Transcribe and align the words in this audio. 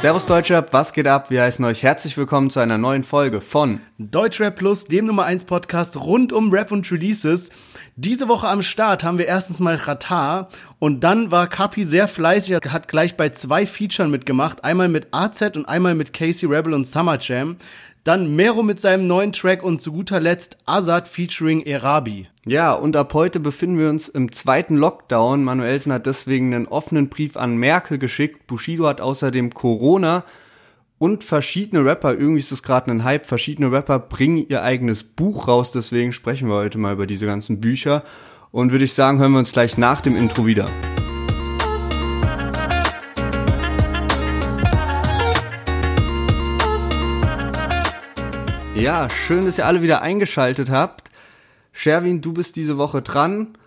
Servus 0.00 0.24
Deutschrap, 0.24 0.72
was 0.72 0.94
geht 0.94 1.06
ab? 1.06 1.28
Wir 1.28 1.42
heißen 1.42 1.62
euch 1.62 1.82
herzlich 1.82 2.16
willkommen 2.16 2.48
zu 2.48 2.58
einer 2.58 2.78
neuen 2.78 3.04
Folge 3.04 3.42
von 3.42 3.82
Deutschrap 3.98 4.56
Plus, 4.56 4.86
dem 4.86 5.04
Nummer 5.04 5.24
1 5.24 5.44
Podcast 5.44 5.98
rund 5.98 6.32
um 6.32 6.50
Rap 6.50 6.72
und 6.72 6.90
Releases. 6.90 7.50
Diese 7.96 8.26
Woche 8.26 8.48
am 8.48 8.62
Start 8.62 9.04
haben 9.04 9.18
wir 9.18 9.26
erstens 9.26 9.60
mal 9.60 9.74
Ratar 9.74 10.48
und 10.78 11.04
dann 11.04 11.30
war 11.30 11.48
Kapi 11.48 11.84
sehr 11.84 12.08
fleißig, 12.08 12.60
hat 12.70 12.88
gleich 12.88 13.18
bei 13.18 13.28
zwei 13.28 13.66
Featuren 13.66 14.10
mitgemacht, 14.10 14.64
einmal 14.64 14.88
mit 14.88 15.08
AZ 15.10 15.42
und 15.54 15.66
einmal 15.66 15.94
mit 15.94 16.14
Casey 16.14 16.48
Rebel 16.48 16.72
und 16.72 16.86
Summer 16.86 17.18
Jam. 17.20 17.56
Dann 18.04 18.34
Mero 18.34 18.62
mit 18.62 18.80
seinem 18.80 19.06
neuen 19.06 19.32
Track 19.32 19.62
und 19.62 19.82
zu 19.82 19.92
guter 19.92 20.20
Letzt 20.20 20.56
Azad 20.64 21.06
featuring 21.06 21.60
Erabi. 21.60 22.28
Ja, 22.46 22.72
und 22.72 22.96
ab 22.96 23.12
heute 23.12 23.40
befinden 23.40 23.78
wir 23.78 23.90
uns 23.90 24.08
im 24.08 24.32
zweiten 24.32 24.76
Lockdown. 24.76 25.44
Manuelsen 25.44 25.92
hat 25.92 26.06
deswegen 26.06 26.54
einen 26.54 26.66
offenen 26.66 27.10
Brief 27.10 27.36
an 27.36 27.56
Merkel 27.56 27.98
geschickt. 27.98 28.46
Bushido 28.46 28.86
hat 28.86 29.00
außerdem 29.02 29.52
Corona 29.52 30.24
und 31.00 31.24
verschiedene 31.24 31.82
Rapper, 31.82 32.12
irgendwie 32.12 32.40
ist 32.40 32.52
das 32.52 32.62
gerade 32.62 32.90
ein 32.90 33.04
Hype, 33.04 33.24
verschiedene 33.24 33.72
Rapper 33.72 33.98
bringen 33.98 34.44
ihr 34.48 34.62
eigenes 34.62 35.02
Buch 35.02 35.48
raus. 35.48 35.72
Deswegen 35.72 36.12
sprechen 36.12 36.46
wir 36.48 36.56
heute 36.56 36.76
mal 36.76 36.92
über 36.92 37.06
diese 37.06 37.24
ganzen 37.24 37.58
Bücher. 37.58 38.04
Und 38.50 38.70
würde 38.70 38.84
ich 38.84 38.92
sagen, 38.92 39.18
hören 39.18 39.32
wir 39.32 39.38
uns 39.38 39.52
gleich 39.52 39.78
nach 39.78 40.02
dem 40.02 40.14
Intro 40.14 40.44
wieder. 40.44 40.66
Ja, 48.76 49.08
schön, 49.10 49.44
dass 49.44 49.58
ihr 49.58 49.66
alle 49.66 49.82
wieder 49.82 50.00
eingeschaltet 50.00 50.70
habt. 50.70 51.10
Sherwin, 51.72 52.20
du 52.20 52.32
bist 52.32 52.56
diese 52.56 52.78
Woche 52.78 53.02
dran 53.02 53.58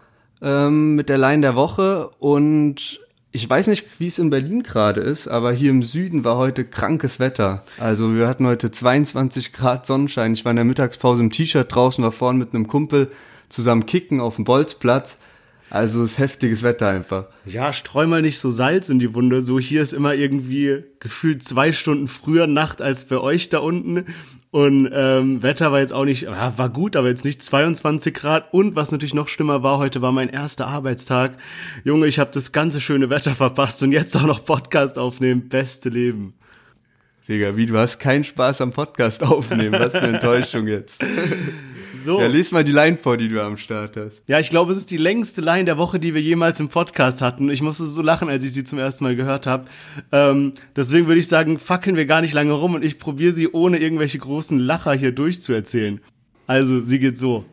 ähm, 0.42 0.96
mit 0.96 1.10
der 1.10 1.18
Line 1.18 1.42
der 1.42 1.56
Woche 1.56 2.10
und 2.20 3.00
ich 3.32 3.50
weiß 3.50 3.68
nicht, 3.68 4.00
wie 4.00 4.08
es 4.08 4.18
in 4.18 4.30
Berlin 4.30 4.64
gerade 4.64 5.02
ist, 5.02 5.28
aber 5.28 5.52
hier 5.52 5.72
im 5.72 5.84
Süden 5.84 6.24
war 6.24 6.38
heute 6.38 6.64
krankes 6.66 7.20
Wetter. 7.20 7.64
Also 7.80 8.16
wir 8.16 8.28
hatten 8.28 8.48
heute 8.48 8.72
22 8.72 9.54
Grad 9.54 9.86
Sonnenschein. 9.86 10.34
Ich 10.34 10.46
war 10.46 10.52
in 10.52 10.58
der 10.58 10.66
Mittagspause 10.66 11.22
im 11.22 11.32
T-Shirt 11.32 11.74
draußen, 11.74 12.04
war 12.04 12.12
vorne 12.12 12.40
mit 12.40 12.54
einem 12.54 12.68
Kumpel 12.68 13.12
zusammen 13.50 13.86
kicken 13.86 14.22
auf 14.22 14.38
dem 14.38 14.46
Bolzplatz. 14.46 15.20
Also 15.70 16.04
es 16.04 16.12
ist 16.12 16.20
heftiges 16.20 16.62
Wetter 16.62 16.90
einfach. 16.90 17.26
Ja, 17.46 17.74
streu 17.74 18.06
mal 18.06 18.22
nicht 18.22 18.38
so 18.38 18.50
Salz 18.50 18.90
in 18.90 19.00
die 19.00 19.16
Wunde. 19.16 19.42
So 19.42 19.60
hier 19.60 19.82
ist 19.82 19.94
immer 19.94 20.14
irgendwie 20.14 20.84
gefühlt 21.00 21.44
zwei 21.44 21.72
Stunden 21.72 22.08
früher 22.08 22.48
Nacht 22.48 22.82
als 22.82 23.06
bei 23.06 23.18
euch 23.18 23.50
da 23.50 23.60
unten. 23.60 24.06
Und 24.52 24.88
ähm, 24.94 25.42
Wetter 25.42 25.72
war 25.72 25.80
jetzt 25.80 25.94
auch 25.94 26.06
nicht, 26.06 26.24
ja, 26.24 26.58
war 26.60 26.70
gut, 26.70 26.96
aber 26.96 27.08
jetzt 27.08 27.26
nicht 27.26 27.42
22 27.42 28.14
Grad. 28.14 28.54
Und 28.54 28.76
was 28.76 28.92
natürlich 28.92 29.16
noch 29.16 29.28
schlimmer 29.28 29.64
war, 29.64 29.80
heute 29.80 30.04
war 30.04 30.12
mein 30.12 30.30
erster 30.30 30.68
Arbeitstag. 30.68 31.38
Junge, 31.84 32.06
ich 32.06 32.20
habe 32.20 32.30
das 32.32 32.52
ganze 32.52 32.80
schöne 32.80 33.10
Wetter 33.10 33.32
verpasst 33.32 33.82
und 33.82 33.92
jetzt 33.92 34.16
auch 34.16 34.28
noch 34.28 34.46
Podcast 34.46 35.00
aufnehmen. 35.00 35.50
Beste 35.50 35.90
Leben. 35.90 36.36
Digga, 37.28 37.56
wie, 37.56 37.66
du 37.66 37.78
hast 37.78 38.00
keinen 38.00 38.26
Spaß 38.26 38.62
am 38.62 38.72
Podcast 38.72 39.24
aufnehmen. 39.24 39.80
Was 39.80 39.96
eine 39.96 40.08
Enttäuschung 40.14 40.68
jetzt. 40.68 41.00
So. 42.04 42.20
Ja, 42.20 42.28
lies 42.28 42.52
mal 42.52 42.64
die 42.64 42.72
Line 42.72 42.98
vor, 42.98 43.18
die 43.18 43.30
du 43.30 43.42
am 43.42 43.58
Start 43.58 43.98
hast. 43.98 44.24
Ja, 44.28 44.40
ich 44.40 44.50
glaube, 44.50 44.72
es 44.72 44.78
ist 44.78 44.92
die 44.92 44.98
längste 44.98 45.42
Line 45.42 45.66
der 45.66 45.78
Woche, 45.78 46.00
die 46.00 46.14
wir 46.14 46.22
jemals 46.22 46.60
im 46.60 46.70
Podcast 46.70 47.22
hatten. 47.22 47.50
Ich 47.50 47.62
musste 47.62 47.86
so 47.86 48.02
lachen, 48.02 48.30
als 48.30 48.44
ich 48.44 48.54
sie 48.54 48.64
zum 48.64 48.80
ersten 48.80 49.04
Mal 49.04 49.16
gehört 49.16 49.48
habe. 49.48 49.66
Ähm, 50.12 50.54
deswegen 50.76 51.08
würde 51.08 51.20
ich 51.20 51.28
sagen, 51.28 51.60
fackeln 51.60 51.96
wir 51.96 52.06
gar 52.06 52.22
nicht 52.22 52.34
lange 52.34 52.54
rum 52.54 52.76
und 52.76 52.84
ich 52.84 53.00
probiere 53.00 53.32
sie 53.32 53.50
ohne 53.52 53.78
irgendwelche 53.80 54.18
großen 54.18 54.60
Lacher 54.60 54.94
hier 54.94 55.12
durchzuerzählen. 55.12 56.02
Also, 56.48 56.82
sie 56.82 57.00
geht 57.00 57.18
so. 57.18 57.46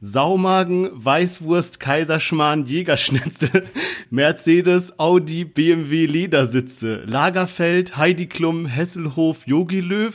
Saumagen, 0.00 0.90
Weißwurst, 0.92 1.80
Kaiserschmarrn, 1.80 2.66
Jägerschnitzel, 2.66 3.64
Mercedes, 4.10 4.98
Audi, 5.00 5.44
BMW, 5.44 6.06
Ledersitze, 6.06 7.02
Lagerfeld, 7.04 7.96
Heidi 7.96 8.26
Klum, 8.26 8.66
Hesselhof, 8.66 9.46
Yogi 9.46 9.80
Löw, 9.80 10.14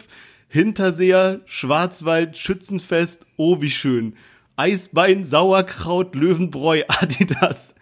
Hinterseher, 0.54 1.42
Schwarzwald, 1.46 2.38
Schützenfest, 2.38 3.26
oh 3.38 3.64
wie 3.64 3.72
schön. 3.72 4.16
Eisbein, 4.56 5.26
Sauerkraut, 5.26 6.14
Löwenbräu, 6.14 6.84
Adidas, 6.90 7.74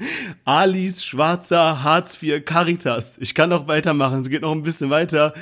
Alice, 0.46 1.04
Schwarzer, 1.04 1.84
Hartz 1.84 2.24
IV, 2.24 2.46
Caritas. 2.46 3.18
Ich 3.18 3.36
kann 3.36 3.50
noch 3.50 3.68
weitermachen, 3.68 4.22
es 4.22 4.30
geht 4.30 4.44
noch 4.44 4.54
ein 4.54 4.62
bisschen 4.62 4.90
weiter. 4.90 5.34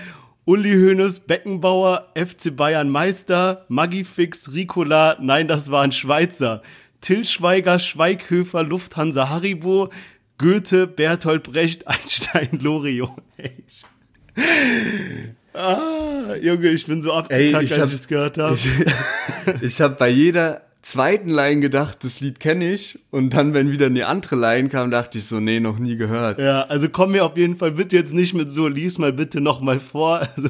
Uli 0.45 0.73
Hoeneß, 0.73 1.19
Beckenbauer, 1.19 2.07
FC 2.15 2.55
Bayern 2.55 2.89
Meister, 2.89 3.63
Magifix, 3.67 4.51
Ricola, 4.51 5.15
nein, 5.21 5.47
das 5.47 5.69
war 5.69 5.83
ein 5.83 5.91
Schweizer. 5.91 6.63
Till 6.99 7.25
Schweiger, 7.25 7.77
Schweighöfer, 7.77 8.63
Lufthansa 8.63 9.29
Haribo, 9.29 9.91
Goethe, 10.39 10.87
Bertolt 10.87 11.43
Brecht, 11.43 11.87
Einstein, 11.87 12.57
Loriot. 12.59 13.21
Ah, 15.59 16.35
Junge, 16.41 16.69
ich 16.69 16.85
bin 16.85 17.01
so 17.01 17.11
abgekackt, 17.11 17.73
als 17.73 17.89
ich 17.89 17.95
es 17.95 18.07
gehört 18.07 18.37
habe. 18.37 18.55
Ich, 18.55 19.61
ich 19.61 19.81
habe 19.81 19.95
bei 19.95 20.07
jeder 20.07 20.61
zweiten 20.81 21.29
Line 21.29 21.59
gedacht, 21.59 21.97
das 22.03 22.21
Lied 22.21 22.39
kenne 22.39 22.71
ich. 22.71 22.97
Und 23.11 23.33
dann, 23.33 23.53
wenn 23.53 23.69
wieder 23.69 23.87
eine 23.87 24.07
andere 24.07 24.37
Line 24.37 24.69
kam, 24.69 24.89
dachte 24.89 25.17
ich 25.17 25.25
so, 25.25 25.41
nee, 25.41 25.59
noch 25.59 25.77
nie 25.77 25.97
gehört. 25.97 26.39
Ja, 26.39 26.61
also 26.63 26.87
komm 26.87 27.11
mir 27.11 27.25
auf 27.25 27.35
jeden 27.35 27.57
Fall 27.57 27.71
bitte 27.71 27.97
jetzt 27.97 28.13
nicht 28.13 28.33
mit 28.33 28.51
so, 28.51 28.69
lies 28.69 28.97
mal 28.99 29.11
bitte 29.11 29.41
noch 29.41 29.59
mal 29.59 29.81
vor. 29.81 30.21
Also, 30.35 30.49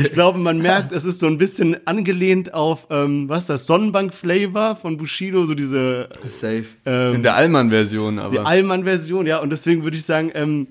ich 0.00 0.12
glaube, 0.12 0.38
man 0.38 0.58
merkt, 0.58 0.92
es 0.92 1.04
ist 1.04 1.20
so 1.20 1.26
ein 1.26 1.36
bisschen 1.36 1.86
angelehnt 1.86 2.54
auf, 2.54 2.86
ähm, 2.88 3.28
was 3.28 3.40
ist 3.40 3.48
das, 3.50 3.66
Sonnenbank-Flavor 3.66 4.76
von 4.76 4.96
Bushido, 4.96 5.44
so 5.44 5.54
diese... 5.54 6.08
Safe. 6.24 6.64
Ähm, 6.86 7.16
In 7.16 7.22
der 7.22 7.34
Allmann-Version 7.34 8.18
aber. 8.18 8.30
Die 8.30 8.38
Allmann-Version, 8.38 9.26
ja. 9.26 9.40
Und 9.40 9.50
deswegen 9.50 9.84
würde 9.84 9.98
ich 9.98 10.04
sagen, 10.04 10.30
ähm, 10.34 10.68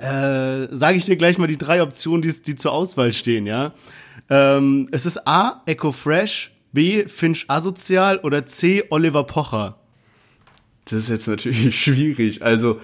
äh, 0.00 0.74
sage 0.74 0.98
ich 0.98 1.06
dir 1.06 1.16
gleich 1.16 1.38
mal 1.38 1.46
die 1.46 1.58
drei 1.58 1.82
Optionen, 1.82 2.22
die, 2.22 2.32
die 2.42 2.56
zur 2.56 2.72
Auswahl 2.72 3.12
stehen, 3.12 3.46
ja. 3.46 3.72
Ähm, 4.28 4.88
es 4.92 5.06
ist 5.06 5.26
A, 5.26 5.62
Echo 5.66 5.92
Fresh, 5.92 6.52
B, 6.72 7.06
Finch 7.06 7.44
Asozial 7.48 8.18
oder 8.18 8.46
C, 8.46 8.84
Oliver 8.90 9.24
Pocher. 9.24 9.78
Das 10.84 11.00
ist 11.00 11.08
jetzt 11.08 11.28
natürlich 11.28 11.78
schwierig. 11.82 12.42
Also, 12.42 12.80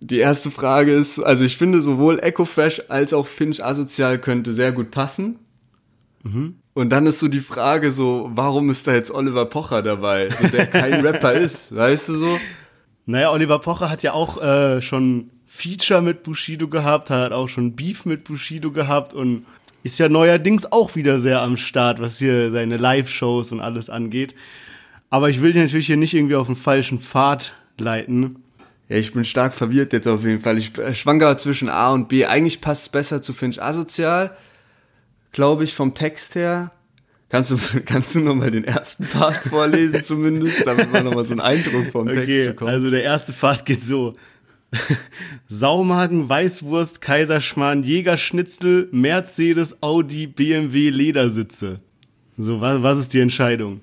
die 0.00 0.18
erste 0.18 0.50
Frage 0.50 0.92
ist, 0.92 1.18
also 1.18 1.44
ich 1.44 1.56
finde 1.56 1.82
sowohl 1.82 2.20
Echo 2.20 2.44
Fresh 2.44 2.82
als 2.88 3.12
auch 3.12 3.26
Finch 3.26 3.64
Asozial 3.64 4.18
könnte 4.18 4.52
sehr 4.52 4.72
gut 4.72 4.90
passen. 4.90 5.38
Mhm. 6.22 6.56
Und 6.74 6.90
dann 6.90 7.06
ist 7.06 7.18
so 7.18 7.26
die 7.26 7.40
Frage 7.40 7.90
so, 7.90 8.30
warum 8.32 8.70
ist 8.70 8.86
da 8.86 8.94
jetzt 8.94 9.10
Oliver 9.10 9.46
Pocher 9.46 9.82
dabei, 9.82 10.28
so, 10.30 10.48
der 10.48 10.66
kein 10.66 11.00
Rapper 11.06 11.32
ist, 11.32 11.74
weißt 11.74 12.08
du 12.10 12.18
so? 12.18 12.38
Naja, 13.06 13.32
Oliver 13.32 13.58
Pocher 13.58 13.90
hat 13.90 14.02
ja 14.02 14.12
auch 14.12 14.40
äh, 14.40 14.80
schon 14.80 15.30
Feature 15.48 16.02
mit 16.02 16.22
Bushido 16.22 16.68
gehabt, 16.68 17.10
hat 17.10 17.32
auch 17.32 17.48
schon 17.48 17.74
Beef 17.74 18.04
mit 18.04 18.24
Bushido 18.24 18.70
gehabt 18.70 19.14
und 19.14 19.46
ist 19.82 19.98
ja 19.98 20.08
neuerdings 20.08 20.70
auch 20.70 20.94
wieder 20.94 21.18
sehr 21.18 21.40
am 21.40 21.56
Start, 21.56 22.00
was 22.00 22.18
hier 22.18 22.50
seine 22.50 22.76
Live-Shows 22.76 23.52
und 23.52 23.60
alles 23.60 23.88
angeht. 23.88 24.34
Aber 25.08 25.30
ich 25.30 25.40
will 25.40 25.52
dich 25.52 25.62
natürlich 25.62 25.86
hier 25.86 25.96
nicht 25.96 26.12
irgendwie 26.12 26.34
auf 26.34 26.46
den 26.46 26.56
falschen 26.56 27.00
Pfad 27.00 27.54
leiten. 27.78 28.42
Ja, 28.90 28.96
ich 28.96 29.12
bin 29.14 29.24
stark 29.24 29.54
verwirrt 29.54 29.94
jetzt 29.94 30.06
auf 30.06 30.22
jeden 30.22 30.40
Fall. 30.40 30.58
Ich 30.58 30.72
schwanke 30.92 31.34
zwischen 31.38 31.70
A 31.70 31.92
und 31.92 32.08
B. 32.08 32.26
Eigentlich 32.26 32.60
passt 32.60 32.82
es 32.82 32.88
besser 32.90 33.22
zu 33.22 33.32
Finch 33.32 33.62
asozial, 33.62 34.36
glaube 35.32 35.64
ich, 35.64 35.74
vom 35.74 35.94
Text 35.94 36.34
her. 36.34 36.72
Kannst 37.30 37.50
du, 37.50 37.58
kannst 37.86 38.14
du 38.14 38.20
nochmal 38.20 38.50
den 38.50 38.64
ersten 38.64 39.06
Part 39.06 39.36
vorlesen 39.36 40.04
zumindest, 40.04 40.66
damit 40.66 40.92
man 40.92 41.04
nochmal 41.04 41.24
so 41.24 41.32
einen 41.32 41.40
Eindruck 41.40 41.90
vom 41.90 42.06
Text 42.06 42.22
okay, 42.22 42.46
bekommt? 42.48 42.70
Also 42.70 42.90
der 42.90 43.02
erste 43.02 43.32
Part 43.32 43.64
geht 43.64 43.82
so. 43.82 44.14
Saumagen, 45.48 46.28
Weißwurst, 46.28 47.00
Kaiserschmarrn, 47.00 47.82
Jägerschnitzel, 47.82 48.88
Mercedes, 48.92 49.82
Audi, 49.82 50.26
BMW, 50.26 50.90
Ledersitze. 50.90 51.80
So, 52.36 52.60
was, 52.60 52.82
was 52.82 52.98
ist 52.98 53.14
die 53.14 53.20
Entscheidung? 53.20 53.80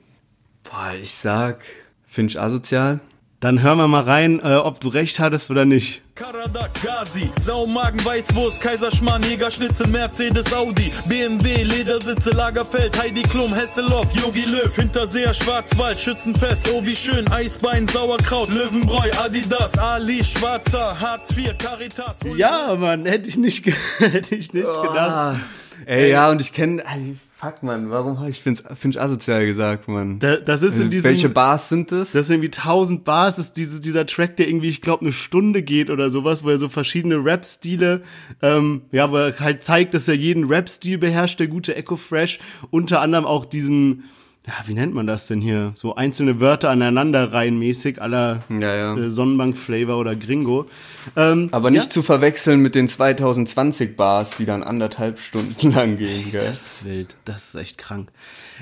Boah, 0.63 0.93
ich 1.01 1.11
sag, 1.11 1.63
Finch 2.05 2.39
asozial. 2.39 2.99
Dann 3.45 3.61
hören 3.61 3.77
wir 3.77 3.87
mal 3.87 4.01
rein, 4.01 4.39
äh, 4.43 4.55
ob 4.55 4.79
du 4.79 4.87
recht 4.87 5.19
hattest 5.19 5.51
oder 5.51 5.65
nicht. 5.65 6.01
Karadak, 6.15 6.71
Gazi, 6.81 7.29
Saumagen, 7.39 8.03
Weißwurst, 8.03 8.59
Kaiserschmarrn, 8.59 9.21
Jägerschnitzel, 9.21 9.85
Mercedes, 9.85 10.51
Audi, 10.51 10.91
BMW, 11.07 11.61
Ledersitze, 11.61 12.31
Lagerfeld, 12.31 12.99
Heidi 12.99 13.21
Klum, 13.21 13.53
Hesselhoff, 13.53 14.07
Yogi 14.15 14.45
Löw, 14.45 14.75
Hinterseher, 14.75 15.31
Schwarzwald, 15.31 15.99
Schützenfest, 15.99 16.67
oh 16.73 16.83
wie 16.83 16.95
schön, 16.95 17.31
Eisbein, 17.31 17.87
Sauerkraut, 17.87 18.49
Löwenbräu, 18.49 19.11
Adidas, 19.23 19.77
Ali, 19.77 20.23
Schwarzer, 20.23 20.99
Hartz 20.99 21.37
IV, 21.37 21.55
Caritas. 21.59 22.17
Ja, 22.35 22.75
Mann, 22.75 23.05
hätte 23.05 23.29
ich 23.29 23.37
nicht, 23.37 23.63
hätte 23.99 24.33
ich 24.33 24.53
nicht 24.53 24.67
oh. 24.67 24.81
gedacht. 24.81 25.41
Ey, 25.85 26.09
ja, 26.09 26.31
und 26.31 26.41
ich 26.41 26.51
kenne, 26.51 26.83
also, 26.83 27.15
fuck, 27.45 27.63
man, 27.63 27.89
warum 27.89 28.19
habe 28.19 28.29
ich 28.29 28.41
Finch, 28.41 28.63
Finch 28.75 28.99
asozial 28.99 29.45
gesagt, 29.45 29.87
man? 29.87 30.19
Da, 30.19 30.37
das 30.37 30.63
ist 30.63 30.75
in 30.75 30.79
also, 30.79 30.89
diesem, 30.89 31.09
Welche 31.09 31.29
Bars 31.29 31.69
sind 31.69 31.91
das? 31.91 32.11
Das 32.11 32.27
sind 32.27 32.35
irgendwie 32.35 32.51
tausend 32.51 33.03
Bars, 33.03 33.35
das 33.35 33.47
ist 33.47 33.57
dieses, 33.57 33.81
dieser 33.81 34.05
Track, 34.05 34.37
der 34.37 34.47
irgendwie, 34.47 34.69
ich 34.69 34.81
glaube, 34.81 35.01
eine 35.01 35.13
Stunde 35.13 35.61
geht 35.61 35.89
oder 35.89 36.09
sowas, 36.09 36.43
wo 36.43 36.49
er 36.49 36.57
so 36.57 36.69
verschiedene 36.69 37.23
Rap-Stile, 37.23 38.01
ähm, 38.41 38.81
ja, 38.91 39.11
wo 39.11 39.17
er 39.17 39.39
halt 39.39 39.63
zeigt, 39.63 39.93
dass 39.93 40.07
er 40.07 40.15
jeden 40.15 40.45
Rap-Stil 40.45 40.97
beherrscht, 40.97 41.39
der 41.39 41.47
gute 41.47 41.75
Echo 41.75 41.95
Fresh, 41.95 42.39
unter 42.71 43.01
anderem 43.01 43.25
auch 43.25 43.45
diesen, 43.45 44.05
ja, 44.47 44.53
wie 44.67 44.73
nennt 44.75 44.93
man 44.93 45.07
das 45.07 45.27
denn 45.27 45.41
hier? 45.41 45.71
So 45.73 45.95
einzelne 45.95 46.39
Wörter 46.39 46.69
aneinander 46.69 47.33
reihenmäßig 47.33 48.01
aller 48.01 48.43
Ja, 48.49 48.75
ja. 48.75 48.97
äh, 48.97 49.09
Sonnenbank-Flavor 49.09 49.97
oder 49.97 50.15
Gringo. 50.15 50.67
Ähm, 51.15 51.49
Aber 51.51 51.71
nicht 51.71 51.85
ja, 51.85 51.89
zu 51.89 52.03
verwechseln 52.03 52.59
mit 52.59 52.75
den 52.75 52.87
2020 52.87 53.97
Bars, 53.97 54.31
die 54.37 54.45
dann 54.45 54.61
anderthalb 54.63 55.19
Stunden 55.19 55.71
lang 55.71 55.97
gehen, 55.97 56.31
gell? 56.31 56.41
Das 56.41 56.61
ist 56.61 56.85
wild, 56.85 57.15
das 57.25 57.45
ist 57.47 57.55
echt 57.55 57.77
krank. 57.79 58.09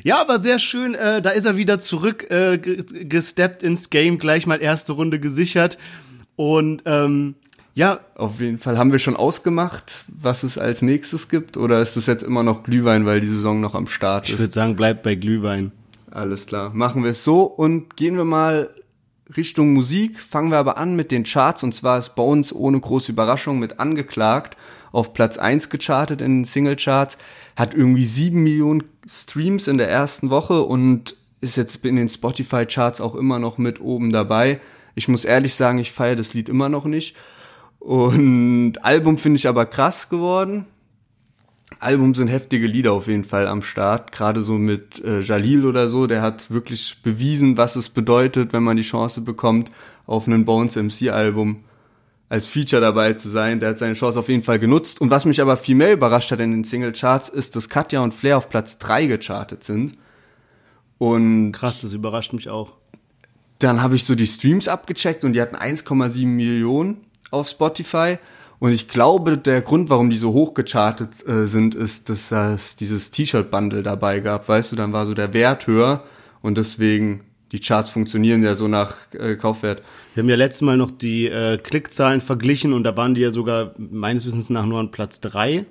Ja, 0.04 0.20
aber 0.22 0.40
sehr 0.40 0.58
schön, 0.60 0.96
äh, 0.96 1.22
da 1.22 1.32
ist 1.32 1.46
er 1.46 1.58
wieder 1.58 1.80
zurück 1.80 2.32
äh, 2.32 2.58
ge- 2.58 2.84
gesteppt 3.06 3.62
ins 3.62 3.90
Game, 3.90 4.18
gleich 4.20 4.48
mal 4.48 4.62
erste 4.62 4.94
Runde 4.94 5.20
gesichert. 5.20 5.78
Und 6.36 6.82
ähm, 6.86 7.36
ja, 7.76 8.00
Auf 8.16 8.40
jeden 8.40 8.60
Fall. 8.60 8.78
Haben 8.78 8.92
wir 8.92 9.00
schon 9.00 9.16
ausgemacht, 9.16 10.06
was 10.08 10.44
es 10.44 10.58
als 10.58 10.82
nächstes 10.82 11.30
gibt? 11.30 11.58
Oder 11.58 11.82
ist 11.82 11.96
es 11.98 12.06
jetzt 12.06 12.24
immer 12.24 12.44
noch 12.44 12.64
Glühwein, 12.64 13.06
weil 13.06 13.22
die 13.22 13.28
Saison 13.28 13.62
noch 13.62 13.76
am 13.76 13.88
Start 13.88 14.26
ich 14.26 14.34
ist? 14.34 14.40
würde 14.40 14.54
sagen, 14.54 14.76
bleibt 14.76 15.04
bei 15.04 15.16
Glühwein. 15.16 15.72
Alles 16.12 16.46
klar. 16.46 16.72
Machen 16.74 17.04
wir 17.04 17.12
es 17.12 17.24
so 17.24 17.44
und 17.44 17.98
gehen 17.98 18.16
wir 18.18 18.26
mal 18.26 18.70
Richtung 19.36 19.74
Musik. 19.74 20.20
Fangen 20.20 20.52
wir 20.52 20.58
aber 20.58 20.78
an 20.78 20.96
mit 20.96 21.12
den 21.12 21.24
Charts. 21.24 21.64
Und 21.64 21.74
zwar 21.74 21.98
ist 21.98 22.18
uns 22.18 22.54
ohne 22.54 22.80
große 22.80 23.12
Überraschung 23.12 23.60
mit 23.60 23.80
angeklagt 23.80 24.58
auf 24.92 25.14
Platz 25.14 25.38
1 25.38 25.70
gechartet 25.70 26.22
in 26.22 26.40
den 26.40 26.46
Singlecharts. 26.46 27.18
Hat 27.56 27.74
irgendwie 27.74 28.04
7 28.04 28.42
Millionen 28.42 28.84
Streams 29.08 29.68
in 29.68 29.78
der 29.78 29.90
ersten 29.90 30.30
Woche 30.30 30.62
und 30.62 31.18
ist 31.42 31.58
jetzt 31.58 31.84
in 31.86 31.98
den 31.98 32.08
Spotify-Charts 32.08 33.02
auch 33.02 33.16
immer 33.16 33.40
noch 33.40 33.58
mit 33.58 33.82
oben 33.82 34.12
dabei. 34.12 34.62
Ich 34.96 35.08
muss 35.08 35.26
ehrlich 35.26 35.56
sagen, 35.56 35.80
ich 35.80 35.92
feiere 35.92 36.16
das 36.16 36.34
Lied 36.34 36.48
immer 36.48 36.70
noch 36.70 36.86
nicht. 36.86 37.16
Und 37.84 38.76
Album 38.82 39.18
finde 39.18 39.36
ich 39.36 39.46
aber 39.46 39.66
krass 39.66 40.08
geworden. 40.08 40.66
Album 41.82 42.16
sind 42.16 42.30
heftige 42.30 42.66
Lieder 42.66 42.94
auf 42.94 43.08
jeden 43.08 43.26
Fall 43.26 43.46
am 43.46 43.62
Start. 43.62 44.14
Gerade 44.14 44.42
so 44.42 44.54
mit 44.54 45.04
äh, 45.04 45.20
Jalil 45.20 45.66
oder 45.66 45.90
so, 45.90 46.08
der 46.08 46.22
hat 46.22 46.50
wirklich 46.50 47.02
bewiesen, 47.04 47.58
was 47.58 47.76
es 47.76 47.90
bedeutet, 47.90 48.54
wenn 48.54 48.64
man 48.64 48.78
die 48.78 48.84
Chance 48.84 49.20
bekommt, 49.20 49.70
auf 50.06 50.28
einen 50.28 50.46
Bones 50.46 50.78
MC 50.78 51.10
Album 51.10 51.66
als 52.30 52.48
Feature 52.48 52.82
dabei 52.82 53.16
zu 53.16 53.28
sein. 53.28 53.60
Der 53.60 53.72
hat 53.72 53.80
seine 53.80 53.96
Chance 53.96 54.18
auf 54.18 54.30
jeden 54.30 54.44
Fall 54.44 54.60
genutzt. 54.60 55.02
Und 55.02 55.10
was 55.10 55.26
mich 55.26 55.42
aber 55.42 55.58
viel 55.58 55.76
mehr 55.76 55.92
überrascht 55.92 56.32
hat 56.32 56.40
in 56.40 56.52
den 56.52 56.64
Single 56.64 56.94
Charts, 56.94 57.28
ist, 57.28 57.58
dass 57.58 57.68
Katja 57.68 58.00
und 58.00 58.14
Flair 58.14 58.38
auf 58.38 58.48
Platz 58.48 58.78
3 58.78 59.08
gechartet 59.08 59.66
sind. 59.66 59.98
Und 61.00 61.52
Krass, 61.52 61.82
das 61.82 61.92
überrascht 61.92 62.32
mich 62.32 62.50
auch. 62.50 62.78
dann 63.60 63.82
habe 63.82 63.96
ich 63.96 64.06
so 64.06 64.16
die 64.16 64.28
Streams 64.28 64.70
abgecheckt 64.70 65.26
und 65.26 65.34
die 65.34 65.42
hatten 65.42 65.58
1,7 65.58 66.26
Millionen 66.28 67.02
auf 67.34 67.50
Spotify. 67.50 68.18
Und 68.60 68.72
ich 68.72 68.88
glaube, 68.88 69.38
der 69.38 69.62
Grund, 69.62 69.90
warum 69.90 70.10
die 70.10 70.16
so 70.18 70.32
hoch 70.32 70.54
gechartet 70.54 71.28
äh, 71.28 71.48
sind, 71.48 71.76
ist, 71.76 72.10
dass 72.10 72.32
es 72.32 72.78
dieses 72.78 73.12
T-Shirt-Bundle 73.12 73.84
dabei 73.84 74.20
gab. 74.20 74.48
Weißt 74.48 74.72
du, 74.72 74.76
dann 74.78 74.94
war 74.94 75.06
so 75.06 75.14
der 75.14 75.34
Wert 75.34 75.68
höher 75.68 76.04
und 76.42 76.58
deswegen 76.58 77.26
die 77.52 77.60
Charts 77.60 77.90
funktionieren 77.90 78.42
ja 78.42 78.56
so 78.56 78.68
nach 78.68 78.96
äh, 79.14 79.36
Kaufwert. 79.36 79.84
Wir 80.14 80.24
haben 80.24 80.30
ja 80.30 80.36
letztes 80.36 80.62
Mal 80.62 80.76
noch 80.76 80.92
die 80.92 81.28
äh, 81.28 81.58
Klickzahlen 81.58 82.22
verglichen 82.22 82.74
und 82.74 82.84
da 82.84 82.96
waren 82.98 83.14
die 83.16 83.22
ja 83.22 83.32
sogar 83.32 83.74
meines 83.78 84.26
Wissens 84.26 84.50
nach 84.50 84.66
nur 84.66 84.80
an 84.80 84.92
Platz 84.92 85.20
drei, 85.20 85.66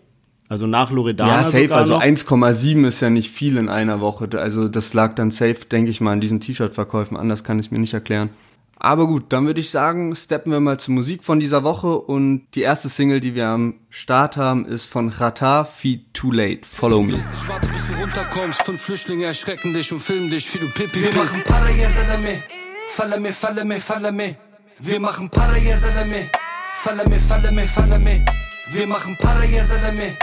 Also 0.49 0.67
nach 0.67 0.93
Loredana 0.93 1.43
Ja, 1.43 1.45
safe, 1.45 1.75
also 1.75 1.95
noch. 1.95 2.03
1,7 2.03 2.87
ist 2.87 3.01
ja 3.01 3.11
nicht 3.11 3.31
viel 3.31 3.57
in 3.57 3.69
einer 3.69 4.01
Woche. 4.01 4.29
Also 4.39 4.69
das 4.69 4.95
lag 4.95 5.15
dann 5.17 5.31
safe, 5.31 5.65
denke 5.71 5.91
ich 5.91 6.01
mal, 6.01 6.13
an 6.13 6.21
diesen 6.21 6.41
T-Shirt-Verkäufen. 6.41 7.17
Anders 7.17 7.43
kann 7.43 7.59
ich 7.59 7.71
mir 7.71 7.79
nicht 7.79 7.95
erklären. 7.95 8.29
Aber 8.77 9.07
gut, 9.07 9.33
dann 9.33 9.47
würde 9.47 9.61
ich 9.61 9.71
sagen, 9.71 10.15
steppen 10.17 10.51
wir 10.51 10.59
mal 10.59 10.79
zur 10.79 10.95
Musik 10.95 11.23
von 11.23 11.39
dieser 11.39 11.63
Woche. 11.63 11.99
Und 11.99 12.47
die 12.55 12.63
erste 12.63 12.89
Single, 12.89 13.21
die 13.21 13.35
wir 13.35 13.47
am 13.47 13.75
Start 13.91 14.37
haben, 14.37 14.67
ist 14.67 14.87
von 14.87 15.09
Rata 15.09 15.65
Feed 15.65 16.13
Too 16.15 16.33
Late. 16.33 16.61
Follow 16.67 17.03
Me. 17.03 17.13
Ich 17.13 17.49
warte, 17.49 17.69
bis 17.69 17.87
du 17.87 17.95
runterkommst. 17.95 18.63
Fünf 18.63 18.83
Flüchtlinge 18.83 19.27
erschrecken 19.27 19.73
dich 19.73 19.93
und 19.93 20.01
filmen 20.01 20.31
dich, 20.31 20.53
wie 20.55 20.59
du 20.59 20.67
Pipi 20.69 21.01
Wir 21.01 21.15
machen 21.15 21.37
bist. 21.37 21.47
Para 21.47 21.71
ya 21.71 21.89
Salame, 21.89 22.43
Falame, 22.89 23.33
Falame, 23.33 23.81
Falame. 23.81 24.37
Wir 24.81 24.99
machen 24.99 25.31
Para 25.31 25.59
ya 25.59 25.77
Salame, 25.77 26.29
Falame, 26.75 27.21
Falame, 27.21 27.69
Falame. 27.69 28.25
Wir 28.73 28.87
machen 28.89 29.17
Para 29.17 29.45
ya 29.45 29.63
Salame, 29.63 30.17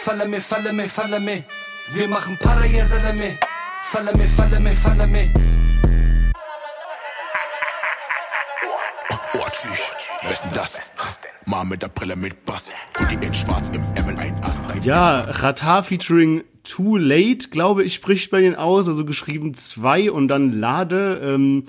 Falame, 0.00 0.40
Falame, 0.40 0.88
Falame. 0.88 1.44
Wir 1.92 2.08
machen 2.08 2.38
Para 2.42 2.64
ya 2.66 2.84
Salame, 2.84 3.38
Falame, 3.82 4.24
Falame, 4.24 4.74
Falame. 4.74 5.55
Tschüss. 9.62 9.92
Wer 10.22 10.30
ist 10.30 10.44
denn 10.44 10.52
das? 10.54 10.80
Mal 11.46 11.64
mit 11.64 11.82
der 11.82 11.88
Brille 11.88 12.16
mit 12.16 12.44
Bass. 12.44 12.72
Und 12.98 13.10
die 13.10 13.26
in 13.26 13.34
schwarz 13.34 13.70
im 13.74 13.82
M1 13.94 14.66
Dein 14.68 14.82
Ja, 14.82 15.18
Rata 15.18 15.82
featuring 15.82 16.42
Too 16.64 16.96
Late, 16.96 17.48
glaube 17.50 17.84
ich, 17.84 17.94
spricht 17.94 18.30
bei 18.30 18.40
denen 18.40 18.56
aus, 18.56 18.88
also 18.88 19.04
geschrieben 19.04 19.54
zwei 19.54 20.10
und 20.10 20.28
dann 20.28 20.52
Lade. 20.52 21.20
Ähm, 21.22 21.64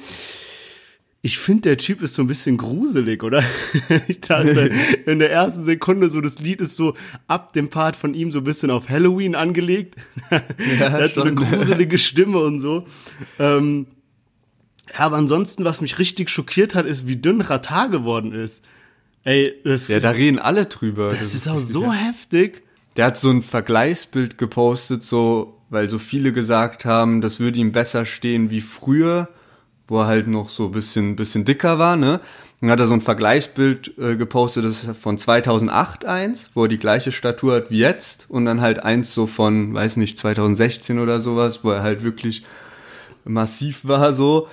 ich 1.22 1.38
finde, 1.38 1.62
der 1.62 1.78
Typ 1.78 2.02
ist 2.02 2.16
so 2.16 2.24
ein 2.24 2.28
bisschen 2.28 2.58
gruselig, 2.58 3.22
oder? 3.24 3.44
ich 4.08 4.22
dachte 4.22 4.72
in 5.06 5.20
der 5.20 5.32
ersten 5.32 5.64
Sekunde 5.64 6.10
so, 6.10 6.20
das 6.20 6.40
Lied 6.40 6.62
ist 6.62 6.76
so 6.76 6.96
ab 7.28 7.54
dem 7.54 7.70
Part 7.70 7.96
von 7.96 8.16
ihm 8.16 8.32
so 8.32 8.40
ein 8.40 8.44
bisschen 8.44 8.72
auf 8.72 8.90
Halloween 8.90 9.36
angelegt. 9.36 9.96
er 10.30 10.92
hat 10.92 11.14
so 11.14 11.22
eine 11.22 11.36
gruselige 11.36 12.00
Stimme 12.00 12.40
und 12.40 12.60
so. 12.60 12.88
Ähm, 13.38 13.88
ja, 14.94 15.00
aber 15.06 15.18
ansonsten, 15.18 15.66
was 15.66 15.82
mich 15.82 16.00
richtig 16.00 16.30
schockiert 16.30 16.76
hat, 16.76 16.86
ist, 16.86 17.08
wie 17.08 17.16
dünn 17.16 17.42
Rata 17.42 17.88
geworden 17.88 18.34
ist. 18.34 18.64
Ey, 19.24 19.54
das, 19.64 19.88
Ja, 19.88 20.00
da 20.00 20.12
reden 20.12 20.40
alle 20.40 20.68
drüber. 20.68 21.10
das 21.10 21.34
ist 21.34 21.48
auch 21.48 21.60
so 21.60 21.92
heftig. 21.92 22.64
Der 22.96 23.06
hat 23.08 23.18
so 23.18 23.30
ein 23.30 23.42
Vergleichsbild 23.42 24.38
gepostet, 24.38 25.04
so, 25.04 25.60
weil 25.70 25.90
so 25.90 26.00
viele 26.00 26.32
gesagt 26.32 26.86
haben, 26.86 27.22
das 27.22 27.40
würde 27.40 27.60
ihm 27.60 27.72
besser 27.72 28.06
stehen 28.06 28.50
wie 28.50 28.62
früher, 28.62 29.28
wo 29.88 30.00
er 30.00 30.08
halt 30.08 30.28
noch 30.28 30.50
so 30.50 30.66
ein 30.66 30.72
bisschen, 30.72 31.16
bisschen 31.16 31.46
dicker 31.46 31.78
war, 31.78 31.96
ne? 31.96 32.22
Dann 32.60 32.72
hat 32.72 32.80
er 32.80 32.88
so 32.88 32.96
ein 32.96 33.02
Vergleichsbild 33.02 34.00
äh, 34.00 34.16
gepostet, 34.16 34.66
das 34.66 34.84
ist 34.84 34.98
von 34.98 35.20
2008 35.20 36.06
eins, 36.06 36.50
wo 36.56 36.64
er 36.64 36.68
die 36.68 36.80
gleiche 36.80 37.12
Statur 37.12 37.54
hat 37.56 37.70
wie 37.70 37.78
jetzt 37.78 38.26
und 38.30 38.46
dann 38.46 38.62
halt 38.62 38.84
eins 38.84 39.14
so 39.14 39.28
von, 39.28 39.76
weiß 39.76 39.98
nicht, 39.98 40.18
2016 40.18 40.98
oder 40.98 41.20
sowas, 41.20 41.60
wo 41.64 41.70
er 41.70 41.84
halt 41.84 42.02
wirklich 42.02 42.44
massiv 43.26 43.82
war 43.84 44.14
so 44.14 44.48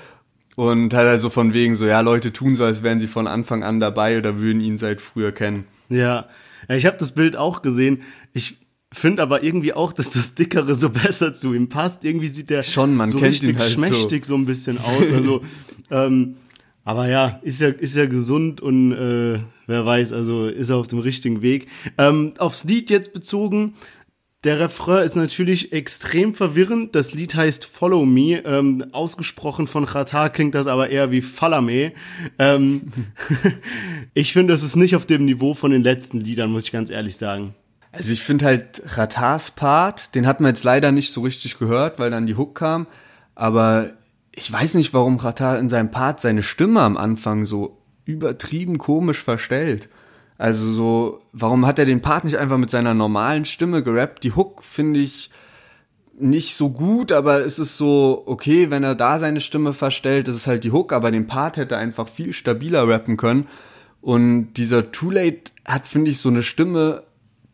und 0.56 0.94
halt 0.94 1.08
also 1.08 1.30
von 1.30 1.52
wegen 1.52 1.74
so, 1.74 1.86
ja, 1.86 2.00
Leute 2.00 2.32
tun 2.32 2.56
so, 2.56 2.64
als 2.64 2.82
wären 2.82 3.00
sie 3.00 3.08
von 3.08 3.26
Anfang 3.26 3.62
an 3.62 3.80
dabei 3.80 4.18
oder 4.18 4.40
würden 4.40 4.60
ihn 4.60 4.78
seit 4.78 5.00
früher 5.00 5.32
kennen. 5.32 5.64
Ja, 5.88 6.28
ich 6.68 6.86
habe 6.86 6.96
das 6.96 7.12
Bild 7.12 7.36
auch 7.36 7.62
gesehen. 7.62 8.02
Ich 8.32 8.58
finde 8.92 9.22
aber 9.22 9.42
irgendwie 9.42 9.72
auch, 9.72 9.92
dass 9.92 10.10
das 10.10 10.34
Dickere 10.34 10.74
so 10.74 10.88
besser 10.90 11.32
zu 11.32 11.52
ihm 11.54 11.68
passt. 11.68 12.04
Irgendwie 12.04 12.28
sieht 12.28 12.50
der 12.50 12.62
Schon, 12.62 12.96
man 12.96 13.10
so 13.10 13.18
kennt 13.18 13.32
richtig 13.32 13.50
ihn 13.50 13.58
halt 13.58 13.70
so. 13.70 13.78
schmächtig 13.78 14.24
so. 14.24 14.34
ein 14.36 14.46
bisschen 14.46 14.78
aus. 14.78 15.10
Also, 15.12 15.42
ähm, 15.90 16.36
aber 16.84 17.08
ja, 17.08 17.40
ist 17.42 17.60
ja, 17.60 17.68
ist 17.68 17.96
ja 17.96 18.06
gesund 18.06 18.60
und 18.60 18.92
äh, 18.92 19.40
wer 19.66 19.86
weiß, 19.86 20.12
also 20.12 20.46
ist 20.48 20.68
er 20.68 20.76
auf 20.76 20.86
dem 20.86 20.98
richtigen 20.98 21.42
Weg. 21.42 21.68
Ähm, 21.98 22.34
aufs 22.38 22.64
Lied 22.64 22.90
jetzt 22.90 23.12
bezogen. 23.12 23.74
Der 24.44 24.60
Refrain 24.60 25.04
ist 25.04 25.16
natürlich 25.16 25.72
extrem 25.72 26.34
verwirrend. 26.34 26.94
Das 26.94 27.14
Lied 27.14 27.34
heißt 27.34 27.64
Follow 27.64 28.04
Me. 28.04 28.44
Ähm, 28.44 28.84
ausgesprochen 28.92 29.66
von 29.66 29.86
Chata 29.86 30.28
klingt 30.28 30.54
das 30.54 30.66
aber 30.66 30.90
eher 30.90 31.10
wie 31.10 31.22
Falame. 31.22 31.92
Ähm, 32.38 32.92
ich 34.14 34.34
finde, 34.34 34.52
das 34.52 34.62
ist 34.62 34.76
nicht 34.76 34.96
auf 34.96 35.06
dem 35.06 35.24
Niveau 35.24 35.54
von 35.54 35.70
den 35.70 35.82
letzten 35.82 36.20
Liedern, 36.20 36.52
muss 36.52 36.66
ich 36.66 36.72
ganz 36.72 36.90
ehrlich 36.90 37.16
sagen. 37.16 37.54
Also 37.90 38.12
ich 38.12 38.22
finde 38.22 38.44
halt 38.44 38.82
Ratars 38.84 39.50
Part, 39.50 40.14
den 40.14 40.26
hat 40.26 40.40
man 40.40 40.50
jetzt 40.50 40.64
leider 40.64 40.92
nicht 40.92 41.10
so 41.10 41.22
richtig 41.22 41.58
gehört, 41.58 41.98
weil 41.98 42.10
dann 42.10 42.26
die 42.26 42.36
Hook 42.36 42.54
kam. 42.54 42.86
Aber 43.34 43.94
ich 44.32 44.52
weiß 44.52 44.74
nicht, 44.74 44.92
warum 44.92 45.16
Ratar 45.16 45.58
in 45.58 45.70
seinem 45.70 45.90
Part 45.90 46.20
seine 46.20 46.42
Stimme 46.42 46.82
am 46.82 46.98
Anfang 46.98 47.46
so 47.46 47.78
übertrieben 48.04 48.76
komisch 48.76 49.22
verstellt. 49.22 49.88
Also 50.36 50.72
so, 50.72 51.20
warum 51.32 51.66
hat 51.66 51.78
er 51.78 51.84
den 51.84 52.02
Part 52.02 52.24
nicht 52.24 52.38
einfach 52.38 52.58
mit 52.58 52.70
seiner 52.70 52.94
normalen 52.94 53.44
Stimme 53.44 53.82
gerappt? 53.82 54.24
Die 54.24 54.32
Hook 54.32 54.64
finde 54.64 55.00
ich 55.00 55.30
nicht 56.18 56.56
so 56.56 56.70
gut, 56.70 57.12
aber 57.12 57.44
es 57.44 57.58
ist 57.58 57.76
so, 57.76 58.22
okay, 58.26 58.70
wenn 58.70 58.84
er 58.84 58.94
da 58.94 59.18
seine 59.18 59.40
Stimme 59.40 59.72
verstellt, 59.72 60.28
das 60.28 60.36
ist 60.36 60.46
halt 60.46 60.64
die 60.64 60.72
Hook, 60.72 60.92
aber 60.92 61.10
den 61.10 61.26
Part 61.26 61.56
hätte 61.56 61.74
er 61.74 61.80
einfach 61.80 62.08
viel 62.08 62.32
stabiler 62.32 62.88
rappen 62.88 63.16
können. 63.16 63.48
Und 64.00 64.54
dieser 64.54 64.92
Too 64.92 65.10
Late 65.10 65.52
hat, 65.64 65.88
finde 65.88 66.10
ich, 66.10 66.18
so 66.18 66.28
eine 66.28 66.42
Stimme, 66.42 67.04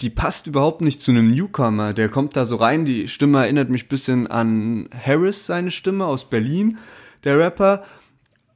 die 0.00 0.10
passt 0.10 0.46
überhaupt 0.46 0.80
nicht 0.80 1.00
zu 1.00 1.10
einem 1.10 1.30
Newcomer. 1.30 1.92
Der 1.92 2.08
kommt 2.08 2.36
da 2.36 2.44
so 2.44 2.56
rein, 2.56 2.84
die 2.84 3.08
Stimme 3.08 3.38
erinnert 3.38 3.70
mich 3.70 3.88
bisschen 3.88 4.26
an 4.26 4.88
Harris, 4.92 5.46
seine 5.46 5.70
Stimme 5.70 6.06
aus 6.06 6.28
Berlin, 6.28 6.78
der 7.24 7.38
Rapper. 7.38 7.84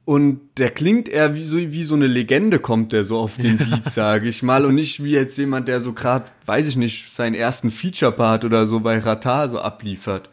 Und 0.05 0.39
der 0.57 0.69
klingt 0.69 1.09
eher 1.09 1.35
wie 1.35 1.45
so, 1.45 1.57
wie 1.57 1.83
so 1.83 1.95
eine 1.95 2.05
Legende 2.05 2.59
kommt 2.59 2.93
der 2.93 3.03
so 3.03 3.17
auf 3.17 3.37
den 3.37 3.57
Beat, 3.57 3.89
sage 3.91 4.27
ich 4.27 4.43
mal. 4.43 4.63
Und 4.63 4.75
nicht 4.75 5.03
wie 5.03 5.11
jetzt 5.11 5.37
jemand, 5.37 5.67
der 5.67 5.81
so 5.81 5.93
gerade, 5.93 6.25
weiß 6.45 6.67
ich 6.67 6.77
nicht, 6.77 7.11
seinen 7.11 7.33
ersten 7.33 7.71
Feature-Part 7.71 8.45
oder 8.45 8.67
so 8.67 8.79
bei 8.79 8.99
Ratar 8.99 9.49
so 9.49 9.59
abliefert. 9.59 10.29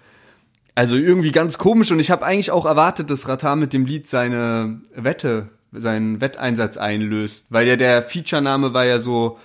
Also 0.74 0.96
irgendwie 0.96 1.32
ganz 1.32 1.56
komisch. 1.56 1.90
Und 1.90 2.00
ich 2.00 2.10
habe 2.10 2.24
eigentlich 2.24 2.50
auch 2.50 2.66
erwartet, 2.66 3.10
dass 3.10 3.28
Ratar 3.28 3.56
mit 3.56 3.72
dem 3.72 3.86
Lied 3.86 4.06
seine 4.06 4.80
Wette, 4.94 5.48
seinen 5.72 6.20
Wetteinsatz 6.20 6.76
einlöst. 6.76 7.46
Weil 7.48 7.66
ja 7.66 7.76
der 7.76 8.02
Feature-Name 8.02 8.74
war 8.74 8.84
ja 8.84 8.98
so 8.98 9.38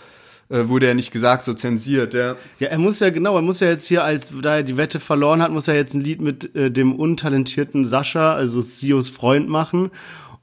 äh, 0.50 0.68
wurde 0.68 0.88
ja 0.88 0.94
nicht 0.94 1.12
gesagt, 1.12 1.44
so 1.44 1.54
zensiert, 1.54 2.14
ja. 2.14 2.36
Ja, 2.60 2.68
er 2.70 2.78
muss 2.78 3.00
ja 3.00 3.10
genau, 3.10 3.36
er 3.36 3.42
muss 3.42 3.60
ja 3.60 3.68
jetzt 3.68 3.88
hier, 3.88 4.04
als 4.04 4.34
da 4.42 4.58
er 4.58 4.64
die 4.64 4.78
Wette 4.78 5.00
verloren 5.00 5.42
hat, 5.42 5.52
muss 5.52 5.68
er 5.68 5.76
jetzt 5.76 5.94
ein 5.94 6.02
Lied 6.02 6.22
mit 6.22 6.56
äh, 6.56 6.72
dem 6.72 6.96
untalentierten 6.96 7.86
Sascha, 7.86 8.34
also 8.34 8.62
Sios 8.62 9.10
Freund 9.10 9.50
machen. 9.50 9.92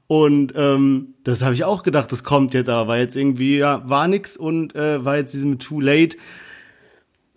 Und 0.07 0.53
ähm, 0.55 1.15
das 1.23 1.41
habe 1.41 1.55
ich 1.55 1.63
auch 1.63 1.81
gedacht, 1.81 2.11
das 2.11 2.23
kommt 2.23 2.53
jetzt, 2.53 2.69
aber 2.69 2.87
war 2.87 2.97
jetzt 2.97 3.15
irgendwie, 3.15 3.57
ja, 3.57 3.81
war 3.89 4.07
nix 4.07 4.37
und 4.37 4.75
äh, 4.75 5.03
war 5.03 5.17
jetzt 5.17 5.33
diesem 5.33 5.57
Too 5.57 5.81
Late. 5.81 6.17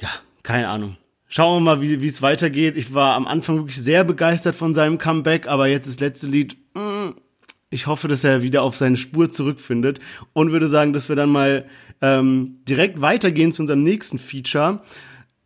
Ja, 0.00 0.10
keine 0.42 0.68
Ahnung. 0.68 0.96
Schauen 1.28 1.62
wir 1.62 1.76
mal, 1.76 1.80
wie 1.82 2.06
es 2.06 2.22
weitergeht. 2.22 2.76
Ich 2.76 2.94
war 2.94 3.14
am 3.14 3.26
Anfang 3.26 3.56
wirklich 3.56 3.80
sehr 3.80 4.04
begeistert 4.04 4.56
von 4.56 4.72
seinem 4.72 4.96
Comeback, 4.96 5.46
aber 5.46 5.66
jetzt 5.66 5.86
das 5.86 6.00
letzte 6.00 6.26
Lied, 6.26 6.56
mh, 6.74 7.14
ich 7.70 7.86
hoffe, 7.86 8.08
dass 8.08 8.24
er 8.24 8.42
wieder 8.42 8.62
auf 8.62 8.76
seine 8.76 8.96
Spur 8.96 9.30
zurückfindet 9.30 10.00
und 10.32 10.52
würde 10.52 10.68
sagen, 10.68 10.94
dass 10.94 11.10
wir 11.10 11.16
dann 11.16 11.28
mal 11.28 11.66
ähm, 12.00 12.58
direkt 12.68 13.00
weitergehen 13.00 13.52
zu 13.52 13.62
unserem 13.62 13.82
nächsten 13.82 14.18
Feature. 14.18 14.80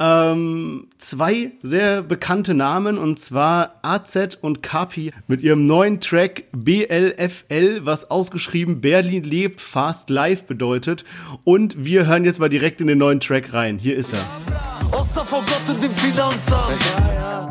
Ähm, 0.04 0.88
zwei 0.98 1.52
sehr 1.62 2.02
bekannte 2.02 2.54
Namen 2.54 2.98
und 2.98 3.20
zwar 3.20 3.78
AZ 3.82 4.36
und 4.40 4.60
Kapi 4.60 5.12
mit 5.28 5.42
ihrem 5.42 5.68
neuen 5.68 6.00
Track 6.00 6.44
BLFL, 6.50 7.82
was 7.84 8.10
ausgeschrieben 8.10 8.80
Berlin 8.80 9.22
lebt 9.22 9.60
fast 9.60 10.10
live 10.10 10.44
bedeutet. 10.46 11.04
Und 11.44 11.84
wir 11.84 12.06
hören 12.06 12.24
jetzt 12.24 12.40
mal 12.40 12.48
direkt 12.48 12.80
in 12.80 12.88
den 12.88 12.98
neuen 12.98 13.20
Track 13.20 13.54
rein. 13.54 13.78
Hier 13.78 13.94
ist 13.94 14.12
er. 14.12 14.98
Außer 14.98 15.24
vor 15.24 15.42
Gott 15.42 15.74
und 15.74 15.82
dem 15.82 15.90
Finanzamt. 15.92 16.80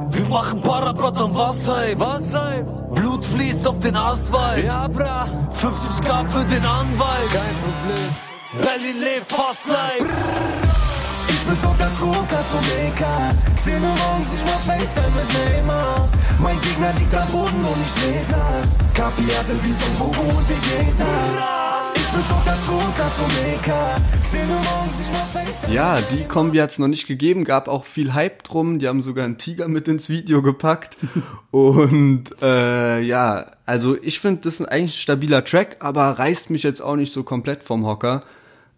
Wir 0.09 0.25
machen 0.27 0.61
Parabrot 0.61 1.21
und 1.21 1.33
Wasser. 1.33 1.77
Wasser. 1.97 2.89
Blut 2.93 3.23
fließt 3.23 3.65
auf 3.65 3.79
den 3.79 3.95
Asphalt. 3.95 4.65
Ja, 4.65 4.89
bra. 4.89 5.25
50k 5.53 6.25
für 6.25 6.43
den 6.43 6.65
Anwalt. 6.65 7.31
Kein 7.31 7.55
Problem. 7.55 8.30
Berlin 8.51 8.99
lebt 8.99 9.31
fast 9.31 9.65
live. 9.65 10.03
Ich 11.29 11.39
bin 11.45 11.55
so 11.55 11.73
das 11.79 12.01
Ruka 12.01 12.45
zum 12.45 12.59
EK 12.83 13.05
10 13.63 13.75
Uhr 13.75 13.79
morgens, 13.79 14.27
ich 14.35 14.43
mach 14.43 14.59
FaceTime 14.59 15.07
mit 15.15 15.55
Neymar 15.55 16.09
Mein 16.37 16.59
Gegner 16.59 16.91
liegt 16.99 17.15
am 17.15 17.27
Boden 17.29 17.63
und 17.63 17.79
ich 17.79 17.93
dreh 17.93 18.19
nach 18.29 18.93
Kapi 18.93 19.23
hatte 19.31 19.53
wie 19.63 19.71
so 19.71 19.85
ein 19.85 19.95
Bobo 19.97 20.37
und 20.37 20.49
wie 20.49 20.53
geht 20.53 20.99
das? 20.99 21.95
Ich 21.95 22.09
bin 22.11 22.21
so 22.21 22.35
das 22.45 22.59
Ruka 22.67 23.09
zum 23.15 23.31
EK 23.53 23.71
10 24.29 24.41
Uhr 24.41 24.47
morgens, 24.47 24.99
ich 24.99 25.11
mach 25.13 25.27
FaceTime 25.27 25.73
Ja, 25.73 25.99
die 26.11 26.25
Kombi 26.25 26.57
hat's 26.57 26.77
noch 26.77 26.89
nicht 26.89 27.07
gegeben, 27.07 27.45
gab 27.45 27.69
auch 27.69 27.85
viel 27.85 28.13
Hype 28.13 28.43
drum. 28.43 28.79
Die 28.79 28.87
haben 28.89 29.01
sogar 29.01 29.23
einen 29.23 29.37
Tiger 29.37 29.69
mit 29.69 29.87
ins 29.87 30.09
Video 30.09 30.41
gepackt. 30.41 30.97
Und 31.51 32.25
äh, 32.41 32.99
ja, 32.99 33.45
also 33.65 33.95
ich 34.01 34.19
finde, 34.19 34.41
das 34.41 34.59
ist 34.59 34.65
eigentlich 34.65 34.91
ein 34.91 35.01
stabiler 35.01 35.45
Track, 35.45 35.77
aber 35.79 36.03
reißt 36.19 36.49
mich 36.49 36.63
jetzt 36.63 36.81
auch 36.81 36.97
nicht 36.97 37.13
so 37.13 37.23
komplett 37.23 37.63
vom 37.63 37.85
Hocker. 37.85 38.23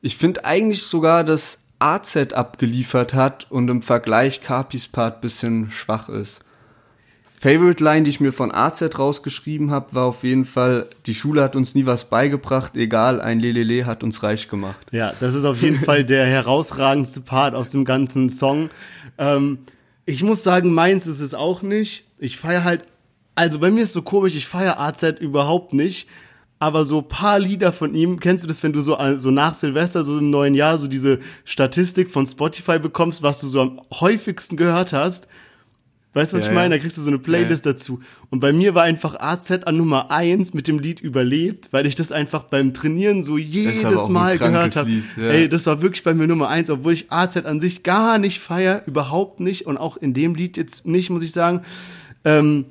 Ich 0.06 0.18
finde 0.18 0.44
eigentlich 0.44 0.84
sogar, 0.84 1.24
dass 1.24 1.60
AZ 1.80 2.18
abgeliefert 2.34 3.14
hat 3.14 3.50
und 3.50 3.70
im 3.70 3.82
Vergleich 3.82 4.42
Capis 4.42 4.90
Part 4.90 5.22
bisschen 5.22 5.72
schwach 5.72 6.10
ist. 6.10 6.42
Favorite 7.40 7.82
Line, 7.82 8.04
die 8.04 8.10
ich 8.10 8.20
mir 8.20 8.34
von 8.34 8.54
AZ 8.54 8.82
rausgeschrieben 9.00 9.72
habe, 9.72 9.96
war 9.96 10.04
auf 10.08 10.26
jeden 10.26 10.44
Fall, 10.44 10.90
die 11.06 11.16
Schule 11.16 11.42
hat 11.42 11.56
uns 11.56 11.74
nie 11.74 11.86
was 11.86 12.10
beigebracht, 12.10 12.76
egal, 12.76 13.22
ein 13.22 13.40
Lelele 13.40 13.86
hat 13.86 14.04
uns 14.04 14.24
reich 14.24 14.50
gemacht. 14.50 14.86
Ja, 14.92 15.14
das 15.22 15.36
ist 15.36 15.46
auf 15.46 15.62
jeden 15.62 15.80
Fall 15.80 16.04
der 16.06 16.26
herausragendste 16.26 17.22
Part 17.22 17.56
aus 17.56 17.70
dem 17.70 17.86
ganzen 17.86 18.30
Song. 18.30 18.72
Ähm, 19.18 19.60
ich 20.06 20.22
muss 20.22 20.44
sagen, 20.44 20.74
meins 20.74 21.08
ist 21.08 21.22
es 21.22 21.34
auch 21.34 21.62
nicht. 21.62 22.04
Ich 22.18 22.36
feiere 22.36 22.66
halt, 22.66 22.88
also 23.36 23.58
bei 23.58 23.72
mir 23.72 23.86
ist 23.86 23.94
so 23.94 24.02
komisch, 24.02 24.36
ich 24.36 24.48
feiere 24.48 24.82
AZ 24.82 25.02
überhaupt 25.22 25.72
nicht. 25.72 26.10
Aber 26.64 26.86
so 26.86 27.02
paar 27.02 27.40
Lieder 27.40 27.74
von 27.74 27.94
ihm, 27.94 28.22
kennst 28.22 28.46
du 28.46 28.48
das, 28.48 28.64
wenn 28.64 28.72
du 28.72 28.82
so, 28.82 28.98
so 29.18 29.32
nach 29.32 29.54
Silvester, 29.54 30.06
so 30.06 30.18
im 30.18 30.30
neuen 30.30 30.56
Jahr, 30.56 30.78
so 30.78 30.88
diese 30.88 31.20
Statistik 31.44 32.10
von 32.10 32.26
Spotify 32.26 32.80
bekommst, 32.80 33.22
was 33.22 33.42
du 33.42 33.48
so 33.48 33.60
am 33.60 33.82
häufigsten 33.92 34.56
gehört 34.56 34.94
hast? 34.94 35.28
Weißt 36.14 36.32
du, 36.32 36.38
was 36.38 36.44
Ja, 36.46 36.52
ich 36.52 36.56
meine? 36.56 36.76
ja. 36.76 36.78
Da 36.78 36.82
kriegst 36.82 36.98
du 36.98 37.02
so 37.02 37.10
eine 37.10 37.20
Playlist 37.20 37.66
dazu. 37.66 38.00
Und 38.30 38.40
bei 38.40 38.54
mir 38.54 38.76
war 38.76 38.84
einfach 38.84 39.20
AZ 39.20 39.52
an 39.52 39.76
Nummer 39.76 40.10
eins 40.10 40.54
mit 40.54 40.70
dem 40.70 40.80
Lied 40.80 41.02
überlebt, 41.02 41.68
weil 41.72 41.86
ich 41.86 41.96
das 41.96 42.14
einfach 42.14 42.44
beim 42.44 42.74
Trainieren 42.74 43.24
so 43.24 43.38
jedes 43.38 44.08
Mal 44.08 44.38
gehört 44.38 44.78
habe. 44.78 44.90
Ja. 45.18 45.24
Ey, 45.32 45.50
das 45.50 45.66
war 45.66 45.82
wirklich 45.82 46.04
bei 46.04 46.14
mir 46.14 46.28
Nummer 46.28 46.48
eins, 46.48 46.70
obwohl 46.70 46.94
ich 46.94 47.12
AZ 47.12 47.36
an 47.36 47.60
sich 47.60 47.84
gar 47.84 48.20
nicht 48.20 48.40
feier, 48.40 48.84
überhaupt 48.86 49.42
nicht 49.42 49.66
und 49.66 49.76
auch 49.76 49.98
in 49.98 50.14
dem 50.14 50.34
Lied 50.34 50.56
jetzt 50.56 50.86
nicht, 50.86 51.10
muss 51.10 51.24
ich 51.24 51.34
sagen. 51.34 51.64
Ähm, 52.24 52.68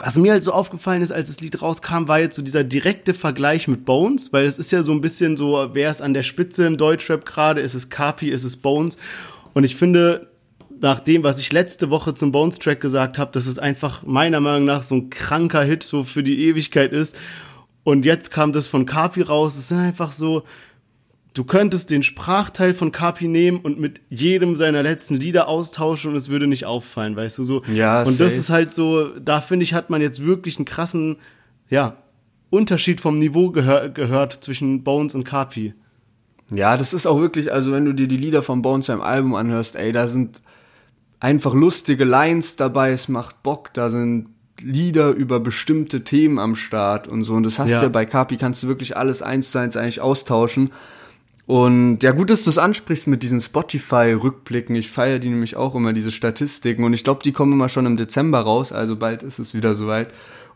was 0.00 0.16
mir 0.16 0.32
halt 0.32 0.42
so 0.42 0.52
aufgefallen 0.52 1.02
ist, 1.02 1.12
als 1.12 1.28
das 1.28 1.40
Lied 1.40 1.60
rauskam, 1.60 2.08
war 2.08 2.20
jetzt 2.20 2.36
so 2.36 2.42
dieser 2.42 2.64
direkte 2.64 3.14
Vergleich 3.14 3.68
mit 3.68 3.84
Bones, 3.84 4.32
weil 4.32 4.44
es 4.44 4.58
ist 4.58 4.70
ja 4.70 4.82
so 4.82 4.92
ein 4.92 5.00
bisschen 5.00 5.36
so, 5.36 5.70
wer 5.72 5.90
ist 5.90 6.02
an 6.02 6.14
der 6.14 6.22
Spitze 6.22 6.66
im 6.66 6.76
Deutschrap 6.76 7.24
gerade? 7.24 7.60
Ist 7.60 7.74
es 7.74 7.90
Kapi, 7.90 8.30
ist 8.30 8.44
es 8.44 8.56
Bones? 8.56 8.96
Und 9.54 9.64
ich 9.64 9.76
finde, 9.76 10.30
nach 10.80 11.00
dem, 11.00 11.24
was 11.24 11.38
ich 11.38 11.52
letzte 11.52 11.90
Woche 11.90 12.14
zum 12.14 12.32
Bones-Track 12.32 12.80
gesagt 12.80 13.18
habe, 13.18 13.32
dass 13.32 13.46
es 13.46 13.58
einfach 13.58 14.04
meiner 14.04 14.40
Meinung 14.40 14.64
nach 14.64 14.82
so 14.82 14.94
ein 14.94 15.10
kranker 15.10 15.62
Hit 15.62 15.82
so 15.82 16.04
für 16.04 16.22
die 16.22 16.44
Ewigkeit 16.46 16.92
ist. 16.92 17.18
Und 17.82 18.04
jetzt 18.04 18.30
kam 18.30 18.52
das 18.52 18.68
von 18.68 18.86
Kapi 18.86 19.22
raus. 19.22 19.56
Es 19.56 19.68
sind 19.68 19.78
einfach 19.78 20.12
so, 20.12 20.44
du 21.38 21.44
könntest 21.44 21.90
den 21.90 22.02
Sprachteil 22.02 22.74
von 22.74 22.90
Kapi 22.90 23.28
nehmen 23.28 23.60
und 23.60 23.78
mit 23.78 24.00
jedem 24.10 24.56
seiner 24.56 24.82
letzten 24.82 25.14
Lieder 25.14 25.46
austauschen 25.46 26.10
und 26.10 26.16
es 26.16 26.28
würde 26.28 26.48
nicht 26.48 26.64
auffallen, 26.66 27.14
weißt 27.14 27.38
du 27.38 27.44
so. 27.44 27.62
Ja, 27.72 28.00
und 28.00 28.18
das 28.18 28.30
safe. 28.30 28.40
ist 28.40 28.50
halt 28.50 28.72
so, 28.72 29.08
da 29.20 29.40
finde 29.40 29.62
ich, 29.62 29.72
hat 29.72 29.88
man 29.88 30.02
jetzt 30.02 30.24
wirklich 30.24 30.56
einen 30.56 30.64
krassen, 30.64 31.16
ja, 31.70 31.96
Unterschied 32.50 33.00
vom 33.00 33.18
Niveau 33.18 33.50
gehör 33.50 33.88
gehört 33.90 34.32
zwischen 34.32 34.82
Bones 34.82 35.14
und 35.14 35.24
Kapi. 35.24 35.74
Ja, 36.52 36.76
das 36.76 36.92
ist 36.92 37.06
auch 37.06 37.20
wirklich, 37.20 37.52
also 37.52 37.70
wenn 37.72 37.84
du 37.84 37.92
dir 37.92 38.08
die 38.08 38.16
Lieder 38.16 38.42
von 38.42 38.62
Bones 38.62 38.86
seinem 38.86 39.02
Album 39.02 39.34
anhörst, 39.34 39.76
ey, 39.76 39.92
da 39.92 40.08
sind 40.08 40.40
einfach 41.20 41.54
lustige 41.54 42.04
Lines 42.04 42.56
dabei, 42.56 42.90
es 42.90 43.06
macht 43.06 43.42
Bock, 43.42 43.72
da 43.74 43.90
sind 43.90 44.28
Lieder 44.60 45.10
über 45.10 45.38
bestimmte 45.38 46.02
Themen 46.02 46.38
am 46.40 46.56
Start 46.56 47.06
und 47.06 47.22
so. 47.22 47.34
Und 47.34 47.44
das 47.44 47.60
hast 47.60 47.70
Ja. 47.70 47.78
du 47.78 47.84
ja 47.86 47.90
bei 47.90 48.06
Kapi, 48.06 48.38
kannst 48.38 48.62
du 48.64 48.66
wirklich 48.66 48.96
alles 48.96 49.22
eins 49.22 49.52
zu 49.52 49.58
eins 49.58 49.76
eigentlich 49.76 50.00
austauschen. 50.00 50.70
Und 51.48 52.02
ja, 52.02 52.12
gut, 52.12 52.28
dass 52.28 52.44
du 52.44 52.50
es 52.50 52.58
ansprichst 52.58 53.06
mit 53.06 53.22
diesen 53.22 53.40
Spotify-Rückblicken. 53.40 54.76
Ich 54.76 54.90
feiere 54.90 55.18
die 55.18 55.30
nämlich 55.30 55.56
auch 55.56 55.74
immer, 55.74 55.94
diese 55.94 56.12
Statistiken. 56.12 56.84
Und 56.84 56.92
ich 56.92 57.04
glaube, 57.04 57.22
die 57.24 57.32
kommen 57.32 57.54
immer 57.54 57.70
schon 57.70 57.86
im 57.86 57.96
Dezember 57.96 58.40
raus, 58.40 58.70
also 58.70 58.96
bald 58.96 59.22
ist 59.22 59.38
es 59.38 59.54
wieder 59.54 59.74
soweit. 59.74 60.08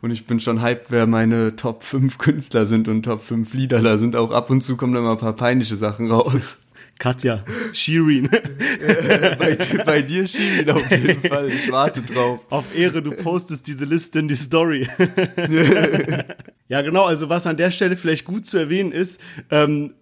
Und 0.02 0.10
ich 0.10 0.26
bin 0.26 0.38
schon 0.38 0.60
hyped, 0.60 0.90
wer 0.90 1.06
meine 1.06 1.56
Top 1.56 1.82
5 1.82 2.18
Künstler 2.18 2.66
sind 2.66 2.88
und 2.88 3.04
Top 3.04 3.24
5 3.24 3.54
Lieder 3.54 3.80
da 3.80 3.96
sind. 3.96 4.14
Auch 4.16 4.32
ab 4.32 4.50
und 4.50 4.60
zu 4.60 4.76
kommen 4.76 4.92
da 4.92 5.00
mal 5.00 5.12
ein 5.12 5.18
paar 5.18 5.32
peinliche 5.34 5.76
Sachen 5.76 6.10
raus. 6.10 6.58
Katja, 6.98 7.42
Shirin. 7.72 8.28
bei, 9.38 9.56
dir- 9.56 9.84
bei 9.86 10.02
dir 10.02 10.26
Shirin 10.28 10.70
auf 10.72 10.90
jeden 10.90 11.22
Fall. 11.26 11.48
Ich 11.48 11.72
warte 11.72 12.02
drauf. 12.02 12.40
Auf 12.50 12.76
Ehre, 12.76 13.00
du 13.00 13.12
postest 13.12 13.66
diese 13.66 13.86
Liste 13.86 14.18
in 14.18 14.28
die 14.28 14.34
Story. 14.36 14.86
ja, 16.68 16.82
genau, 16.82 17.04
also 17.04 17.30
was 17.30 17.46
an 17.46 17.56
der 17.56 17.70
Stelle 17.70 17.96
vielleicht 17.96 18.26
gut 18.26 18.44
zu 18.44 18.58
erwähnen 18.58 18.92
ist, 18.92 19.22
ähm, 19.50 19.94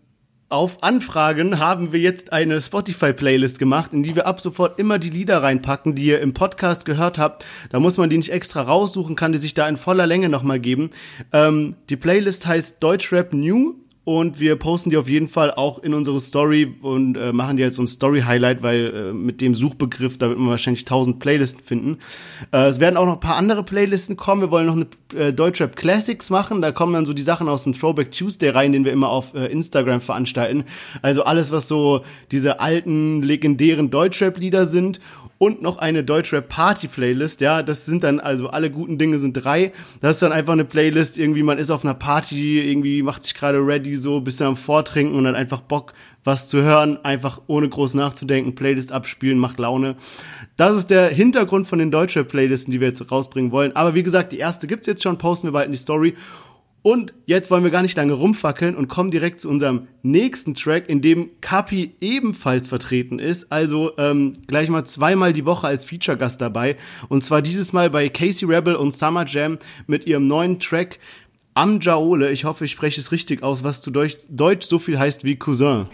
auf 0.50 0.82
Anfragen 0.82 1.60
haben 1.60 1.92
wir 1.92 2.00
jetzt 2.00 2.32
eine 2.32 2.60
Spotify-Playlist 2.60 3.60
gemacht, 3.60 3.92
in 3.92 4.02
die 4.02 4.16
wir 4.16 4.26
ab 4.26 4.40
sofort 4.40 4.80
immer 4.80 4.98
die 4.98 5.08
Lieder 5.08 5.44
reinpacken, 5.44 5.94
die 5.94 6.06
ihr 6.06 6.20
im 6.20 6.34
Podcast 6.34 6.84
gehört 6.84 7.18
habt. 7.18 7.44
Da 7.70 7.78
muss 7.78 7.98
man 7.98 8.10
die 8.10 8.18
nicht 8.18 8.32
extra 8.32 8.62
raussuchen, 8.62 9.14
kann 9.14 9.30
die 9.30 9.38
sich 9.38 9.54
da 9.54 9.68
in 9.68 9.76
voller 9.76 10.08
Länge 10.08 10.28
nochmal 10.28 10.58
geben. 10.58 10.90
Ähm, 11.32 11.76
die 11.88 11.96
Playlist 11.96 12.48
heißt 12.48 12.82
Deutschrap 12.82 13.32
New 13.32 13.76
und 14.04 14.40
wir 14.40 14.56
posten 14.56 14.90
die 14.90 14.96
auf 14.96 15.08
jeden 15.08 15.28
Fall 15.28 15.50
auch 15.50 15.78
in 15.78 15.92
unsere 15.92 16.20
Story 16.20 16.74
und 16.80 17.16
äh, 17.16 17.32
machen 17.32 17.58
die 17.58 17.62
jetzt 17.62 17.76
so 17.76 17.82
ein 17.82 17.86
Story-Highlight, 17.86 18.62
weil 18.62 19.10
äh, 19.10 19.12
mit 19.12 19.40
dem 19.40 19.54
Suchbegriff, 19.54 20.16
da 20.16 20.28
wird 20.30 20.38
man 20.38 20.48
wahrscheinlich 20.48 20.82
1000 20.82 21.18
Playlisten 21.18 21.62
finden. 21.64 21.98
Äh, 22.50 22.68
es 22.68 22.80
werden 22.80 22.96
auch 22.96 23.04
noch 23.04 23.14
ein 23.14 23.20
paar 23.20 23.36
andere 23.36 23.62
Playlisten 23.62 24.16
kommen. 24.16 24.40
Wir 24.40 24.50
wollen 24.50 24.66
noch 24.66 24.76
eine 24.76 24.86
äh, 25.14 25.32
Deutschrap 25.34 25.76
Classics 25.76 26.30
machen. 26.30 26.62
Da 26.62 26.72
kommen 26.72 26.94
dann 26.94 27.04
so 27.04 27.12
die 27.12 27.22
Sachen 27.22 27.48
aus 27.48 27.64
dem 27.64 27.74
Throwback 27.74 28.10
Tuesday 28.10 28.48
rein, 28.48 28.72
den 28.72 28.84
wir 28.86 28.92
immer 28.92 29.10
auf 29.10 29.34
äh, 29.34 29.46
Instagram 29.46 30.00
veranstalten. 30.00 30.64
Also 31.02 31.24
alles, 31.24 31.52
was 31.52 31.68
so 31.68 32.00
diese 32.30 32.58
alten, 32.58 33.22
legendären 33.22 33.90
Deutschrap-Lieder 33.90 34.64
sind 34.64 35.00
und 35.40 35.62
noch 35.62 35.78
eine 35.78 36.04
Deutschrap-Party-Playlist. 36.04 37.40
Ja, 37.40 37.62
das 37.62 37.86
sind 37.86 38.04
dann, 38.04 38.20
also 38.20 38.50
alle 38.50 38.70
guten 38.70 38.98
Dinge 38.98 39.18
sind 39.18 39.32
drei. 39.32 39.72
Das 40.02 40.16
ist 40.16 40.22
dann 40.22 40.32
einfach 40.32 40.52
eine 40.52 40.66
Playlist, 40.66 41.16
irgendwie 41.16 41.42
man 41.42 41.56
ist 41.56 41.70
auf 41.70 41.82
einer 41.82 41.94
Party, 41.94 42.60
irgendwie 42.60 43.02
macht 43.02 43.24
sich 43.24 43.34
gerade 43.34 43.56
ready, 43.56 43.96
so 43.96 44.20
bisschen 44.20 44.48
am 44.48 44.56
Vortrinken 44.58 45.16
und 45.16 45.26
hat 45.26 45.36
einfach 45.36 45.62
Bock, 45.62 45.94
was 46.24 46.50
zu 46.50 46.62
hören, 46.62 47.02
einfach 47.06 47.40
ohne 47.46 47.70
groß 47.70 47.94
nachzudenken, 47.94 48.54
Playlist 48.54 48.92
abspielen, 48.92 49.38
macht 49.38 49.58
Laune. 49.58 49.96
Das 50.58 50.76
ist 50.76 50.90
der 50.90 51.08
Hintergrund 51.08 51.66
von 51.66 51.78
den 51.78 51.90
Deutschrap-Playlisten, 51.90 52.70
die 52.70 52.80
wir 52.80 52.88
jetzt 52.88 53.10
rausbringen 53.10 53.50
wollen. 53.50 53.74
Aber 53.74 53.94
wie 53.94 54.02
gesagt, 54.02 54.32
die 54.32 54.38
erste 54.38 54.66
gibt's 54.66 54.86
jetzt 54.86 55.02
schon, 55.02 55.16
posten 55.16 55.46
wir 55.46 55.52
bald 55.52 55.66
in 55.66 55.72
die 55.72 55.78
Story. 55.78 56.16
Und 56.82 57.12
jetzt 57.26 57.50
wollen 57.50 57.62
wir 57.62 57.70
gar 57.70 57.82
nicht 57.82 57.96
lange 57.96 58.14
rumfackeln 58.14 58.74
und 58.74 58.88
kommen 58.88 59.10
direkt 59.10 59.40
zu 59.40 59.50
unserem 59.50 59.86
nächsten 60.02 60.54
Track, 60.54 60.88
in 60.88 61.02
dem 61.02 61.30
Kapi 61.42 61.94
ebenfalls 62.00 62.68
vertreten 62.68 63.18
ist. 63.18 63.52
Also 63.52 63.92
ähm, 63.98 64.32
gleich 64.46 64.70
mal 64.70 64.84
zweimal 64.84 65.34
die 65.34 65.44
Woche 65.44 65.66
als 65.66 65.84
Feature-Gast 65.84 66.40
dabei. 66.40 66.76
Und 67.08 67.22
zwar 67.22 67.42
dieses 67.42 67.74
Mal 67.74 67.90
bei 67.90 68.08
Casey 68.08 68.48
Rebel 68.48 68.76
und 68.76 68.94
Summer 68.94 69.26
Jam 69.26 69.58
mit 69.86 70.06
ihrem 70.06 70.26
neuen 70.26 70.58
Track 70.58 70.98
Am 71.52 71.80
Jaole. 71.80 72.30
Ich 72.30 72.44
hoffe, 72.44 72.64
ich 72.64 72.70
spreche 72.70 73.00
es 73.00 73.12
richtig 73.12 73.42
aus, 73.42 73.62
was 73.62 73.82
zu 73.82 73.90
Deutsch, 73.90 74.16
Deutsch 74.30 74.66
so 74.66 74.78
viel 74.78 74.98
heißt 74.98 75.24
wie 75.24 75.36
Cousin. 75.36 75.86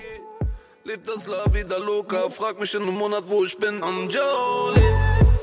Lebt 0.84 1.08
das 1.08 1.26
La 1.26 1.52
Vida 1.52 1.78
Loca, 1.78 2.30
frag 2.30 2.60
mich 2.60 2.72
in 2.74 2.82
einem 2.82 2.94
Monat, 2.94 3.24
wo 3.26 3.44
ich 3.44 3.58
bin. 3.58 3.82
Am 3.82 4.08
Jolly. 4.08 4.86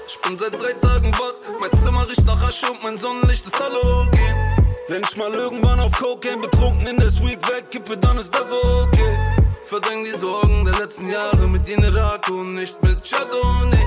Ich 0.08 0.18
bin 0.22 0.38
seit 0.38 0.54
drei 0.54 0.72
Tagen 0.74 1.12
wach, 1.14 1.34
mein 1.60 1.82
Zimmer 1.82 2.08
riecht 2.08 2.26
nach 2.26 2.42
Asche 2.48 2.72
und 2.72 2.82
mein 2.82 2.98
Sonnenlicht 2.98 3.46
ist 3.46 3.60
Halogen. 3.60 4.53
Wenn 4.90 5.02
ich 5.02 5.16
mal 5.16 5.34
irgendwann 5.34 5.80
auf 5.80 5.94
Cocaine 5.94 6.42
betrunken 6.42 6.86
in 6.88 6.98
der 6.98 7.10
Suite 7.10 7.40
wegkippe, 7.50 7.98
dann 7.98 8.18
ist 8.18 8.36
das 8.36 8.52
okay. 8.52 9.18
Verdräng 9.64 10.04
die 10.04 10.12
Sorgen 10.12 10.66
der 10.66 10.78
letzten 10.78 11.08
Jahre 11.10 11.48
mit 11.48 11.62
und 12.30 12.56
nicht 12.56 12.84
mit 12.84 13.02
Chardonnay. 13.02 13.78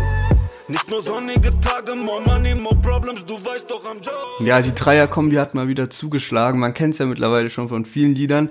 Nicht 0.69 0.89
nur 0.89 1.03
sonnige 1.03 1.51
Tage, 1.61 1.95
more 1.95 2.23
money, 2.23 2.55
more 2.55 2.77
problems, 2.77 3.27
du 3.27 3.35
weißt 3.35 3.71
doch 3.71 3.85
am 3.85 3.99
Job. 3.99 4.15
Ja, 4.41 4.63
die 4.63 4.75
Dreierkombi 4.75 5.37
hat 5.37 5.55
mal 5.55 5.69
wieder 5.69 5.91
zugeschlagen. 5.91 6.59
Man 6.59 6.73
kennt 6.73 6.95
es 6.95 6.99
ja 6.99 7.05
mittlerweile 7.05 7.51
schon 7.51 7.69
von 7.69 7.85
vielen 7.85 8.15
Liedern. 8.15 8.49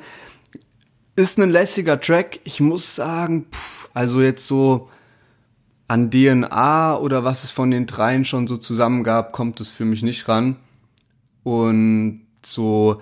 Ist 1.15 1.39
ein 1.39 1.49
lässiger 1.49 1.99
Track. 1.99 2.41
Ich 2.43 2.59
muss 2.59 2.95
sagen, 2.95 3.47
pff, 3.51 3.89
also 3.95 4.21
jetzt 4.21 4.47
so 4.47 4.91
an 5.87 6.11
DNA 6.11 6.95
oder 6.99 7.23
was 7.23 7.43
es 7.43 7.49
von 7.49 7.71
den 7.71 7.87
dreien 7.87 8.23
schon 8.23 8.45
so 8.45 8.57
zusammen 8.57 9.03
gab, 9.03 9.33
kommt 9.33 9.59
es 9.61 9.69
für 9.69 9.85
mich 9.85 10.03
nicht 10.03 10.27
ran. 10.27 10.57
Und 11.43 12.24
so, 12.45 13.01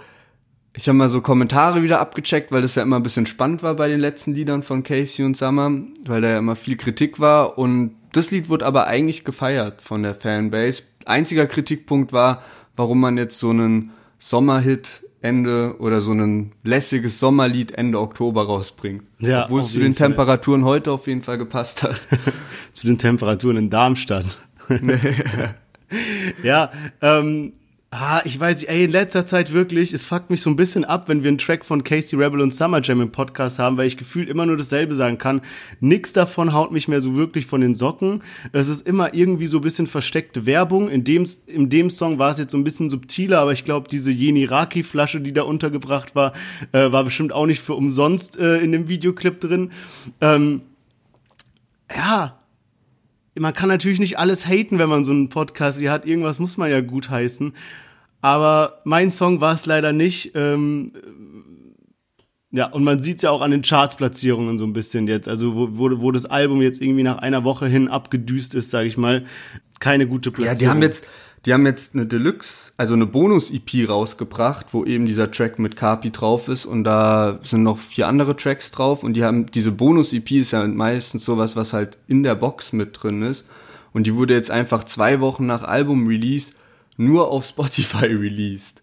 ich 0.75 0.87
habe 0.87 0.97
mal 0.97 1.09
so 1.09 1.21
Kommentare 1.21 1.83
wieder 1.83 1.99
abgecheckt, 1.99 2.51
weil 2.51 2.61
das 2.61 2.75
ja 2.75 2.83
immer 2.83 2.97
ein 2.97 3.03
bisschen 3.03 3.25
spannend 3.25 3.63
war 3.63 3.75
bei 3.75 3.87
den 3.87 3.99
letzten 3.99 4.33
Liedern 4.33 4.63
von 4.63 4.83
Casey 4.83 5.25
und 5.25 5.37
Summer, 5.37 5.71
weil 6.05 6.21
da 6.21 6.29
ja 6.29 6.37
immer 6.39 6.55
viel 6.55 6.77
Kritik 6.77 7.19
war. 7.19 7.57
Und 7.57 7.95
das 8.11 8.31
Lied 8.31 8.49
wurde 8.49 8.65
aber 8.65 8.87
eigentlich 8.87 9.23
gefeiert 9.23 9.81
von 9.81 10.03
der 10.03 10.15
Fanbase. 10.15 10.83
Einziger 11.05 11.47
Kritikpunkt 11.47 12.13
war, 12.13 12.41
warum 12.75 12.99
man 12.99 13.17
jetzt 13.17 13.39
so 13.39 13.49
einen 13.49 13.91
Sommerhit 14.19 15.03
Ende 15.23 15.75
oder 15.79 16.01
so 16.01 16.11
ein 16.11 16.51
lässiges 16.63 17.17
Sommerlied 17.19 17.71
Ende 17.71 17.99
Oktober 17.99 18.43
rausbringt. 18.45 19.03
Ja, 19.19 19.45
Obwohl 19.45 19.61
es 19.61 19.71
zu 19.71 19.79
den 19.79 19.95
Fall. 19.95 20.09
Temperaturen 20.09 20.65
heute 20.65 20.91
auf 20.91 21.07
jeden 21.07 21.21
Fall 21.21 21.37
gepasst 21.37 21.81
hat. 21.81 22.01
Zu 22.73 22.87
den 22.87 22.97
Temperaturen 22.97 23.55
in 23.55 23.69
Darmstadt. 23.69 24.37
ja, 26.43 26.71
ähm, 27.01 27.53
ah, 27.93 28.21
ich 28.25 28.39
weiß 28.39 28.59
nicht, 28.59 28.69
ey, 28.69 28.85
in 28.85 28.91
letzter 28.91 29.25
Zeit 29.25 29.53
wirklich, 29.53 29.93
es 29.93 30.03
fuckt 30.03 30.31
mich 30.31 30.41
so 30.41 30.49
ein 30.49 30.55
bisschen 30.55 30.83
ab, 30.83 31.07
wenn 31.07 31.21
wir 31.21 31.27
einen 31.27 31.37
Track 31.37 31.63
von 31.63 31.83
Casey 31.83 32.17
Rebel 32.17 32.41
und 32.41 32.51
Summer 32.51 32.81
Jam 32.81 33.01
im 33.01 33.11
Podcast 33.11 33.59
haben, 33.59 33.77
weil 33.77 33.85
ich 33.85 33.97
gefühlt 33.97 34.29
immer 34.29 34.45
nur 34.45 34.57
dasselbe 34.57 34.95
sagen 34.95 35.19
kann. 35.19 35.41
Nix 35.79 36.11
davon 36.11 36.53
haut 36.53 36.71
mich 36.71 36.87
mehr 36.87 37.01
so 37.01 37.15
wirklich 37.15 37.45
von 37.45 37.61
den 37.61 37.75
Socken. 37.75 38.23
Es 38.51 38.67
ist 38.67 38.87
immer 38.87 39.13
irgendwie 39.13 39.45
so 39.47 39.59
ein 39.59 39.63
bisschen 39.63 39.85
versteckte 39.85 40.45
Werbung. 40.45 40.89
In 40.89 41.03
dem, 41.03 41.27
in 41.45 41.69
dem 41.69 41.91
Song 41.91 42.17
war 42.17 42.31
es 42.31 42.39
jetzt 42.39 42.51
so 42.51 42.57
ein 42.57 42.63
bisschen 42.63 42.89
subtiler, 42.89 43.39
aber 43.39 43.53
ich 43.53 43.63
glaube, 43.63 43.87
diese 43.89 44.11
Jeniraki-Flasche, 44.11 45.21
die 45.21 45.33
da 45.33 45.43
untergebracht 45.43 46.15
war, 46.15 46.33
äh, 46.71 46.91
war 46.91 47.03
bestimmt 47.03 47.31
auch 47.31 47.45
nicht 47.45 47.61
für 47.61 47.75
umsonst 47.75 48.39
äh, 48.39 48.57
in 48.57 48.71
dem 48.71 48.87
Videoclip 48.87 49.39
drin. 49.39 49.71
Ähm, 50.19 50.61
ja, 51.95 52.39
man 53.39 53.53
kann 53.53 53.69
natürlich 53.69 53.99
nicht 53.99 54.17
alles 54.19 54.47
haten, 54.47 54.79
wenn 54.79 54.89
man 54.89 55.03
so 55.03 55.11
einen 55.11 55.29
Podcast 55.29 55.79
hier 55.79 55.91
hat. 55.91 56.05
Irgendwas 56.05 56.39
muss 56.39 56.57
man 56.57 56.69
ja 56.69 56.81
gut 56.81 57.09
heißen. 57.09 57.53
Aber 58.21 58.79
mein 58.85 59.09
Song 59.09 59.41
war 59.41 59.53
es 59.55 59.65
leider 59.65 59.91
nicht. 59.91 60.31
Ähm, 60.35 60.93
ja, 62.51 62.67
und 62.67 62.83
man 62.83 63.01
sieht's 63.01 63.23
ja 63.23 63.31
auch 63.31 63.41
an 63.41 63.51
den 63.51 63.63
Chartsplatzierungen 63.63 64.57
so 64.57 64.65
ein 64.65 64.73
bisschen 64.73 65.07
jetzt. 65.07 65.27
Also 65.27 65.55
wo, 65.55 65.67
wo, 65.71 66.01
wo 66.01 66.11
das 66.11 66.25
Album 66.25 66.61
jetzt 66.61 66.81
irgendwie 66.81 67.03
nach 67.03 67.17
einer 67.17 67.43
Woche 67.43 67.65
hin 67.67 67.87
abgedüst 67.87 68.53
ist, 68.55 68.69
sage 68.69 68.87
ich 68.87 68.97
mal. 68.97 69.25
Keine 69.79 70.07
gute 70.07 70.29
Ja, 70.29 70.35
Platzierung. 70.35 70.59
die 70.59 70.67
haben 70.67 70.81
jetzt, 70.83 71.03
die 71.45 71.53
haben 71.53 71.65
jetzt 71.65 71.93
eine 71.93 72.05
Deluxe, 72.05 72.71
also 72.77 72.93
eine 72.93 73.05
Bonus-EP 73.05 73.89
rausgebracht, 73.89 74.67
wo 74.71 74.85
eben 74.85 75.05
dieser 75.05 75.29
Track 75.29 75.59
mit 75.59 75.75
Carpi 75.75 76.11
drauf 76.11 76.47
ist 76.47 76.65
und 76.65 76.83
da 76.85 77.39
sind 77.43 77.63
noch 77.63 77.79
vier 77.79 78.07
andere 78.07 78.35
Tracks 78.37 78.71
drauf 78.71 79.03
und 79.03 79.13
die 79.15 79.23
haben, 79.23 79.47
diese 79.47 79.71
Bonus-EP 79.71 80.31
ist 80.31 80.51
ja 80.51 80.65
meistens 80.65 81.25
sowas, 81.25 81.55
was 81.55 81.73
halt 81.73 81.97
in 82.07 82.23
der 82.23 82.35
Box 82.35 82.71
mit 82.71 82.97
drin 83.01 83.21
ist 83.23 83.45
und 83.91 84.07
die 84.07 84.15
wurde 84.15 84.33
jetzt 84.33 84.51
einfach 84.51 84.85
zwei 84.85 85.19
Wochen 85.19 85.45
nach 85.45 85.63
Album-Release 85.63 86.51
nur 86.95 87.29
auf 87.29 87.45
Spotify 87.47 88.05
released. 88.05 88.81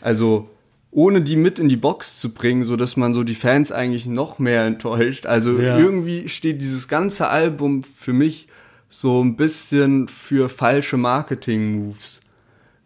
Also, 0.00 0.48
ohne 0.90 1.22
die 1.22 1.36
mit 1.36 1.58
in 1.58 1.68
die 1.68 1.76
Box 1.76 2.20
zu 2.20 2.34
bringen, 2.34 2.64
so 2.64 2.76
dass 2.76 2.96
man 2.96 3.14
so 3.14 3.22
die 3.24 3.34
Fans 3.34 3.72
eigentlich 3.72 4.06
noch 4.06 4.38
mehr 4.38 4.64
enttäuscht. 4.64 5.26
Also 5.26 5.58
Ja. 5.58 5.78
irgendwie 5.78 6.28
steht 6.28 6.60
dieses 6.60 6.86
ganze 6.88 7.28
Album 7.28 7.82
für 7.82 8.12
mich 8.12 8.48
so 8.94 9.24
ein 9.24 9.36
bisschen 9.36 10.06
für 10.06 10.50
falsche 10.50 10.98
Marketing-Moves. 10.98 12.20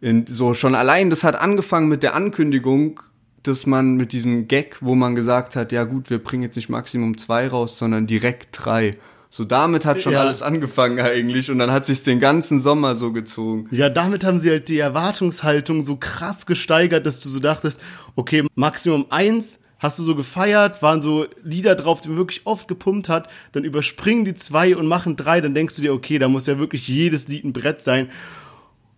In- 0.01 0.27
So 0.27 0.55
schon 0.55 0.75
allein, 0.77 1.11
das 1.11 1.25
hat 1.25 1.35
angefangen 1.35 1.89
mit 1.89 2.03
der 2.05 2.15
Ankündigung, 2.15 3.01
dass 3.43 3.67
man 3.67 3.97
mit 3.97 4.13
diesem 4.13 4.47
Gag, 4.47 4.77
wo 4.81 4.95
man 4.95 5.17
gesagt 5.17 5.57
hat, 5.57 5.73
ja 5.73 5.83
gut, 5.85 6.09
wir 6.11 6.23
bringen 6.23 6.45
jetzt 6.45 6.55
nicht 6.57 6.69
Maximum 6.69 7.19
zwei 7.19 7.49
raus, 7.49 7.77
sondern 7.77 8.07
direkt 8.07 8.49
drei. 8.53 8.97
So 9.31 9.45
damit 9.45 9.85
hat 9.85 10.01
schon 10.01 10.13
Ja. 10.13 10.21
alles 10.21 10.43
angefangen 10.43 11.01
eigentlich 11.01 11.51
und 11.51 11.59
dann 11.59 11.73
hat 11.73 11.85
sich 11.87 12.05
den 12.05 12.21
ganzen 12.21 12.61
Sommer 12.61 12.95
so 12.95 13.13
gezogen. 13.13 13.67
Ja, 13.73 13.89
damit 13.89 14.25
haben 14.25 14.39
sie 14.39 14.51
halt 14.51 14.69
die 14.69 14.79
Erwartungshaltung 14.79 15.83
so 15.83 15.97
krass 15.97 16.47
gesteigert, 16.47 17.05
dass 17.05 17.19
du 17.19 17.29
so 17.29 17.41
dachtest, 17.41 17.81
okay, 18.15 18.45
Maximum 18.55 19.07
eins 19.11 19.61
hast 19.79 19.99
du 19.99 20.03
so 20.03 20.15
gefeiert, 20.15 20.83
waren 20.83 21.01
so 21.01 21.27
Lieder 21.43 21.75
drauf, 21.75 22.01
die 22.01 22.09
man 22.09 22.17
wirklich 22.17 22.43
oft 22.45 22.69
gepumpt 22.69 23.09
hat, 23.09 23.29
dann 23.53 23.65
überspringen 23.65 24.25
die 24.25 24.35
zwei 24.35 24.77
und 24.77 24.87
machen 24.87 25.17
drei, 25.17 25.41
dann 25.41 25.55
denkst 25.55 25.77
du 25.77 25.83
dir, 25.83 25.93
okay, 25.93 26.19
da 26.19 26.29
muss 26.29 26.47
ja 26.47 26.59
wirklich 26.59 26.89
jedes 26.89 27.29
Lied 27.29 27.45
ein 27.45 27.53
Brett 27.53 27.83
sein. 27.83 28.09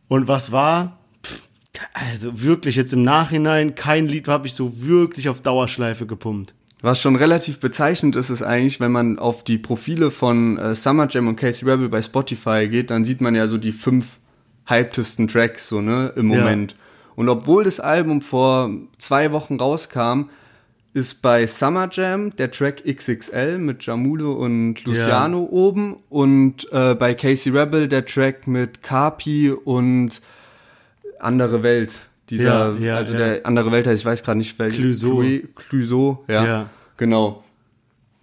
Und 0.07 0.29
was 0.29 0.53
war? 0.53 0.99
Pff, 1.25 1.49
also 1.93 2.43
wirklich 2.43 2.77
jetzt 2.77 2.93
im 2.93 3.05
Nachhinein, 3.05 3.75
kein 3.75 4.07
Lied 4.07 4.29
habe 4.29 4.47
ich 4.47 4.55
so 4.55 4.81
wirklich 4.81 5.29
auf 5.29 5.41
Dauerschleife 5.41 6.07
gepumpt. 6.07 6.55
Was 6.81 7.01
schon 7.01 7.17
relativ 7.17 7.59
bezeichnend 7.59 8.15
ist, 8.15 8.31
ist 8.31 8.43
eigentlich, 8.43 8.79
wenn 8.79 8.93
man 8.93 9.19
auf 9.19 9.43
die 9.43 9.59
Profile 9.59 10.13
von 10.13 10.59
äh, 10.59 10.77
Summer 10.77 11.09
Jam 11.11 11.27
und 11.27 11.35
Casey 11.35 11.69
Rebel 11.69 11.89
bei 11.89 12.01
Spotify 12.01 12.69
geht, 12.69 12.91
dann 12.91 13.05
sieht 13.05 13.21
man 13.21 13.35
ja 13.35 13.49
so 13.49 13.59
die 13.59 13.73
fünf 13.73 14.19
hypetesten 14.67 15.27
Tracks 15.27 15.69
so, 15.69 15.81
ne, 15.81 16.13
im 16.15 16.31
Ja. 16.31 16.39
Moment. 16.39 16.77
Und 17.17 17.29
obwohl 17.29 17.65
das 17.65 17.81
Album 17.81 18.21
vor 18.21 18.71
zwei 18.99 19.33
Wochen 19.33 19.57
rauskam, 19.57 20.31
ist 20.99 21.23
bei 21.23 21.47
Summer 21.47 21.89
Jam 21.93 22.35
der 22.37 22.51
Track 22.51 22.83
XXL 22.85 23.59
mit 23.59 23.87
Jamulo 23.87 24.33
und 24.33 24.85
Luciano 24.85 25.45
oben 25.45 25.99
und 26.09 26.67
äh, 26.73 26.97
bei 26.97 27.15
Casey 27.15 27.57
Rebel 27.57 27.87
der 27.87 28.05
Track 28.05 28.49
mit 28.49 28.83
Carpi 28.83 29.53
und 29.53 30.21
Andere 31.21 31.63
Welt. 31.63 31.95
Dieser, 32.31 32.75
Ja, 32.75 32.87
ja, 32.87 32.97
also 32.97 33.13
ja. 33.13 33.19
der 33.19 33.47
andere 33.47 33.71
Welt 33.71 33.87
heißt, 33.87 34.03
ich 34.03 34.07
weiß 34.07 34.25
gerade 34.25 34.39
nicht, 34.39 34.59
welcher. 34.59 34.83
Clouseau, 35.55 36.25
ja. 36.29 36.45
Ja. 36.45 36.71
Genau. 36.97 37.45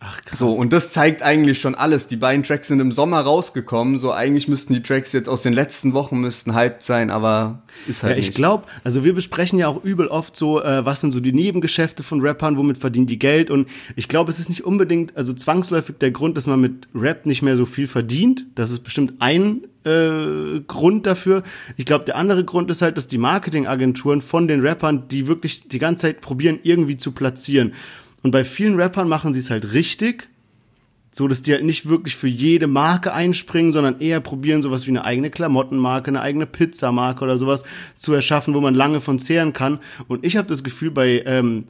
Ach 0.08 0.22
krass. 0.24 0.38
So, 0.38 0.52
und 0.52 0.72
das 0.72 0.92
zeigt 0.92 1.24
eigentlich 1.24 1.60
schon 1.60 1.74
alles. 1.74 2.06
Die 2.08 2.16
beiden 2.16 2.44
Tracks 2.44 2.68
sind 2.68 2.80
im 2.80 2.92
Sommer 2.92 3.22
rausgekommen. 3.22 4.00
So, 4.00 4.12
eigentlich 4.12 4.48
müssten 4.48 4.74
die 4.74 4.84
Tracks 4.84 5.14
jetzt 5.14 5.28
aus 5.28 5.42
den 5.42 5.54
letzten 5.54 5.94
Wochen 5.94 6.20
müssten 6.20 6.54
hyped 6.54 6.84
sein, 6.84 7.10
aber 7.10 7.64
ist 7.88 8.04
halt 8.04 8.14
Ja, 8.14 8.20
ich 8.20 8.34
glaube, 8.34 8.66
also 8.84 9.04
wir 9.04 9.14
besprechen 9.16 9.58
ja 9.58 9.68
auch 9.68 9.84
übel 9.84 10.08
oft 10.08 10.36
so, 10.36 10.62
äh, 10.62 10.86
was 10.86 11.02
sind 11.02 11.12
so 11.12 11.20
die 11.20 11.34
Nebengeschäfte 11.34 12.04
von 12.04 12.22
Rappern, 12.22 12.58
womit 12.58 12.78
verdienen 12.78 13.08
die 13.08 13.18
Geld 13.18 13.50
und 13.50 13.68
ich 13.96 14.08
glaube, 14.08 14.30
es 14.30 14.40
ist 14.40 14.50
nicht 14.50 14.64
unbedingt, 14.64 15.18
also 15.18 15.34
zwangsläufig 15.34 15.96
der 15.98 16.12
Grund, 16.12 16.38
dass 16.38 16.46
man 16.46 16.62
mit 16.62 16.88
Rap 16.94 17.26
nicht 17.26 17.42
mehr 17.42 17.56
so 17.56 17.66
viel 17.66 17.88
verdient. 17.88 18.46
Das 18.54 18.72
ist 18.72 18.82
bestimmt 18.82 19.16
ein 19.20 19.62
äh, 19.86 20.60
Grund 20.68 21.08
dafür. 21.08 21.44
Ich 21.78 21.86
glaube, 21.86 22.06
der 22.06 22.16
andere 22.16 22.44
Grund 22.44 22.70
ist 22.70 22.82
halt, 22.82 22.98
dass 22.98 23.08
die 23.08 23.18
Marketingagenturen 23.18 24.22
von 24.22 24.48
den 24.48 24.62
Rappern, 24.62 25.08
die 25.08 25.28
wirklich 25.28 25.68
die 25.68 25.80
ganze 25.80 26.04
Zeit 26.04 26.22
probieren, 26.22 26.60
irgendwie 26.64 26.98
zu 26.98 27.12
platzieren. 27.12 27.74
Und 28.26 28.32
bei 28.32 28.44
vielen 28.44 28.82
Rappern 28.82 29.08
machen 29.08 29.36
sie 29.36 29.40
es 29.40 29.52
halt 29.52 29.74
richtig, 29.74 30.30
so 31.12 31.28
dass 31.28 31.44
die 31.44 31.52
halt 31.52 31.64
nicht 31.64 31.88
wirklich 31.88 32.16
für 32.16 32.28
jede 32.28 32.66
Marke 32.66 33.14
einspringen, 33.14 33.72
sondern 33.72 34.00
eher 34.00 34.20
probieren, 34.20 34.64
sowas 34.64 34.88
wie 34.88 34.90
eine 34.90 35.06
eigene 35.06 35.30
Klamottenmarke, 35.30 36.08
eine 36.08 36.22
eigene 36.22 36.48
Pizzamarke 36.48 37.24
oder 37.24 37.38
sowas 37.38 37.66
zu 37.96 38.14
erschaffen, 38.14 38.56
wo 38.56 38.62
man 38.62 38.74
lange 38.74 39.00
von 39.00 39.20
zehren 39.20 39.54
kann. 39.54 39.78
Und 40.08 40.26
ich 40.26 40.38
habe 40.38 40.48
das 40.48 40.64
Gefühl, 40.64 40.90
bei 40.90 41.22
ähm, 41.28 41.66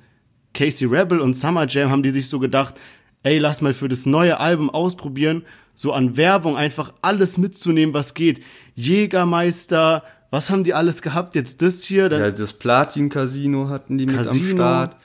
Casey 0.54 0.88
Rebel 0.88 1.20
und 1.20 1.34
Summer 1.34 1.68
Jam 1.68 1.91
haben 1.91 2.04
die 2.04 2.10
sich 2.10 2.30
so 2.30 2.39
gedacht, 2.39 2.76
ey, 3.24 3.38
lass 3.38 3.60
mal 3.60 3.74
für 3.74 3.89
das 3.89 4.06
neue 4.06 4.39
Album 4.39 4.70
ausprobieren, 4.70 5.44
so 5.74 5.91
an 5.91 6.15
Werbung 6.15 6.56
einfach 6.56 6.94
alles 7.02 7.38
mitzunehmen, 7.38 7.94
was 7.94 8.13
geht. 8.13 8.41
Jägermeister, 8.76 10.04
was 10.32 10.50
haben 10.52 10.63
die 10.63 10.74
alles 10.74 11.02
gehabt? 11.02 11.36
Jetzt 11.36 11.62
das 11.62 11.84
hier, 11.84 12.08
dann, 12.08 12.22
ja, 12.22 12.32
das 12.32 12.54
Platin-Casino 12.54 13.68
hatten 13.68 13.98
die 13.98 14.06
mit 14.06 14.15
Casino, 14.15 14.52
am 14.52 14.56
Start. 14.56 14.96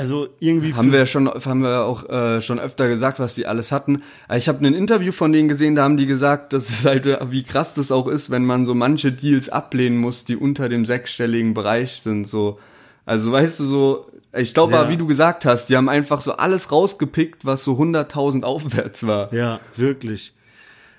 Also 0.00 0.28
irgendwie 0.40 0.72
Haben 0.74 0.92
wir 0.92 1.04
schon, 1.04 1.28
haben 1.28 1.60
wir 1.62 1.84
auch 1.84 2.08
äh, 2.08 2.40
schon 2.40 2.58
öfter 2.58 2.88
gesagt, 2.88 3.20
was 3.20 3.34
die 3.34 3.46
alles 3.46 3.70
hatten. 3.70 4.02
Aber 4.28 4.38
Ich 4.38 4.48
habe 4.48 4.66
ein 4.66 4.72
Interview 4.74 5.12
von 5.12 5.30
denen 5.32 5.48
gesehen, 5.48 5.76
da 5.76 5.82
haben 5.84 5.98
die 5.98 6.06
gesagt, 6.06 6.54
dass 6.54 6.70
es 6.70 6.84
halt, 6.86 7.06
wie 7.30 7.42
krass 7.42 7.74
das 7.74 7.92
auch 7.92 8.08
ist, 8.08 8.30
wenn 8.30 8.44
man 8.46 8.64
so 8.64 8.74
manche 8.74 9.12
Deals 9.12 9.50
ablehnen 9.50 9.98
muss, 9.98 10.24
die 10.24 10.36
unter 10.36 10.68
dem 10.70 10.86
sechsstelligen 10.86 11.52
Bereich 11.52 12.00
sind. 12.02 12.26
So, 12.26 12.58
also 13.04 13.30
weißt 13.30 13.60
du 13.60 13.64
so, 13.66 14.06
ich 14.32 14.54
glaube, 14.54 14.72
Ja. 14.72 14.88
wie 14.88 14.96
du 14.96 15.06
gesagt 15.06 15.44
hast, 15.44 15.66
die 15.66 15.76
haben 15.76 15.88
einfach 15.88 16.20
so 16.22 16.32
alles 16.32 16.72
rausgepickt, 16.72 17.44
was 17.44 17.62
so 17.64 17.72
100.000 17.74 18.42
aufwärts 18.44 19.06
war. 19.06 19.32
Ja, 19.34 19.60
wirklich. 19.76 20.32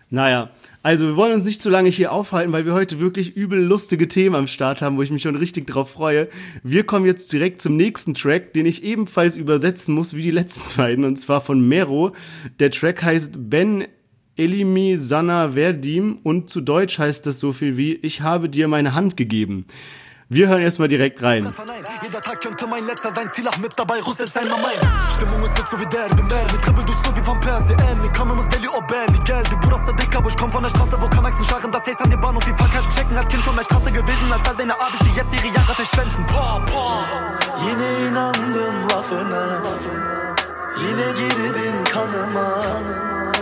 Naja, 0.10 0.50
Also 0.84 1.06
wir 1.06 1.16
wollen 1.16 1.34
uns 1.34 1.46
nicht 1.46 1.62
zu 1.62 1.70
lange 1.70 1.90
hier 1.90 2.12
aufhalten, 2.12 2.52
weil 2.52 2.66
wir 2.66 2.74
heute 2.74 3.00
wirklich 3.00 3.36
übel 3.36 3.62
lustige 3.62 4.08
Themen 4.08 4.36
am 4.36 4.48
Start 4.48 4.82
haben, 4.82 4.98
wo 4.98 5.04
ich 5.04 5.12
mich 5.12 5.22
schon 5.22 5.36
richtig 5.36 5.68
drauf 5.68 5.92
freue. 5.92 6.28
Wir 6.64 6.84
kommen 6.84 7.06
jetzt 7.06 7.32
direkt 7.32 7.62
zum 7.62 7.78
nächsten 7.78 8.16
Track, 8.16 8.54
den 8.54 8.66
ich 8.66 8.84
ebenfalls 8.84 9.36
übersetzen 9.36 9.94
muss 9.94 10.16
wie 10.16 10.24
die 10.24 10.32
letzten 10.32 10.66
beiden, 10.78 11.06
und 11.06 11.18
zwar 11.18 11.42
von 11.42 11.68
Mero. 11.68 12.14
Der 12.60 12.72
Track 12.72 13.04
heißt 13.04 13.34
Ben 13.50 13.86
Elimi 14.38 14.98
Sana 14.98 15.52
Verdim 15.52 16.18
und 16.24 16.50
zu 16.50 16.62
Deutsch 16.62 16.98
heißt 16.98 17.28
das 17.28 17.40
so 17.40 17.52
viel 17.52 17.78
wie 17.78 17.94
Ich 17.94 18.22
habe 18.22 18.50
dir 18.50 18.68
meine 18.68 18.96
Hand 18.96 19.18
gegeben. 19.18 19.66
Wir 20.34 20.48
hören 20.48 20.62
erstmal 20.62 20.88
direkt 20.88 21.22
rein. 21.22 21.46
Jeder 22.04 22.22
Tag 22.22 22.40
könnte 22.40 22.66
mein 22.66 22.88
letzter 22.88 23.12
sein, 23.12 23.30
Ziel 23.30 23.50
mit 23.62 23.78
dabei, 23.78 24.00
Russ 24.00 24.18
ist 24.22 24.38
einmal 24.38 24.62
mein. 24.62 25.12
Stimmung 25.12 25.42
wird 25.42 25.68
so 25.70 25.78
wie 25.78 25.86
Derby, 25.88 26.24
mehr 26.24 26.44
mit 26.54 26.62
Triple 26.62 26.86
durch 26.86 26.98
so 27.00 27.14
wie 27.14 27.20
von 27.20 27.38
Persie, 27.42 27.74
M. 27.74 28.02
Ich 28.06 28.18
komme 28.18 28.34
aus 28.40 28.48
Delhi, 28.48 28.70
Obelli, 28.70 29.20
Geld, 29.26 29.52
die 29.52 29.56
Bruder 29.58 29.94
dick, 30.00 30.16
aber 30.16 30.30
ich 30.30 30.38
komm 30.38 30.50
von 30.50 30.64
der 30.64 30.70
Straße, 30.70 30.96
wo 31.02 31.08
Kanaxen 31.10 31.44
scharren, 31.44 31.70
das 31.70 31.86
heißt 31.86 32.00
an 32.00 32.10
die 32.10 32.16
Bahnhof, 32.16 32.48
wie 32.48 32.54
Fahrkarten 32.54 32.90
checken, 32.92 33.18
als 33.18 33.28
Kind 33.28 33.44
schon 33.44 33.56
mehr 33.56 33.66
Straße 33.66 33.92
gewesen, 33.92 34.32
als 34.32 34.48
all 34.48 34.56
deine 34.56 34.74
Abis, 34.74 35.00
die 35.04 35.18
jetzt 35.20 35.34
ihre 35.34 35.54
Jahre 35.54 35.76
verschwenden. 35.76 36.26
Yine 37.68 38.08
inandım 38.08 38.88
lafına, 38.88 39.62
yine 40.80 41.08
girdin 41.12 41.84
kanıma. 41.92 42.64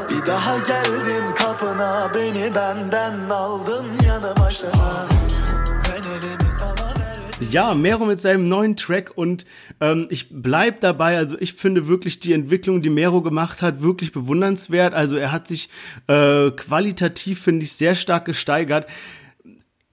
Bir 0.10 0.26
daha 0.26 0.58
geldim 0.58 1.36
kapına, 1.36 2.12
beni 2.16 2.56
benden 2.56 3.30
aldın 3.30 3.86
yanı 4.04 4.34
başına. 4.38 5.06
Ja, 7.52 7.74
Mero 7.74 8.06
mit 8.06 8.20
seinem 8.20 8.48
neuen 8.48 8.76
Track 8.76 9.14
und 9.16 9.44
ähm, 9.82 10.06
ich 10.12 10.28
bleib 10.30 10.82
dabei. 10.82 11.18
Also 11.18 11.36
ich 11.40 11.54
finde 11.54 11.88
wirklich 11.88 12.20
die 12.20 12.34
Entwicklung, 12.34 12.84
die 12.84 12.92
Mero 12.92 13.24
gemacht 13.24 13.64
hat, 13.64 13.82
wirklich 13.82 14.12
bewundernswert. 14.12 14.94
Also 14.94 15.18
er 15.18 15.32
hat 15.32 15.48
sich 15.48 15.70
äh, 16.08 16.52
qualitativ, 16.52 17.42
finde 17.42 17.64
ich, 17.64 17.74
sehr 17.74 17.96
stark 17.96 18.26
gesteigert. 18.26 18.86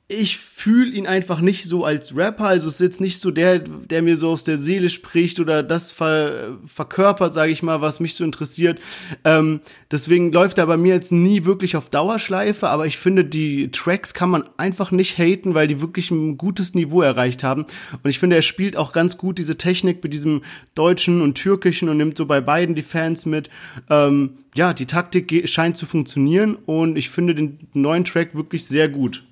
Ich 0.08 0.38
fühle 0.38 0.92
ihn 0.92 1.08
einfach 1.08 1.40
nicht 1.40 1.64
so 1.64 1.84
als 1.84 2.16
Rapper, 2.16 2.46
also 2.46 2.68
es 2.68 2.74
ist 2.74 2.80
jetzt 2.80 3.00
nicht 3.00 3.18
so 3.18 3.32
der, 3.32 3.58
der 3.58 4.02
mir 4.02 4.16
so 4.16 4.30
aus 4.30 4.44
der 4.44 4.56
Seele 4.56 4.88
spricht 4.88 5.40
oder 5.40 5.64
das 5.64 5.90
ver, 5.90 6.58
verkörpert, 6.64 7.34
sage 7.34 7.50
ich 7.50 7.64
mal, 7.64 7.80
was 7.80 7.98
mich 7.98 8.14
so 8.14 8.22
interessiert. 8.22 8.78
Ähm, 9.24 9.58
deswegen 9.90 10.30
läuft 10.30 10.58
er 10.58 10.66
bei 10.68 10.76
mir 10.76 10.94
jetzt 10.94 11.10
nie 11.10 11.44
wirklich 11.44 11.74
auf 11.74 11.90
Dauerschleife, 11.90 12.68
aber 12.68 12.86
ich 12.86 12.98
finde, 12.98 13.24
die 13.24 13.72
Tracks 13.72 14.14
kann 14.14 14.30
man 14.30 14.44
einfach 14.58 14.92
nicht 14.92 15.18
haten, 15.18 15.54
weil 15.54 15.66
die 15.66 15.80
wirklich 15.80 16.12
ein 16.12 16.36
gutes 16.36 16.74
Niveau 16.74 17.02
erreicht 17.02 17.42
haben. 17.42 17.66
Und 18.00 18.08
ich 18.08 18.20
finde, 18.20 18.36
er 18.36 18.42
spielt 18.42 18.76
auch 18.76 18.92
ganz 18.92 19.16
gut 19.16 19.38
diese 19.38 19.58
Technik 19.58 20.04
mit 20.04 20.12
diesem 20.12 20.42
Deutschen 20.76 21.20
und 21.20 21.34
Türkischen 21.34 21.88
und 21.88 21.96
nimmt 21.96 22.16
so 22.16 22.26
bei 22.26 22.40
beiden 22.40 22.76
die 22.76 22.84
Fans 22.84 23.26
mit. 23.26 23.50
Ähm, 23.90 24.38
ja, 24.54 24.72
die 24.72 24.86
Taktik 24.86 25.48
scheint 25.48 25.76
zu 25.76 25.84
funktionieren 25.84 26.54
und 26.54 26.96
ich 26.96 27.10
finde 27.10 27.34
den 27.34 27.66
neuen 27.72 28.04
Track 28.04 28.36
wirklich 28.36 28.66
sehr 28.66 28.88
gut. 28.88 29.24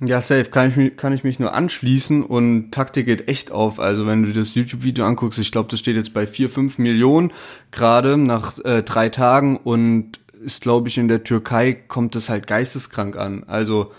Ja, 0.00 0.20
safe, 0.20 0.46
kann 0.46 0.68
ich, 0.70 0.76
mich- 0.76 0.96
kann 0.96 1.12
ich 1.12 1.22
mich 1.24 1.38
nur 1.38 1.54
anschließen 1.54 2.24
und 2.24 2.72
Taktik 2.72 3.06
geht 3.06 3.28
echt 3.28 3.52
auf. 3.52 3.78
Also 3.78 4.06
wenn 4.06 4.24
du 4.24 4.32
das 4.32 4.54
YouTube-Video 4.54 5.04
anguckst, 5.06 5.38
ich 5.38 5.52
glaube, 5.52 5.70
das 5.70 5.78
steht 5.78 5.94
jetzt 5.96 6.12
bei 6.12 6.26
4, 6.26 6.50
5 6.50 6.78
Millionen 6.78 7.32
gerade 7.70 8.16
nach 8.16 8.58
äh, 8.64 8.82
drei 8.82 9.08
Tagen 9.08 9.56
und 9.56 10.18
ist, 10.44 10.62
glaube 10.62 10.88
ich, 10.88 10.98
in 10.98 11.08
der 11.08 11.22
Türkei 11.24 11.72
kommt 11.72 12.16
es 12.16 12.28
halt 12.28 12.46
geisteskrank 12.48 13.16
an. 13.16 13.44
Also 13.46 13.92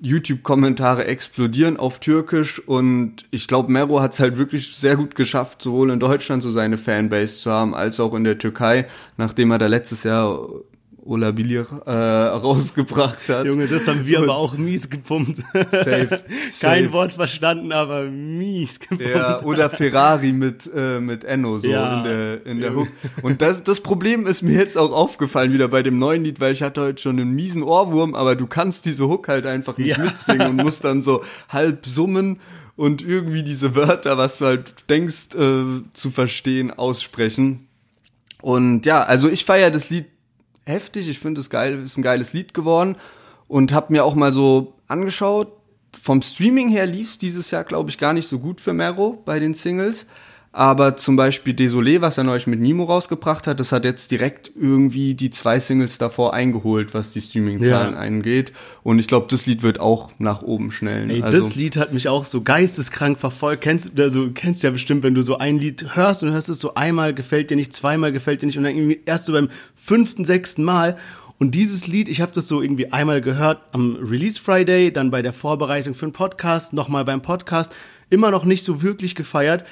YouTube-Kommentare 0.00 1.04
explodieren 1.06 1.76
auf 1.76 2.00
Türkisch 2.00 2.58
und 2.58 3.24
ich 3.30 3.46
glaube, 3.46 3.70
Mero 3.70 4.00
hat 4.02 4.14
es 4.14 4.20
halt 4.20 4.36
wirklich 4.36 4.74
sehr 4.76 4.96
gut 4.96 5.14
geschafft, 5.14 5.62
sowohl 5.62 5.90
in 5.90 6.00
Deutschland 6.00 6.42
so 6.42 6.50
seine 6.50 6.76
Fanbase 6.76 7.36
zu 7.38 7.50
haben, 7.52 7.74
als 7.76 8.00
auch 8.00 8.12
in 8.14 8.24
der 8.24 8.38
Türkei, 8.38 8.86
nachdem 9.16 9.52
er 9.52 9.58
da 9.58 9.68
letztes 9.68 10.02
Jahr 10.02 10.40
Ola 11.04 11.32
Bilir 11.32 11.66
äh, 11.84 11.90
rausgebracht 11.90 13.28
hat. 13.28 13.44
Junge, 13.46 13.66
das 13.66 13.88
haben 13.88 14.06
wir 14.06 14.18
Und- 14.20 14.24
aber 14.30 14.36
auch 14.36 14.56
mies 14.56 14.88
gepumpt. 14.88 15.38
Safe. 15.52 16.06
Kein 16.60 16.84
Safe. 16.84 16.92
Wort 16.92 17.12
verstanden, 17.14 17.72
aber 17.72 18.04
mies 18.04 18.78
gepumpt. 18.78 19.02
Ja, 19.04 19.42
oder 19.42 19.68
Ferrari 19.68 20.32
mit, 20.32 20.70
äh, 20.74 21.00
mit 21.00 21.24
Enno 21.24 21.58
so 21.58 21.68
Ja. 21.68 21.98
in 21.98 22.04
der, 22.04 22.46
in 22.46 22.60
der 22.60 22.74
Hook. 22.76 22.88
Und 23.22 23.42
das, 23.42 23.64
das 23.64 23.80
Problem 23.80 24.26
ist 24.26 24.42
mir 24.42 24.56
jetzt 24.58 24.78
auch 24.78 24.92
aufgefallen 24.92 25.52
wieder 25.52 25.66
bei 25.68 25.82
dem 25.82 25.98
neuen 25.98 26.22
Lied, 26.24 26.38
weil 26.40 26.52
ich 26.52 26.62
hatte 26.62 26.80
heute 26.82 27.02
schon 27.02 27.18
einen 27.18 27.32
miesen 27.32 27.64
Ohrwurm, 27.64 28.14
aber 28.14 28.36
du 28.36 28.46
kannst 28.46 28.84
diese 28.84 29.08
Hook 29.08 29.26
halt 29.26 29.44
einfach 29.46 29.76
nicht 29.78 29.96
Ja. 29.98 30.04
mitsingen 30.04 30.50
und 30.50 30.56
musst 30.62 30.84
dann 30.84 31.02
so 31.02 31.24
halb 31.48 31.84
summen 31.84 32.38
und 32.76 33.02
irgendwie 33.02 33.42
diese 33.42 33.74
Wörter, 33.74 34.18
was 34.18 34.38
du 34.38 34.44
halt 34.46 34.74
denkst 34.88 35.34
äh, 35.34 35.82
zu 35.94 36.10
verstehen, 36.12 36.70
aussprechen. 36.70 37.66
Und 38.40 38.86
ja, 38.86 39.02
also 39.02 39.28
ich 39.28 39.44
feiere 39.44 39.70
das 39.70 39.90
Lied 39.90 40.06
heftig. 40.64 41.08
Ich 41.08 41.18
finde 41.18 41.40
es 41.40 41.50
geil, 41.50 41.82
ist 41.82 41.96
ein 41.96 42.02
geiles 42.02 42.32
Lied 42.32 42.54
geworden 42.54 42.96
und 43.48 43.72
habe 43.72 43.92
mir 43.92 44.04
auch 44.04 44.14
mal 44.14 44.32
so 44.32 44.74
angeschaut. 44.88 45.52
Vom 46.02 46.22
Streaming 46.22 46.68
her 46.68 46.86
lief 46.86 47.18
dieses 47.18 47.50
Jahr, 47.50 47.64
glaube 47.64 47.90
ich, 47.90 47.98
gar 47.98 48.12
nicht 48.12 48.26
so 48.26 48.38
gut 48.38 48.60
für 48.60 48.72
Mero 48.72 49.22
bei 49.24 49.38
den 49.38 49.54
Singles. 49.54 50.06
Aber 50.54 50.98
zum 50.98 51.16
Beispiel 51.16 51.54
Désolé, 51.54 52.02
was 52.02 52.18
er 52.18 52.24
neulich 52.24 52.46
mit 52.46 52.60
Nimo 52.60 52.84
rausgebracht 52.84 53.46
hat, 53.46 53.58
das 53.58 53.72
hat 53.72 53.86
jetzt 53.86 54.10
direkt 54.10 54.52
irgendwie 54.54 55.14
die 55.14 55.30
zwei 55.30 55.58
Singles 55.58 55.96
davor 55.96 56.34
eingeholt, 56.34 56.92
was 56.92 57.14
die 57.14 57.22
Streaming-Zahlen 57.22 57.94
Ja. 57.94 57.98
angeht. 57.98 58.52
Und 58.82 58.98
ich 58.98 59.08
glaube, 59.08 59.28
das 59.30 59.46
Lied 59.46 59.62
wird 59.62 59.80
auch 59.80 60.10
nach 60.18 60.42
oben 60.42 60.70
schnellen. 60.70 61.08
Ey, 61.08 61.22
also, 61.22 61.38
das 61.38 61.54
Lied 61.54 61.78
hat 61.78 61.94
mich 61.94 62.08
auch 62.08 62.26
so 62.26 62.42
geisteskrank 62.42 63.18
verfolgt. 63.18 63.62
Kennst 63.62 63.92
du, 63.98 64.02
also 64.02 64.30
kennst 64.34 64.62
ja 64.62 64.70
bestimmt, 64.70 65.02
wenn 65.04 65.14
du 65.14 65.22
so 65.22 65.38
ein 65.38 65.58
Lied 65.58 65.96
hörst 65.96 66.22
und 66.22 66.32
hörst 66.32 66.50
es 66.50 66.60
so 66.60 66.74
einmal 66.74 67.14
gefällt 67.14 67.50
dir 67.50 67.56
nicht, 67.56 67.74
zweimal 67.74 68.12
gefällt 68.12 68.42
dir 68.42 68.46
nicht 68.46 68.58
und 68.58 68.64
dann 68.64 68.76
irgendwie 68.76 69.00
erst 69.06 69.24
so 69.24 69.32
beim 69.32 69.48
fünften, 69.74 70.26
sechsten 70.26 70.64
Mal. 70.64 70.96
Und 71.38 71.54
dieses 71.54 71.86
Lied, 71.86 72.10
ich 72.10 72.20
habe 72.20 72.32
das 72.34 72.46
so 72.46 72.60
irgendwie 72.60 72.92
einmal 72.92 73.22
gehört 73.22 73.62
am 73.72 73.96
Release 73.96 74.38
Friday, 74.38 74.92
dann 74.92 75.10
bei 75.10 75.22
der 75.22 75.32
Vorbereitung 75.32 75.94
für 75.94 76.04
den 76.06 76.12
Podcast, 76.12 76.74
nochmal 76.74 77.06
beim 77.06 77.22
Podcast, 77.22 77.72
immer 78.10 78.30
noch 78.30 78.44
nicht 78.44 78.64
so 78.64 78.82
wirklich 78.82 79.14
gefeiert. 79.14 79.64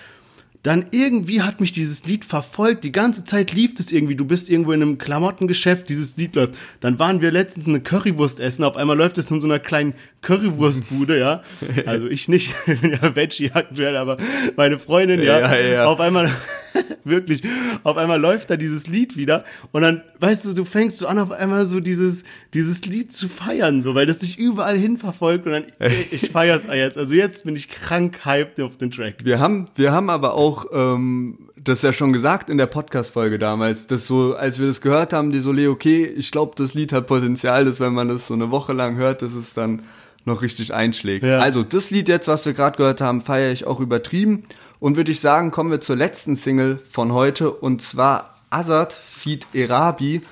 Dann 0.63 0.87
irgendwie 0.91 1.41
hat 1.41 1.61
mich 1.61 1.73
dieses 1.73 2.05
Lied 2.05 2.27
verfolgt. 2.27 2.85
Die 2.85 2.93
ganze 2.93 3.25
Zeit 3.25 3.53
lief 3.53 3.73
es 3.79 3.91
irgendwie. 3.91 4.15
Du 4.15 4.27
bist 4.27 4.51
irgendwo 4.51 4.73
in 4.73 4.83
einem 4.83 4.99
Klamottengeschäft, 4.99 5.89
dieses 5.89 6.17
Lied 6.17 6.35
läuft. 6.37 6.55
Dann 6.81 6.99
waren 6.99 7.23
wir 7.23 7.31
letztens 7.31 7.67
eine 7.67 7.81
Currywurst 7.81 8.41
essen. 8.41 8.65
Auf 8.65 8.77
einmal 8.77 8.97
läuft 8.97 9.17
es 9.17 9.31
in 9.31 9.41
so 9.41 9.47
einer 9.47 9.59
kleinen 9.59 9.95
Currywurstbude, 10.21 11.19
ja. 11.19 11.43
Also 11.87 12.09
ich 12.09 12.29
nicht, 12.29 12.55
ich 12.67 12.81
bin 12.81 12.93
ja 12.93 13.17
Veggie 13.17 13.51
aktuell, 13.53 13.97
aber 13.97 14.19
meine 14.57 14.79
Freundin, 14.79 15.23
ja. 15.23 15.41
Ja, 15.41 15.57
ja. 15.59 15.85
Auf 15.87 15.99
einmal, 15.99 16.31
wirklich, 17.05 17.43
auf 17.85 17.97
einmal 17.97 18.21
läuft 18.21 18.51
da 18.51 18.57
dieses 18.57 18.87
Lied 18.87 19.17
wieder. 19.17 19.45
Und 19.73 19.83
dann, 19.83 20.03
weißt 20.19 20.45
du, 20.47 20.53
du 20.55 20.65
fängst 20.65 20.99
so 20.99 21.07
an, 21.07 21.19
auf 21.19 21.31
einmal 21.31 21.67
so 21.67 21.81
dieses, 21.81 22.25
dieses 22.55 22.85
Lied 22.87 23.13
zu 23.13 23.29
feiern, 23.29 23.83
so, 23.83 23.95
weil 23.95 24.07
das 24.07 24.19
dich 24.19 24.39
überall 24.39 24.77
hin 24.77 24.99
verfolgt. 24.99 25.47
Und 25.47 25.53
dann, 25.53 25.65
ich 26.11 26.31
feier's 26.31 26.65
jetzt. 26.73 26.99
Also 26.99 27.15
jetzt 27.15 27.45
bin 27.45 27.57
ich 27.57 27.69
krank 27.69 28.25
hyped 28.25 28.61
auf 28.61 28.77
den 28.77 28.91
Track. 28.91 29.25
Wir 29.25 29.41
haben, 29.41 29.69
wir 29.75 29.93
haben 29.93 30.11
aber 30.11 30.35
auch 30.35 30.67
ähm, 30.73 31.51
das 31.63 31.83
ja 31.83 31.93
schon 31.93 32.13
gesagt 32.13 32.51
in 32.51 32.59
der 32.59 32.67
Podcast-Folge 32.67 33.39
damals, 33.39 33.87
dass 33.87 34.07
so, 34.07 34.35
als 34.35 34.59
wir 34.59 34.67
das 34.67 34.81
gehört 34.81 35.13
haben, 35.13 35.31
die 35.31 35.41
Solé, 35.41 35.71
okay, 35.71 36.05
ich 36.05 36.31
glaube, 36.31 36.53
das 36.57 36.75
Lied 36.75 36.93
hat 36.93 37.07
Potenzial, 37.07 37.65
dass 37.65 37.81
wenn 37.81 37.93
man 37.93 38.09
das 38.09 38.27
so 38.27 38.35
eine 38.35 38.51
Woche 38.51 38.73
lang 38.73 38.97
hört, 38.97 39.23
dass 39.23 39.35
es 39.35 39.55
dann 39.55 39.83
noch 40.25 40.43
richtig 40.43 40.75
einschlägt. 40.75 41.25
Ja. 41.25 41.39
Also 41.39 41.63
das 41.63 41.91
Lied 41.91 42.09
jetzt, 42.09 42.29
was 42.29 42.45
wir 42.47 42.53
gerade 42.53 42.77
gehört 42.77 43.01
haben, 43.01 43.23
feiere 43.23 43.53
ich 43.53 43.67
auch 43.67 43.81
übertrieben. 43.81 44.45
Und 44.81 44.97
würde 44.97 45.13
ich 45.13 45.21
sagen, 45.21 45.51
kommen 45.51 45.71
wir 45.71 45.83
zur 45.83 45.97
letzten 45.97 46.37
Single 46.37 46.81
von 46.91 47.13
heute 47.13 47.51
und 47.51 47.83
zwar 47.83 48.35
Azad 48.49 48.95
Feed 48.95 49.47
Erabi, 49.53 50.23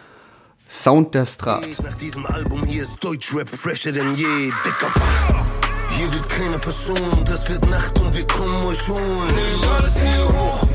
Sound 0.68 1.14
der 1.14 1.26
Strat. 1.26 1.66
Nach 1.82 1.96
diesem 1.98 2.24
Album 2.26 2.64
hier 2.64 2.82
ist 2.82 2.96
Deutschrap 3.00 3.48
fresher 3.48 3.92
denn 3.92 4.14
je, 4.16 4.50
dicker 4.64 4.90
was. 4.94 5.96
Hier 5.96 6.12
wird 6.12 6.28
keiner 6.28 6.58
verschont, 6.58 7.28
es 7.28 7.48
wird 7.50 7.68
Nacht 7.68 7.98
und 8.00 8.14
wir 8.14 8.26
kommen 8.26 8.64
euch 8.64 8.88
holen. 8.88 9.34
Nehmen 9.34 9.64
alles 9.76 10.00
hier 10.00 10.28
hoch. 10.28 10.66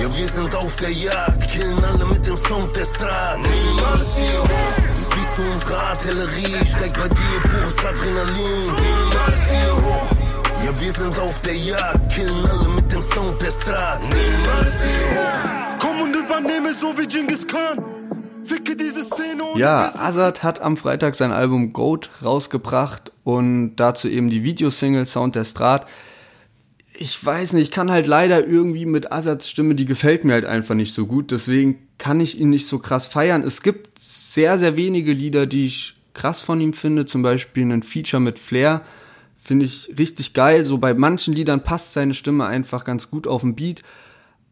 Ja, 0.00 0.16
wir 0.16 0.28
sind 0.28 0.54
auf 0.56 0.74
der 0.76 0.90
Jagd, 0.90 1.50
killen 1.52 1.84
alle 1.84 2.06
mit 2.06 2.26
dem 2.26 2.36
Sound 2.36 2.74
der 2.74 2.84
Strat. 2.84 3.38
Nehmen 3.38 3.80
alles 3.92 4.16
hier 4.16 4.40
hoch. 4.40 4.72
Siehst 4.98 5.32
du 5.36 5.52
unsere 5.52 5.78
Artillerie, 5.78 6.66
steigt 6.66 6.96
bei 6.96 7.08
dir 7.08 7.40
pures 7.42 7.84
Adrenalin. 7.84 8.74
Nehmen 8.74 9.12
alles 9.24 9.50
hier 9.50 9.76
hoch. 9.76 10.10
Ja, 10.64 10.80
wir 10.80 10.92
sind 10.92 11.18
auf 11.18 11.40
der 11.42 11.56
Jagd, 11.56 12.12
killen 12.12 12.46
alle 12.46 12.59
dem 13.00 13.10
Sound 13.10 13.42
der 13.42 13.50
Strat. 13.50 14.02
Nehmen 14.02 14.46
alles 14.56 14.82
hier. 14.82 15.78
Komm 15.78 16.02
und 16.02 16.14
übernehme 16.14 16.74
so 16.74 16.96
wie 16.98 17.06
Genghis 17.06 17.46
Khan. 17.46 17.78
Ficke 18.44 18.76
diese 18.76 19.04
Szene 19.04 19.42
und 19.44 19.58
Ja, 19.58 19.94
Azad 19.96 20.42
hat 20.42 20.60
am 20.60 20.76
Freitag 20.76 21.14
sein 21.14 21.32
Album 21.32 21.72
Goat 21.72 22.10
rausgebracht 22.24 23.12
und 23.24 23.76
dazu 23.76 24.08
eben 24.08 24.30
die 24.30 24.42
Videosingle 24.42 25.06
Sound 25.06 25.36
der 25.36 25.44
Strat. 25.44 25.86
Ich 26.92 27.24
weiß 27.24 27.54
nicht, 27.54 27.62
ich 27.62 27.70
kann 27.70 27.90
halt 27.90 28.06
leider 28.06 28.46
irgendwie 28.46 28.86
mit 28.86 29.12
Azads 29.12 29.48
Stimme, 29.48 29.74
die 29.74 29.86
gefällt 29.86 30.24
mir 30.24 30.34
halt 30.34 30.44
einfach 30.44 30.74
nicht 30.74 30.92
so 30.92 31.06
gut, 31.06 31.30
deswegen 31.30 31.78
kann 31.96 32.20
ich 32.20 32.38
ihn 32.38 32.50
nicht 32.50 32.66
so 32.66 32.78
krass 32.78 33.06
feiern. 33.06 33.42
Es 33.44 33.62
gibt 33.62 33.98
sehr, 33.98 34.58
sehr 34.58 34.76
wenige 34.76 35.12
Lieder, 35.12 35.46
die 35.46 35.66
ich 35.66 35.96
krass 36.12 36.40
von 36.40 36.60
ihm 36.60 36.72
finde, 36.72 37.06
zum 37.06 37.22
Beispiel 37.22 37.70
ein 37.70 37.82
Feature 37.82 38.20
mit 38.20 38.38
Flair, 38.38 38.82
finde 39.40 39.64
ich 39.64 39.94
richtig 39.98 40.34
geil. 40.34 40.64
So 40.64 40.78
bei 40.78 40.94
manchen 40.94 41.34
Liedern 41.34 41.62
passt 41.62 41.92
seine 41.92 42.14
Stimme 42.14 42.46
einfach 42.46 42.84
ganz 42.84 43.10
gut 43.10 43.26
auf 43.26 43.42
den 43.42 43.54
Beat, 43.54 43.82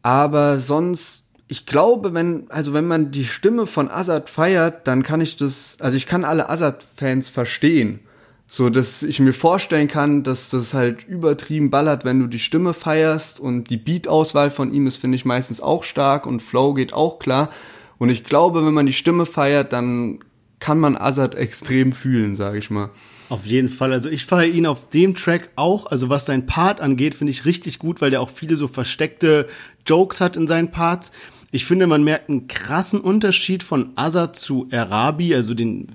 aber 0.01 0.57
sonst 0.57 1.25
ich 1.51 1.65
glaube, 1.65 2.13
wenn, 2.13 2.45
also 2.49 2.73
wenn 2.73 2.87
man 2.87 3.09
die 3.09 3.25
Stimme 3.25 3.65
von 3.65 3.89
Azad 3.89 4.29
feiert, 4.29 4.87
dann 4.87 5.01
kann 5.01 5.19
ich 5.19 5.35
das, 5.35 5.77
also 5.79 5.97
ich 5.97 6.05
kann 6.05 6.23
alle 6.23 6.47
Azad-Fans 6.47 7.27
verstehen. 7.29 8.01
So, 8.47 8.69
dass 8.69 9.01
ich 9.01 9.19
mir 9.19 9.33
vorstellen 9.33 9.87
kann, 9.87 10.23
dass 10.23 10.49
das 10.49 10.75
halt 10.75 11.07
übertrieben 11.07 11.71
ballert, 11.71 12.05
wenn 12.05 12.19
du 12.19 12.27
die 12.27 12.39
Stimme 12.39 12.75
feierst 12.75 13.39
und 13.39 13.71
die 13.71 13.77
Beat-Auswahl 13.77 14.51
von 14.51 14.73
ihm 14.73 14.85
ist, 14.85 14.97
finde 14.97 15.15
ich 15.15 15.25
meistens 15.25 15.59
auch 15.59 15.83
stark 15.83 16.27
und 16.27 16.41
Flow 16.41 16.75
geht 16.75 16.93
auch 16.93 17.17
klar. 17.17 17.49
Und 17.97 18.09
ich 18.09 18.23
glaube, 18.23 18.63
wenn 18.63 18.73
man 18.73 18.85
die 18.85 18.93
Stimme 18.93 19.25
feiert, 19.25 19.73
dann 19.73 20.19
kann 20.59 20.79
man 20.79 20.97
Azad 20.97 21.33
extrem 21.33 21.93
fühlen, 21.93 22.35
sage 22.35 22.59
ich 22.59 22.69
mal. 22.69 22.91
Auf 23.29 23.45
jeden 23.45 23.69
Fall. 23.69 23.93
Also 23.93 24.09
ich 24.09 24.25
feiere 24.25 24.51
ihn 24.51 24.65
auf 24.65 24.89
dem 24.89 25.15
Track 25.15 25.51
auch. 25.55 25.85
Also 25.85 26.09
was 26.09 26.25
sein 26.25 26.45
Part 26.47 26.81
angeht, 26.81 27.15
finde 27.15 27.31
ich 27.31 27.45
richtig 27.45 27.79
gut, 27.79 28.01
weil 28.01 28.09
der 28.09 28.21
auch 28.21 28.31
viele 28.31 28.55
so 28.55 28.67
versteckte 28.67 29.47
Jokes 29.85 30.19
hat 30.19 30.35
in 30.35 30.47
seinen 30.47 30.71
Parts. 30.71 31.11
Ich 31.51 31.65
finde, 31.65 31.87
man 31.87 32.03
merkt 32.03 32.29
einen 32.29 32.47
krassen 32.47 32.99
Unterschied 32.99 33.63
von 33.63 33.91
Azad 33.95 34.35
zu 34.35 34.67
Arabi, 34.71 35.33
also 35.33 35.55
den 35.55 35.87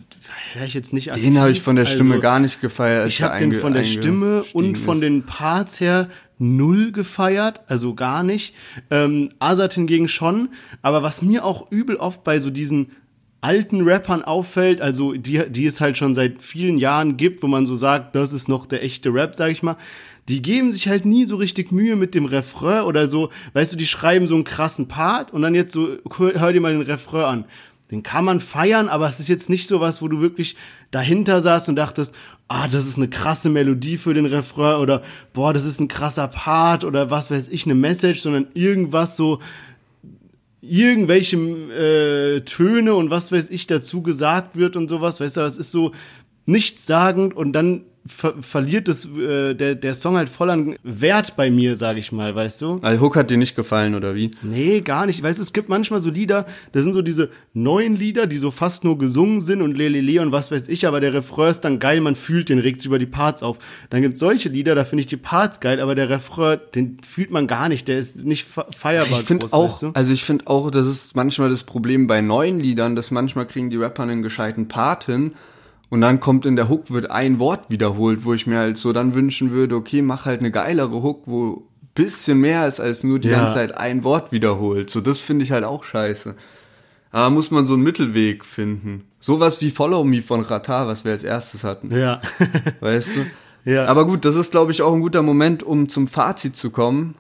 höre 0.52 0.66
ich 0.66 0.74
jetzt 0.74 0.92
nicht 0.92 1.10
aktiv. 1.10 1.24
Den 1.24 1.38
habe 1.38 1.52
ich 1.52 1.62
von 1.62 1.76
der 1.76 1.86
Stimme 1.86 2.14
also, 2.14 2.22
gar 2.22 2.40
nicht 2.40 2.60
gefeiert. 2.60 3.08
Ich 3.08 3.22
habe 3.22 3.38
den 3.38 3.54
von 3.54 3.72
der 3.72 3.84
Stimme 3.84 4.44
und 4.52 4.78
von 4.78 5.00
den 5.00 5.24
Parts 5.24 5.78
her 5.80 6.08
null 6.38 6.90
gefeiert, 6.90 7.60
also 7.68 7.94
gar 7.94 8.22
nicht. 8.22 8.54
Ähm, 8.90 9.30
Azad 9.38 9.74
hingegen 9.74 10.08
schon. 10.08 10.48
Aber 10.82 11.02
was 11.02 11.22
mir 11.22 11.44
auch 11.44 11.70
übel 11.70 11.96
oft 11.96 12.24
bei 12.24 12.38
so 12.38 12.50
diesen 12.50 12.90
alten 13.44 13.83
Rappern 13.83 14.24
auffällt, 14.24 14.80
also 14.80 15.12
die, 15.12 15.42
die 15.50 15.66
es 15.66 15.83
halt 15.83 15.98
schon 15.98 16.14
seit 16.14 16.40
vielen 16.40 16.78
Jahren 16.78 17.18
gibt, 17.18 17.42
wo 17.42 17.46
man 17.46 17.66
so 17.66 17.74
sagt, 17.74 18.14
das 18.14 18.33
ist 18.33 18.48
noch 18.48 18.64
der 18.64 18.83
echte 18.83 19.12
Rap, 19.12 19.37
sag 19.37 19.50
ich 19.50 19.62
mal, 19.62 19.76
die 20.28 20.40
geben 20.40 20.72
sich 20.72 20.88
halt 20.88 21.04
nie 21.04 21.26
so 21.26 21.37
richtig 21.37 21.70
Mühe 21.70 21.94
mit 21.94 22.14
dem 22.14 22.24
Refrain 22.24 22.85
oder 22.85 23.07
so, 23.07 23.28
weißt 23.52 23.74
du, 23.74 23.76
die 23.76 23.87
schreiben 23.87 24.26
so 24.28 24.35
einen 24.35 24.44
krassen 24.44 24.88
Part 24.88 25.30
und 25.30 25.42
dann 25.42 25.54
jetzt 25.54 25.74
so, 25.74 25.98
hör, 26.16 26.52
dir 26.54 26.61
mal 26.62 26.72
den 26.72 26.80
Refrain 26.80 27.24
an. 27.24 27.44
Den 27.90 28.02
kann 28.02 28.24
man 28.24 28.40
feiern, 28.40 28.88
aber 28.88 29.11
es 29.11 29.20
ist 29.20 29.28
jetzt 29.28 29.50
nicht 29.50 29.66
so 29.66 29.78
was, 29.78 30.00
wo 30.00 30.09
du 30.09 30.22
wirklich 30.22 30.57
dahinter 30.90 31.42
saßt 31.42 31.68
und 31.68 31.76
dachtest, 31.76 32.14
ah, 32.48 32.66
das 32.66 32.87
ist 32.87 32.96
eine 32.96 33.09
krasse 33.09 33.50
Melodie 33.50 33.98
für 33.98 34.14
den 34.14 34.24
Refrain 34.24 34.80
oder 34.80 35.02
boah, 35.35 35.52
das 35.52 35.66
ist 35.66 35.80
ein 35.80 35.88
krasser 35.88 36.28
Part 36.28 36.83
oder 36.83 37.11
was 37.11 37.30
weiß 37.30 37.48
ich, 37.48 37.66
eine 37.66 37.74
Message, 37.74 38.20
sondern 38.20 38.46
irgendwas 38.54 39.18
so, 39.18 39.40
irgendwelche 40.68 41.37
äh, 41.37 42.40
Töne 42.42 42.94
und 42.94 43.11
was 43.11 43.33
weiß 43.33 43.50
ich 43.50 43.66
dazu 43.66 44.03
gesagt 44.03 44.57
wird 44.57 44.77
und 44.77 44.88
sowas, 44.88 45.20
weißt 45.20 45.37
du, 45.37 45.40
es 45.42 45.59
ist 45.59 45.70
so 45.70 45.92
nichtssagend 46.46 47.35
und 47.35 47.53
dann 47.53 47.85
ver 48.06 48.34
verliert 48.40 48.88
das, 48.88 49.06
äh, 49.06 49.54
der, 49.54 49.74
der 49.74 49.94
Song 49.94 50.16
halt 50.16 50.28
voll 50.28 50.50
an 50.50 50.76
Wert 50.82 51.36
bei 51.36 51.50
mir, 51.50 51.74
sag 51.74 51.96
ich 51.96 52.12
mal, 52.12 52.34
weißt 52.34 52.60
du? 52.60 52.78
Also 52.82 53.02
Hook 53.02 53.16
hat 53.16 53.30
dir 53.30 53.38
nicht 53.38 53.56
gefallen, 53.56 53.94
oder 53.94 54.14
wie? 54.14 54.32
Nee, 54.42 54.82
gar 54.82 55.06
nicht. 55.06 55.22
Weißt 55.22 55.38
du, 55.38 55.42
es 55.42 55.52
gibt 55.54 55.70
manchmal 55.70 56.00
so 56.00 56.10
Lieder, 56.10 56.44
das 56.72 56.84
sind 56.84 56.92
so 56.92 57.00
diese 57.00 57.30
neuen 57.54 57.96
Lieder, 57.96 58.26
die 58.26 58.36
so 58.36 58.50
fast 58.50 58.84
nur 58.84 58.98
gesungen 58.98 59.40
sind 59.40 59.62
und 59.62 59.76
lelele 59.76 60.20
und 60.20 60.32
was 60.32 60.50
weiß 60.50 60.68
ich, 60.68 60.86
aber 60.86 61.00
der 61.00 61.14
Refrain 61.14 61.50
ist 61.50 61.62
dann 61.62 61.78
geil, 61.78 62.00
man 62.02 62.14
fühlt 62.14 62.50
den, 62.50 62.58
regt 62.58 62.80
sich 62.80 62.86
über 62.86 62.98
die 62.98 63.06
Parts 63.06 63.42
auf. 63.42 63.58
Dann 63.88 64.02
gibt's 64.02 64.20
solche 64.20 64.50
Lieder, 64.50 64.74
da 64.74 64.84
finde 64.84 65.00
ich 65.00 65.06
die 65.06 65.16
Parts 65.16 65.60
geil, 65.60 65.80
aber 65.80 65.94
der 65.94 66.10
Refrain, 66.10 66.58
den 66.74 66.98
fühlt 67.08 67.30
man 67.30 67.46
gar 67.46 67.70
nicht, 67.70 67.88
der 67.88 67.98
ist 67.98 68.22
nicht 68.22 68.46
feierbar. 68.76 69.20
Ich 69.20 69.26
finde 69.26 69.46
auch, 69.52 69.70
weißt 69.70 69.82
du? 69.82 69.90
also 69.94 70.12
ich 70.12 70.24
finde 70.24 70.46
auch, 70.46 70.70
das 70.70 70.86
ist 70.86 71.16
manchmal 71.16 71.48
das 71.48 71.62
Problem 71.62 72.06
bei 72.06 72.20
neuen 72.20 72.60
Liedern, 72.60 72.96
dass 72.96 73.10
manchmal 73.10 73.46
kriegen 73.46 73.70
die 73.70 73.76
Rapper 73.76 74.02
einen 74.02 74.22
gescheiten 74.22 74.68
Part 74.68 75.04
hin, 75.04 75.32
und 75.90 76.00
dann 76.00 76.20
kommt 76.20 76.46
in 76.46 76.56
der 76.56 76.68
Hook, 76.68 76.90
wird 76.90 77.10
ein 77.10 77.38
Wort 77.38 77.70
wiederholt, 77.70 78.24
wo 78.24 78.34
ich 78.34 78.46
mir 78.46 78.58
halt 78.58 78.78
so 78.78 78.92
dann 78.92 79.14
wünschen 79.14 79.50
würde, 79.50 79.76
okay, 79.76 80.02
mach 80.02 80.24
halt 80.26 80.40
eine 80.40 80.50
geilere 80.50 81.02
Hook, 81.02 81.22
wo 81.26 81.68
bisschen 81.94 82.40
mehr 82.40 82.66
ist 82.66 82.80
als 82.80 83.04
nur 83.04 83.18
die 83.18 83.28
ja. 83.28 83.38
ganze 83.38 83.54
Zeit 83.54 83.76
ein 83.76 84.04
Wort 84.04 84.32
wiederholt. 84.32 84.90
So, 84.90 85.00
das 85.00 85.20
finde 85.20 85.44
ich 85.44 85.52
halt 85.52 85.64
auch 85.64 85.84
scheiße. 85.84 86.34
Aber 87.12 87.30
muss 87.30 87.52
man 87.52 87.66
so 87.66 87.74
einen 87.74 87.84
Mittelweg 87.84 88.44
finden. 88.44 89.04
Sowas 89.20 89.60
wie 89.60 89.70
Follow 89.70 90.02
Me 90.02 90.20
von 90.20 90.40
Rata, 90.40 90.88
was 90.88 91.04
wir 91.04 91.12
als 91.12 91.22
erstes 91.22 91.62
hatten. 91.62 91.94
Ja. 91.94 92.20
weißt 92.80 93.16
du? 93.16 93.20
Ja. 93.66 93.86
Aber 93.86 94.04
gut, 94.04 94.26
das 94.26 94.36
ist, 94.36 94.50
glaube 94.50 94.72
ich, 94.72 94.82
auch 94.82 94.92
ein 94.92 95.00
guter 95.00 95.22
Moment, 95.22 95.62
um 95.62 95.88
zum 95.88 96.06
Fazit 96.06 96.54
zu 96.54 96.68
kommen. 96.68 97.14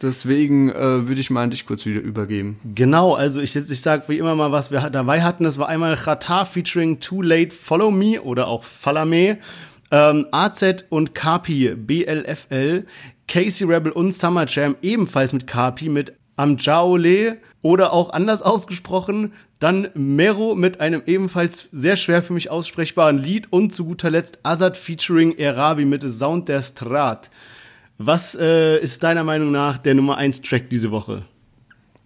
Deswegen 0.00 0.70
äh, 0.70 1.08
würde 1.08 1.20
ich 1.20 1.30
mal 1.30 1.42
an 1.42 1.50
dich 1.50 1.66
kurz 1.66 1.84
wieder 1.84 2.00
übergeben. 2.00 2.60
Genau, 2.74 3.14
also 3.14 3.40
ich, 3.40 3.56
ich 3.56 3.80
sage 3.80 4.04
wie 4.08 4.18
immer 4.18 4.34
mal, 4.34 4.52
was 4.52 4.70
wir 4.70 4.90
dabei 4.90 5.22
hatten. 5.22 5.44
Das 5.44 5.58
war 5.58 5.68
einmal 5.68 5.96
Chata 5.96 6.44
featuring 6.44 7.00
Too 7.00 7.22
Late 7.22 7.54
Follow 7.54 7.90
Me 7.90 8.20
oder 8.20 8.46
auch 8.46 8.64
Falame, 8.64 9.38
ähm, 9.90 10.26
AZ 10.30 10.84
und 10.88 11.14
Kapi 11.14 11.74
BLFL, 11.74 12.84
Casey 13.26 13.66
Rebel 13.66 13.92
und 13.92 14.12
Summer 14.12 14.46
Jam 14.46 14.76
ebenfalls 14.82 15.32
mit 15.32 15.46
Kapi 15.46 15.88
mit 15.88 16.12
Amjaole 16.36 17.38
oder 17.62 17.92
auch 17.92 18.10
anders 18.10 18.42
ausgesprochen, 18.42 19.32
dann 19.58 19.88
Mero 19.94 20.54
mit 20.54 20.80
einem 20.80 21.02
ebenfalls 21.06 21.68
sehr 21.72 21.96
schwer 21.96 22.22
für 22.22 22.32
mich 22.32 22.50
aussprechbaren 22.50 23.18
Lied 23.18 23.52
und 23.52 23.72
zu 23.72 23.84
guter 23.84 24.10
Letzt 24.10 24.38
Azad 24.44 24.76
featuring 24.76 25.36
Erabi 25.36 25.84
mit 25.84 26.08
Sound 26.08 26.48
der 26.48 26.62
Strat. 26.62 27.30
Was 28.00 28.36
äh, 28.36 28.78
ist 28.78 29.02
deiner 29.02 29.24
Meinung 29.24 29.50
nach 29.50 29.76
der 29.76 29.96
Nummer 29.96 30.16
1 30.16 30.42
Track 30.42 30.70
diese 30.70 30.92
Woche? 30.92 31.24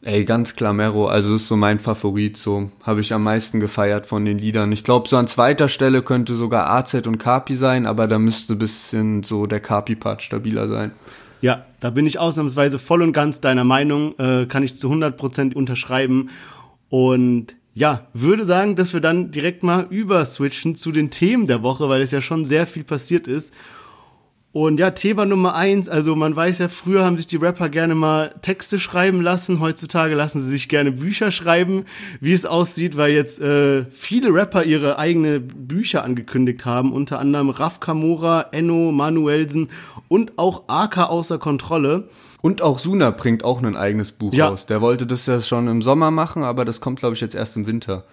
Ey, 0.00 0.24
ganz 0.24 0.56
klar 0.56 0.72
Mero, 0.72 1.06
also 1.06 1.36
ist 1.36 1.46
so 1.46 1.54
mein 1.54 1.78
Favorit, 1.78 2.38
so 2.38 2.72
habe 2.82 3.02
ich 3.02 3.12
am 3.12 3.22
meisten 3.22 3.60
gefeiert 3.60 4.06
von 4.06 4.24
den 4.24 4.38
Liedern. 4.38 4.72
Ich 4.72 4.84
glaube, 4.84 5.06
so 5.06 5.18
an 5.18 5.28
zweiter 5.28 5.68
Stelle 5.68 6.02
könnte 6.02 6.34
sogar 6.34 6.70
AZ 6.70 6.94
und 7.06 7.18
Kapi 7.18 7.54
sein, 7.54 7.84
aber 7.84 8.08
da 8.08 8.18
müsste 8.18 8.56
bisschen 8.56 9.22
so 9.22 9.46
der 9.46 9.60
Kapi-Part 9.60 10.22
stabiler 10.22 10.66
sein. 10.66 10.92
Ja, 11.42 11.66
da 11.78 11.90
bin 11.90 12.06
ich 12.06 12.18
ausnahmsweise 12.18 12.78
voll 12.78 13.02
und 13.02 13.12
ganz 13.12 13.42
deiner 13.42 13.64
Meinung, 13.64 14.18
äh, 14.18 14.46
kann 14.46 14.62
ich 14.62 14.76
zu 14.76 14.90
100% 14.90 15.54
unterschreiben. 15.54 16.30
Und 16.88 17.54
ja, 17.74 18.06
würde 18.14 18.46
sagen, 18.46 18.76
dass 18.76 18.94
wir 18.94 19.00
dann 19.00 19.30
direkt 19.30 19.62
mal 19.62 19.86
überswitchen 19.90 20.74
zu 20.74 20.90
den 20.90 21.10
Themen 21.10 21.46
der 21.46 21.62
Woche, 21.62 21.88
weil 21.88 22.00
es 22.00 22.12
ja 22.12 22.22
schon 22.22 22.46
sehr 22.46 22.66
viel 22.66 22.84
passiert 22.84 23.28
ist. 23.28 23.52
Und 24.52 24.78
ja, 24.78 24.90
Thema 24.90 25.24
Nummer 25.24 25.54
eins, 25.54 25.88
also 25.88 26.14
man 26.14 26.36
weiß 26.36 26.58
ja, 26.58 26.68
früher 26.68 27.06
haben 27.06 27.16
sich 27.16 27.26
die 27.26 27.38
Rapper 27.38 27.70
gerne 27.70 27.94
mal 27.94 28.34
Texte 28.42 28.78
schreiben 28.78 29.22
lassen, 29.22 29.60
heutzutage 29.60 30.14
lassen 30.14 30.40
sie 30.40 30.50
sich 30.50 30.68
gerne 30.68 30.92
Bücher 30.92 31.30
schreiben, 31.30 31.86
wie 32.20 32.32
es 32.32 32.44
aussieht, 32.44 32.98
weil 32.98 33.12
jetzt 33.12 33.40
äh, 33.40 33.86
viele 33.90 34.28
Rapper 34.28 34.64
ihre 34.64 34.98
eigene 34.98 35.40
Bücher 35.40 36.04
angekündigt 36.04 36.66
haben, 36.66 36.92
unter 36.92 37.18
anderem 37.18 37.48
Raf 37.48 37.80
Kamora, 37.80 38.42
Enno, 38.52 38.92
Manuelsen 38.92 39.70
und 40.08 40.32
auch 40.36 40.64
AK 40.66 40.98
außer 40.98 41.38
Kontrolle. 41.38 42.08
Und 42.42 42.60
auch 42.60 42.78
Suna 42.78 43.10
bringt 43.10 43.44
auch 43.44 43.62
ein 43.62 43.76
eigenes 43.76 44.12
Buch 44.12 44.34
ja. 44.34 44.48
raus. 44.48 44.66
Der 44.66 44.82
wollte 44.82 45.06
das 45.06 45.24
ja 45.24 45.40
schon 45.40 45.66
im 45.66 45.80
Sommer 45.80 46.10
machen, 46.10 46.42
aber 46.42 46.66
das 46.66 46.82
kommt, 46.82 46.98
glaube 46.98 47.14
ich, 47.14 47.22
jetzt 47.22 47.34
erst 47.34 47.56
im 47.56 47.66
Winter. 47.66 48.04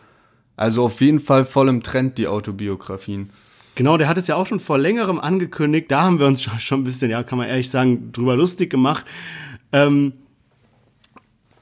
Also 0.56 0.86
auf 0.86 1.02
jeden 1.02 1.20
Fall 1.20 1.44
voll 1.44 1.68
im 1.68 1.84
Trend, 1.84 2.18
die 2.18 2.28
Autobiografien. 2.28 3.32
Genau, 3.80 3.96
der 3.96 4.10
hat 4.10 4.18
es 4.18 4.28
ja 4.28 4.36
auch 4.36 4.46
schon 4.46 4.60
vor 4.60 4.78
längerem 4.78 5.22
angekündigt. 5.22 5.90
Da 5.90 6.02
haben 6.02 6.20
wir 6.20 6.28
uns 6.28 6.42
schon, 6.42 6.82
ein 6.82 6.84
bisschen, 6.84 7.10
ja, 7.10 7.24
kann 7.24 7.38
man 7.38 7.48
ehrlich 7.48 7.70
sagen, 7.70 8.12
drüber 8.12 8.36
lustig 8.36 8.70
gemacht. 8.70 9.06
Ähm, 9.72 10.12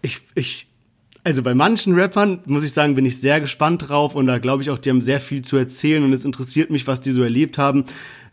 ich, 0.01 0.21
ich, 0.33 0.67
also 1.23 1.43
bei 1.43 1.53
manchen 1.53 1.93
Rappern, 1.93 2.39
muss 2.47 2.63
ich 2.63 2.73
sagen, 2.73 2.95
bin 2.95 3.05
ich 3.05 3.21
sehr 3.21 3.39
gespannt 3.39 3.87
drauf 3.87 4.15
und 4.15 4.25
da 4.25 4.39
glaube 4.39 4.63
ich 4.63 4.71
auch, 4.71 4.79
die 4.79 4.89
haben 4.89 5.03
sehr 5.03 5.19
viel 5.19 5.43
zu 5.43 5.57
erzählen 5.57 6.03
und 6.03 6.11
es 6.11 6.25
interessiert 6.25 6.71
mich, 6.71 6.87
was 6.87 7.01
die 7.01 7.11
so 7.11 7.21
erlebt 7.21 7.59
haben. 7.59 7.85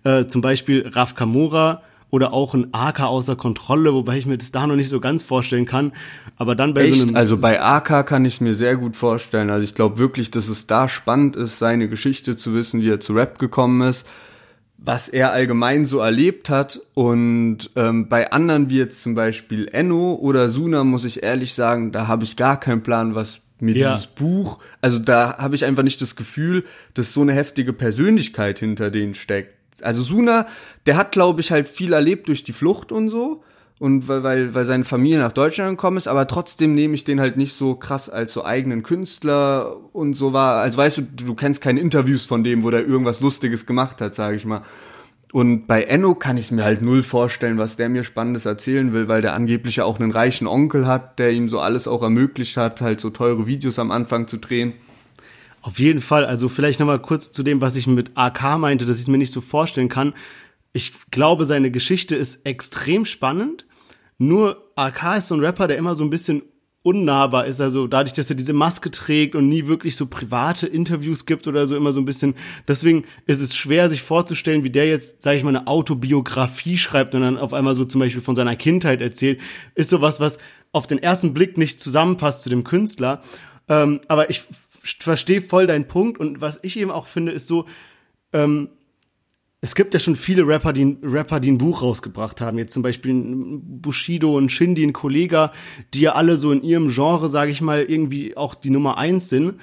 Äh, 0.03 0.29
zum 0.29 0.40
Beispiel 0.40 0.88
Raf 0.88 1.14
Kamora 1.14 1.83
oder 2.14 2.33
auch 2.33 2.55
ein 2.55 2.68
AK 2.70 3.00
außer 3.00 3.35
Kontrolle, 3.35 3.92
wobei 3.92 4.16
ich 4.16 4.24
mir 4.24 4.38
das 4.38 4.53
da 4.53 4.68
noch 4.68 4.77
nicht 4.77 4.88
so 4.88 5.00
ganz 5.00 5.24
vorstellen 5.24 5.66
kann. 5.66 5.90
Aber 6.37 6.55
dann 6.55 6.72
bei 6.72 6.85
Echt? 6.85 7.00
so 7.00 7.03
einem. 7.09 7.16
Also 7.16 7.38
bei 7.38 7.61
AK 7.61 8.07
kann 8.07 8.24
ich 8.24 8.35
es 8.35 8.40
mir 8.40 8.55
sehr 8.55 8.77
gut 8.77 8.96
vorstellen. 8.96 9.50
Also 9.50 9.64
ich 9.64 9.74
glaube 9.74 9.98
wirklich, 9.98 10.31
dass 10.31 10.46
es 10.46 10.68
da 10.68 10.88
spannend 10.88 11.35
ist, 11.35 11.59
seine 11.59 11.88
Geschichte 11.88 12.37
zu 12.37 12.55
wissen, 12.55 12.83
wie 12.83 12.88
er 12.88 13.00
zu 13.00 13.14
Rap 13.14 13.40
gekommen 13.40 13.81
ist, 13.81 14.07
was 14.79 15.09
er 15.09 15.33
allgemein 15.33 15.87
so 15.87 15.98
erlebt 15.98 16.50
hat. 16.50 16.81
Und 16.94 17.70
ähm, 17.74 18.09
bei 18.09 18.31
anderen 18.31 18.70
wie 18.70 18.79
jetzt 18.79 19.03
zum 19.03 19.16
Beispiel 19.16 19.66
Enno 19.72 20.14
oder 20.14 20.48
Suna, 20.48 20.85
muss 20.85 21.05
ich 21.05 21.24
ehrlich 21.24 21.53
sagen, 21.53 21.90
da 21.90 22.07
habe 22.07 22.22
ich 22.22 22.37
gar 22.37 22.61
keinen 22.61 22.85
Plan, 22.85 23.16
was 23.16 23.40
mir 23.59 23.77
ja. 23.77 23.90
dieses 23.90 24.07
Buch, 24.07 24.61
also 24.81 25.00
da 25.00 25.38
habe 25.38 25.57
ich 25.57 25.64
einfach 25.64 25.83
nicht 25.83 26.00
das 26.00 26.14
Gefühl, 26.14 26.64
dass 26.92 27.12
so 27.12 27.22
eine 27.22 27.33
heftige 27.33 27.72
Persönlichkeit 27.72 28.61
hinter 28.61 28.90
denen 28.92 29.14
steckt 29.14 29.63
also 29.82 30.02
Suna, 30.02 30.46
der 30.87 30.96
hat, 30.96 31.12
glaube 31.12 31.40
ich, 31.40 31.50
halt 31.50 31.68
viel 31.68 31.92
erlebt 31.92 32.28
durch 32.28 32.44
die 32.44 32.52
Flucht 32.52 32.92
und 32.92 33.08
so. 33.10 33.42
Und 33.80 34.06
weil, 34.06 34.22
weil, 34.22 34.54
weil 34.54 34.64
seine 34.64 34.84
Familie 34.84 35.18
nach 35.18 35.32
Deutschland 35.32 35.76
gekommen 35.76 35.96
ist, 35.96 36.06
aber 36.06 36.28
trotzdem 36.28 36.74
nehme 36.74 36.94
ich 36.94 37.04
den 37.04 37.20
halt 37.20 37.37
nicht 37.37 37.54
so 37.54 37.74
krass 37.74 38.08
als 38.08 38.32
so 38.32 38.44
eigenen 38.44 38.84
Künstler 38.84 39.76
und 39.92 40.14
so 40.14 40.32
war. 40.32 40.62
Also 40.62 40.78
weißt 40.78 40.98
du, 40.98 41.02
du 41.02 41.34
kennst 41.34 41.60
keine 41.60 41.80
Interviews 41.80 42.24
von 42.24 42.44
dem, 42.44 42.62
wo 42.62 42.70
der 42.70 42.87
irgendwas 42.87 43.20
Lustiges 43.20 43.66
gemacht 43.66 44.00
hat, 44.00 44.14
sage 44.14 44.37
ich 44.37 44.44
mal. 44.44 44.62
Und 45.32 45.66
bei 45.66 45.82
Enno 45.82 46.14
kann 46.14 46.37
ich 46.37 46.44
es 46.44 46.50
mir 46.52 46.62
halt 46.62 46.80
null 46.80 47.02
vorstellen, 47.02 47.58
was 47.58 47.74
der 47.74 47.88
mir 47.88 48.04
Spannendes 48.04 48.46
erzählen 48.46 48.92
will, 48.92 49.08
weil 49.08 49.20
der 49.20 49.34
angeblich 49.34 49.74
ja 49.74 49.84
auch 49.84 49.98
einen 49.98 50.12
reichen 50.12 50.46
Onkel 50.46 50.87
hat, 50.87 51.18
der 51.18 51.32
ihm 51.32 51.48
so 51.48 51.58
alles 51.58 51.88
auch 51.88 52.02
ermöglicht 52.02 52.56
hat, 52.56 52.80
halt 52.80 53.00
so 53.00 53.10
teure 53.10 53.48
Videos 53.48 53.80
am 53.80 53.90
Anfang 53.90 54.28
zu 54.28 54.37
drehen. 54.37 54.74
Auf 55.64 55.79
jeden 55.79 56.03
Fall. 56.03 56.27
Also 56.27 56.50
vielleicht 56.50 56.79
nochmal 56.79 57.00
kurz 57.00 57.33
zu 57.33 57.42
dem, 57.42 57.62
was 57.62 57.74
ich 57.77 57.87
mit 57.87 58.11
AK 58.16 58.59
meinte, 58.59 58.85
dass 58.85 58.96
ich 58.96 59.05
es 59.05 59.09
mir 59.09 59.16
nicht 59.16 59.33
so 59.33 59.40
vorstellen 59.40 59.88
kann. 59.88 60.12
Ich 60.74 60.92
glaube, 61.11 61.46
seine 61.46 61.70
Geschichte 61.70 62.16
ist 62.16 62.44
extrem 62.44 63.07
spannend. 63.07 63.64
Nur 64.18 64.70
AK 64.77 65.16
ist 65.16 65.29
so 65.29 65.35
ein 65.35 65.40
Rapper, 65.40 65.66
der 65.66 65.79
immer 65.79 65.94
so 65.94 66.05
ein 66.05 66.11
bisschen 66.11 66.42
unnahbar 66.83 67.46
ist. 67.46 67.62
Also 67.62 67.87
dadurch, 67.87 68.12
dass 68.12 68.29
er 68.29 68.37
diese 68.37 68.53
Maske 68.53 68.90
trägt 68.90 69.35
und 69.37 69.48
nie 69.48 69.66
wirklich 69.66 69.96
so 69.96 70.05
private 70.05 70.66
Interviews 70.66 71.24
gibt 71.24 71.46
oder 71.46 71.66
so 71.66 71.77
immer 71.77 71.92
so 71.92 72.00
ein 72.03 72.05
bisschen. 72.05 72.35
Deswegen 72.68 73.07
ist 73.24 73.40
es 73.40 73.57
schwer, 73.57 73.88
sich 73.88 74.03
vorzustellen, 74.03 74.64
wie 74.64 74.70
der 74.70 74.87
jetzt, 74.87 75.22
sage 75.22 75.38
ich 75.38 75.44
mal, 75.44 75.57
eine 75.57 75.66
Autobiografie 75.66 76.77
schreibt 76.77 77.14
und 77.14 77.22
dann 77.22 77.38
auf 77.38 77.55
einmal 77.55 77.74
so 77.74 77.87
zum 77.87 78.03
Beispiel 78.03 78.20
von 78.20 78.37
seiner 78.37 78.57
Kindheit 78.57 79.00
erzählt. 79.00 79.40
Ist 79.74 79.88
sowas, 79.88 80.20
was 80.20 80.37
auf 80.72 80.87
den 80.87 81.03
ersten 81.03 81.33
Blick 81.33 81.57
nicht 81.57 81.81
zusammenpasst 81.81 82.42
zu 82.42 82.50
dem 82.50 82.64
Künstler. 82.64 83.22
Ähm, 83.66 84.03
aber 84.09 84.29
ich 84.29 84.42
verstehe 84.85 85.42
voll 85.42 85.66
deinen 85.66 85.88
Punkt 85.88 86.18
und 86.18 86.40
was 86.40 86.61
ich 86.62 86.79
eben 86.79 86.90
auch 86.90 87.07
finde, 87.07 87.33
ist 87.33 87.47
so, 87.47 87.66
ähm, 88.33 88.68
es 89.64 89.75
gibt 89.75 89.94
ja 89.94 90.01
schon 90.01 90.14
viele 90.14 90.47
Rapper, 90.47 90.75
die, 90.75 90.99
Rapper, 91.03 91.40
die 91.40 91.51
ein 91.51 91.57
Buch 91.57 91.81
rausgebracht 91.81 92.42
haben. 92.42 92.59
Jetzt 92.59 92.75
zum 92.75 92.83
Beispiel 92.83 93.14
Bushido 93.62 94.37
und 94.37 94.53
Shindy, 94.53 94.85
ein 94.85 94.92
Kollega, 94.92 95.53
die 95.94 96.03
ja 96.03 96.12
alle 96.12 96.37
so 96.37 96.53
in 96.53 96.62
ihrem 96.62 96.90
Genre, 96.90 97.31
sage 97.31 97.51
ich 97.51 97.62
mal, 97.62 97.83
irgendwie 97.83 98.37
auch 98.37 98.55
die 98.55 98.68
Nummer 98.68 98.99
eins 98.99 99.31
sind. 99.31 99.55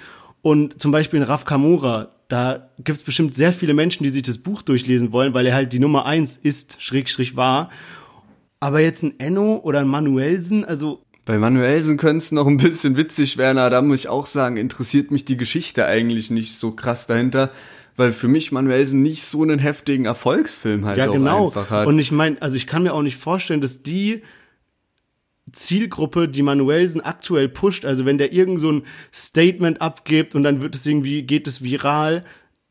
Und 0.41 0.81
zum 0.81 0.91
Beispiel 0.91 1.19
in 1.19 1.23
Raf 1.23 1.45
Kamura, 1.45 2.15
da 2.29 2.71
gibt's 2.79 3.03
bestimmt 3.03 3.35
sehr 3.35 3.53
viele 3.53 3.75
Menschen, 3.75 4.03
die 4.03 4.09
sich 4.09 4.23
das 4.23 4.39
Buch 4.39 4.63
durchlesen 4.63 5.11
wollen, 5.11 5.35
weil 5.35 5.45
er 5.45 5.53
halt 5.53 5.71
die 5.71 5.77
Nummer 5.77 6.07
eins 6.07 6.35
ist, 6.35 6.81
Schrägstrich 6.81 7.35
war. 7.35 7.69
Aber 8.59 8.79
jetzt 8.79 9.03
ein 9.03 9.19
Enno 9.19 9.57
oder 9.57 9.81
ein 9.81 9.87
Manuelsen, 9.87 10.65
also 10.65 11.03
bei 11.25 11.37
Manuelsen 11.37 11.97
könnte 11.97 12.23
es 12.23 12.31
noch 12.31 12.47
ein 12.47 12.57
bisschen 12.57 12.97
witzig 12.97 13.37
werden, 13.37 13.57
aber 13.57 13.69
da 13.69 13.81
muss 13.81 14.01
ich 14.01 14.07
auch 14.09 14.25
sagen, 14.25 14.57
interessiert 14.57 15.11
mich 15.11 15.25
die 15.25 15.37
Geschichte 15.37 15.85
eigentlich 15.85 16.31
nicht 16.31 16.57
so 16.57 16.71
krass 16.71 17.07
dahinter 17.07 17.51
weil 17.97 18.11
für 18.11 18.27
mich 18.27 18.51
Manuelsen 18.51 19.01
nicht 19.01 19.23
so 19.23 19.43
einen 19.43 19.59
heftigen 19.59 20.05
Erfolgsfilm 20.05 20.85
halt 20.85 20.97
ja, 20.97 21.09
auch 21.09 21.13
genau. 21.13 21.47
einfach 21.47 21.69
hat. 21.69 21.87
Und 21.87 21.99
ich 21.99 22.11
meine, 22.11 22.41
also 22.41 22.55
ich 22.55 22.67
kann 22.67 22.83
mir 22.83 22.93
auch 22.93 23.01
nicht 23.01 23.17
vorstellen, 23.17 23.61
dass 23.61 23.83
die 23.83 24.21
Zielgruppe, 25.51 26.29
die 26.29 26.43
Manuelsen 26.43 27.01
aktuell 27.01 27.49
pusht, 27.49 27.85
also 27.85 28.05
wenn 28.05 28.17
der 28.17 28.31
irgend 28.31 28.59
so 28.59 28.71
ein 28.71 28.83
Statement 29.13 29.81
abgibt 29.81 30.35
und 30.35 30.43
dann 30.43 30.61
wird 30.61 30.75
es 30.75 30.85
irgendwie, 30.85 31.23
geht 31.23 31.47
es 31.47 31.61
viral, 31.61 32.23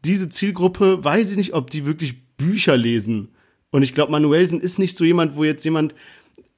diese 0.04 0.30
Zielgruppe, 0.30 1.04
weiß 1.04 1.30
ich 1.30 1.36
nicht, 1.36 1.52
ob 1.52 1.70
die 1.70 1.84
wirklich 1.84 2.36
Bücher 2.36 2.76
lesen. 2.76 3.34
Und 3.70 3.82
ich 3.82 3.94
glaube, 3.94 4.12
Manuelsen 4.12 4.60
ist 4.60 4.78
nicht 4.78 4.96
so 4.96 5.04
jemand, 5.04 5.36
wo 5.36 5.44
jetzt 5.44 5.64
jemand 5.64 5.94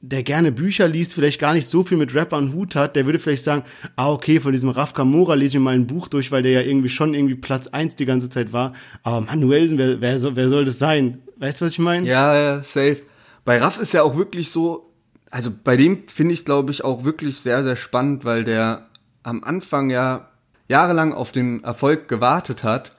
der 0.04 0.24
gerne 0.24 0.50
Bücher 0.50 0.88
liest, 0.88 1.14
vielleicht 1.14 1.40
gar 1.40 1.54
nicht 1.54 1.68
so 1.68 1.84
viel 1.84 1.96
mit 1.96 2.12
Rappern 2.14 2.52
Hut 2.52 2.74
hat, 2.74 2.96
der 2.96 3.06
würde 3.06 3.20
vielleicht 3.20 3.44
sagen, 3.44 3.62
ah, 3.94 4.10
okay, 4.10 4.40
von 4.40 4.50
diesem 4.50 4.68
Raf 4.68 4.94
Kamora 4.94 5.34
lese 5.34 5.58
ich 5.58 5.62
mal 5.62 5.74
ein 5.74 5.86
Buch 5.86 6.08
durch, 6.08 6.32
weil 6.32 6.42
der 6.42 6.50
ja 6.50 6.60
irgendwie 6.60 6.88
schon 6.88 7.14
irgendwie 7.14 7.36
Platz 7.36 7.68
eins 7.68 7.94
die 7.94 8.04
ganze 8.04 8.28
Zeit 8.28 8.52
war. 8.52 8.72
Aber 9.04 9.20
Manuelsen, 9.20 9.78
wer, 9.78 10.00
wer, 10.00 10.18
soll, 10.18 10.34
wer 10.34 10.48
soll 10.48 10.64
das 10.64 10.80
sein? 10.80 11.22
Weißt 11.36 11.60
du, 11.60 11.66
was 11.66 11.72
ich 11.72 11.78
meine? 11.78 12.06
Ja, 12.06 12.34
ja, 12.34 12.62
safe. 12.64 12.98
Bei 13.44 13.58
Raff 13.58 13.78
ist 13.78 13.94
ja 13.94 14.02
auch 14.02 14.16
wirklich 14.16 14.50
so, 14.50 14.92
also 15.30 15.50
bei 15.62 15.76
dem 15.76 16.08
finde 16.08 16.32
ich 16.32 16.40
es, 16.40 16.44
glaube 16.44 16.72
ich, 16.72 16.84
auch 16.84 17.04
wirklich 17.04 17.38
sehr, 17.38 17.62
sehr 17.62 17.76
spannend, 17.76 18.24
weil 18.24 18.42
der 18.42 18.88
am 19.22 19.44
Anfang 19.44 19.88
ja 19.90 20.28
jahrelang 20.68 21.14
auf 21.14 21.30
den 21.30 21.62
Erfolg 21.62 22.08
gewartet 22.08 22.64
hat, 22.64 22.90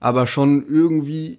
aber 0.00 0.26
schon 0.26 0.66
irgendwie 0.68 1.38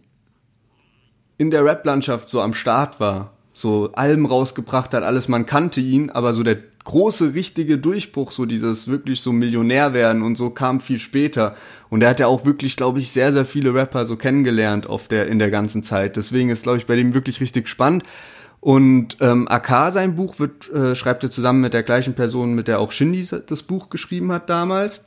in 1.38 1.52
der 1.52 1.66
Rap-Landschaft 1.66 2.30
so 2.30 2.42
am 2.42 2.54
Start 2.54 3.02
war 3.02 3.34
so 3.60 3.92
Alben 3.94 4.26
rausgebracht 4.26 4.94
hat, 4.94 5.04
alles, 5.04 5.28
man 5.28 5.46
kannte 5.46 5.82
ihn, 5.82 6.10
aber 6.10 6.34
so 6.34 6.44
der 6.44 6.58
große, 6.86 7.34
richtige 7.34 7.78
Durchbruch, 7.78 8.32
so 8.32 8.46
dieses 8.46 8.88
wirklich 8.88 9.22
so 9.22 9.32
Millionär 9.32 9.94
werden 9.94 10.22
und 10.22 10.38
so 10.38 10.50
kam 10.50 10.80
viel 10.80 10.98
später. 10.98 11.56
Und 11.90 12.02
er 12.02 12.10
hat 12.10 12.20
ja 12.20 12.28
auch 12.28 12.46
wirklich, 12.46 12.78
glaube 12.78 13.00
ich, 13.00 13.12
sehr, 13.12 13.32
sehr 13.32 13.46
viele 13.46 13.74
Rapper 13.74 14.06
so 14.06 14.16
kennengelernt 14.16 14.88
auf 14.88 15.08
der, 15.08 15.28
in 15.28 15.40
der 15.40 15.52
ganzen 15.52 15.84
Zeit. 15.84 16.16
Deswegen 16.16 16.50
ist, 16.50 16.64
glaube 16.64 16.78
ich, 16.78 16.88
bei 16.88 16.96
dem 16.96 17.14
wirklich 17.14 17.42
richtig 17.42 17.68
spannend. 17.68 18.04
Und 18.62 19.18
ähm, 19.22 19.48
AK, 19.48 19.92
sein 19.92 20.16
Buch, 20.16 20.40
wird, 20.40 20.70
äh, 20.72 20.96
schreibt 20.96 21.24
er 21.24 21.32
zusammen 21.32 21.62
mit 21.62 21.74
der 21.74 21.84
gleichen 21.84 22.14
Person, 22.14 22.54
mit 22.54 22.68
der 22.68 22.80
auch 22.80 22.92
Shindy 22.92 23.26
das 23.46 23.64
Buch 23.64 23.90
geschrieben 23.90 24.32
hat 24.32 24.50
damals. 24.50 25.02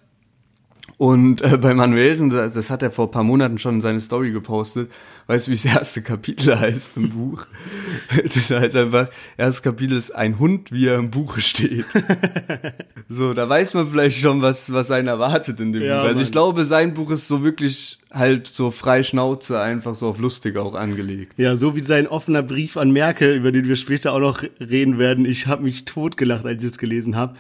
Und 0.98 1.42
äh, 1.42 1.57
bei 1.57 1.74
Manuelsen, 1.74 2.31
das, 2.31 2.55
das 2.55 2.70
hat 2.70 2.83
er 2.83 2.90
vor 2.90 3.11
paar 3.11 3.24
Monaten 3.24 3.59
schon 3.59 3.76
in 3.76 3.81
seine 3.81 3.98
Story 4.00 4.31
gepostet, 4.31 4.90
weißt 5.26 5.46
du, 5.46 5.50
wie 5.50 5.55
das 5.57 5.64
erste 5.64 6.02
Kapitel 6.02 6.59
heißt 6.61 6.96
im 6.96 7.09
Buch? 7.09 7.46
Das 8.35 8.50
heißt 8.50 8.76
einfach, 8.76 9.09
erstes 9.37 9.62
Kapitel 9.62 9.96
ist 9.96 10.14
ein 10.14 10.38
Hund, 10.38 10.70
wie 10.70 10.87
er 10.87 10.96
im 10.96 11.11
Buche 11.11 11.40
steht. 11.40 11.87
so, 13.09 13.35
da 13.35 13.48
weiß 13.48 13.74
man 13.74 13.88
vielleicht 13.88 14.18
schon, 14.20 14.42
was, 14.42 14.72
was 14.72 14.90
einen 14.90 15.09
erwartet 15.09 15.59
in 15.61 15.72
dem 15.72 15.83
Ja, 15.83 15.96
Buch. 15.98 16.05
Also 16.05 16.14
Mann. 16.16 16.24
ich 16.24 16.33
glaube, 16.33 16.64
sein 16.64 16.94
Buch 16.94 17.11
ist 17.11 17.26
so 17.26 17.42
wirklich 17.42 17.98
halt 18.12 18.46
so 18.46 18.70
frei 18.70 19.02
Schnauze, 19.02 19.61
einfach 19.61 19.94
so 19.94 20.09
auf 20.09 20.18
lustig 20.18 20.57
auch 20.57 20.74
angelegt. 20.74 21.38
Ja, 21.38 21.57
so 21.57 21.74
wie 21.74 21.83
sein 21.83 22.07
offener 22.07 22.42
Brief 22.42 22.76
an 22.76 22.92
Merkel, 22.92 23.35
über 23.35 23.50
den 23.52 23.66
wir 23.66 23.76
später 23.76 24.12
auch 24.12 24.20
noch 24.20 24.42
reden 24.61 24.98
werden. 24.98 25.24
Ich 25.24 25.46
habe 25.46 25.62
mich 25.62 25.85
totgelacht, 25.85 26.44
als 26.44 26.62
ich 26.62 26.70
es 26.72 26.78
gelesen 26.78 27.16
habe. 27.16 27.35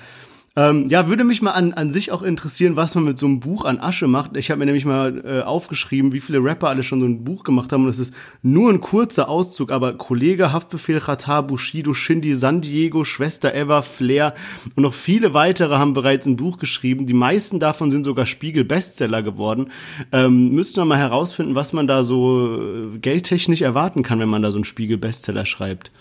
Ähm, 0.54 0.90
ja, 0.90 1.08
würde 1.08 1.24
mich 1.24 1.40
mal 1.40 1.52
an, 1.52 1.72
an 1.72 1.92
sich 1.92 2.12
auch 2.12 2.20
interessieren, 2.20 2.76
was 2.76 2.94
man 2.94 3.04
mit 3.04 3.18
so 3.18 3.24
einem 3.24 3.40
Buch 3.40 3.64
an 3.64 3.80
Asche 3.80 4.06
macht. 4.06 4.36
Ich 4.36 4.50
habe 4.50 4.58
mir 4.58 4.66
nämlich 4.66 4.84
mal 4.84 5.22
äh, 5.24 5.40
aufgeschrieben, 5.40 6.12
wie 6.12 6.20
viele 6.20 6.44
Rapper 6.44 6.68
alle 6.68 6.82
schon 6.82 7.00
so 7.00 7.06
ein 7.06 7.24
Buch 7.24 7.42
gemacht 7.42 7.72
haben. 7.72 7.84
Und 7.84 7.90
es 7.90 7.98
ist 7.98 8.12
nur 8.42 8.70
ein 8.70 8.82
kurzer 8.82 9.30
Auszug, 9.30 9.72
aber 9.72 9.94
Kollege, 9.94 10.52
Haftbefehl, 10.52 11.00
Qatar, 11.00 11.46
Bushido, 11.46 11.94
Shindy, 11.94 12.34
San 12.34 12.60
Diego, 12.60 13.04
Schwester 13.04 13.54
Eva, 13.54 13.80
Flair 13.80 14.34
und 14.76 14.82
noch 14.82 14.92
viele 14.92 15.32
weitere 15.32 15.76
haben 15.76 15.94
bereits 15.94 16.26
ein 16.26 16.36
Buch 16.36 16.58
geschrieben. 16.58 17.06
Die 17.06 17.14
meisten 17.14 17.58
davon 17.58 17.90
sind 17.90 18.04
sogar 18.04 18.26
Spiegel-Bestseller 18.26 19.22
geworden. 19.22 19.70
Ähm, 20.12 20.50
müssten 20.50 20.76
wir 20.76 20.84
mal 20.84 20.98
herausfinden, 20.98 21.54
was 21.54 21.72
man 21.72 21.86
da 21.86 22.02
so 22.02 22.60
äh, 22.60 22.98
geldtechnisch 22.98 23.62
erwarten 23.62 24.02
kann, 24.02 24.20
wenn 24.20 24.28
man 24.28 24.42
da 24.42 24.50
so 24.50 24.58
einen 24.58 24.64
Spiegel-Bestseller 24.64 25.46
schreibt. 25.46 25.92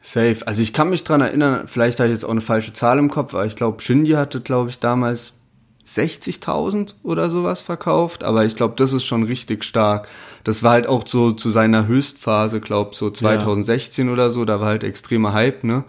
Safe. 0.00 0.46
Also 0.46 0.62
ich 0.62 0.72
kann 0.72 0.90
mich 0.90 1.04
dran 1.04 1.20
erinnern, 1.20 1.66
vielleicht 1.66 1.98
habe 1.98 2.08
ich 2.08 2.14
jetzt 2.14 2.24
auch 2.24 2.30
eine 2.30 2.40
falsche 2.40 2.72
Zahl 2.72 2.98
im 2.98 3.10
Kopf, 3.10 3.34
aber 3.34 3.46
ich 3.46 3.56
glaube, 3.56 3.80
Shindy 3.80 4.12
hatte, 4.12 4.40
glaube 4.40 4.70
ich, 4.70 4.78
damals 4.78 5.32
60.000 5.86 6.94
oder 7.02 7.30
sowas 7.30 7.62
verkauft, 7.62 8.22
aber 8.22 8.44
ich 8.44 8.56
glaube, 8.56 8.74
das 8.76 8.92
ist 8.92 9.04
schon 9.04 9.22
richtig 9.22 9.64
stark. 9.64 10.08
Das 10.44 10.62
war 10.62 10.72
halt 10.72 10.86
auch 10.86 11.06
so 11.06 11.32
zu 11.32 11.50
seiner 11.50 11.86
Höchstphase, 11.86 12.60
glaube 12.60 12.94
so 12.94 13.10
2016 13.10 14.08
oder 14.08 14.30
so, 14.30 14.44
da 14.44 14.60
war 14.60 14.68
halt 14.68 14.84
extremer 14.84 15.32
Hype, 15.32 15.64
ne? 15.64 15.84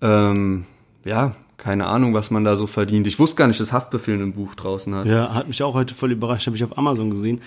Ähm, 0.00 0.66
ja, 1.04 1.34
keine 1.56 1.86
Ahnung, 1.86 2.14
was 2.14 2.30
man 2.30 2.44
da 2.44 2.56
so 2.56 2.66
verdient. 2.66 3.06
Ich 3.06 3.18
wusste 3.18 3.36
gar 3.36 3.48
nicht, 3.48 3.60
dass 3.60 3.72
Haftbefehl 3.72 4.20
ein 4.20 4.32
Buch 4.32 4.54
draußen 4.54 4.94
hat. 4.94 5.06
Ja, 5.06 5.34
hat 5.34 5.48
mich 5.48 5.62
auch 5.62 5.74
heute 5.74 5.94
voll 5.94 6.12
überrascht, 6.12 6.46
habe 6.46 6.56
ich 6.56 6.64
auf 6.64 6.76
Amazon 6.78 7.10
gesehen. 7.10 7.40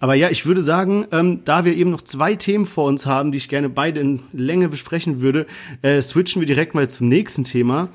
Aber 0.00 0.14
ja, 0.14 0.30
ich 0.30 0.46
würde 0.46 0.62
sagen, 0.62 1.06
ähm, 1.12 1.42
da 1.44 1.66
wir 1.66 1.76
eben 1.76 1.90
noch 1.90 2.00
zwei 2.00 2.34
Themen 2.34 2.66
vor 2.66 2.86
uns 2.86 3.04
haben, 3.04 3.32
die 3.32 3.38
ich 3.38 3.50
gerne 3.50 3.68
beide 3.68 4.00
in 4.00 4.22
Länge 4.32 4.70
besprechen 4.70 5.20
würde, 5.20 5.46
äh, 5.82 6.00
switchen 6.00 6.40
wir 6.40 6.46
direkt 6.46 6.74
mal 6.74 6.88
zum 6.88 7.08
nächsten 7.08 7.44
Thema. 7.44 7.90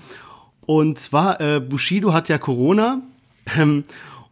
Und 0.68 1.00
zwar, 1.00 1.42
äh, 1.42 1.60
Bushido 1.60 2.14
hat 2.14 2.30
ja 2.30 2.38
Corona 2.38 3.02
ähm, 3.60 3.84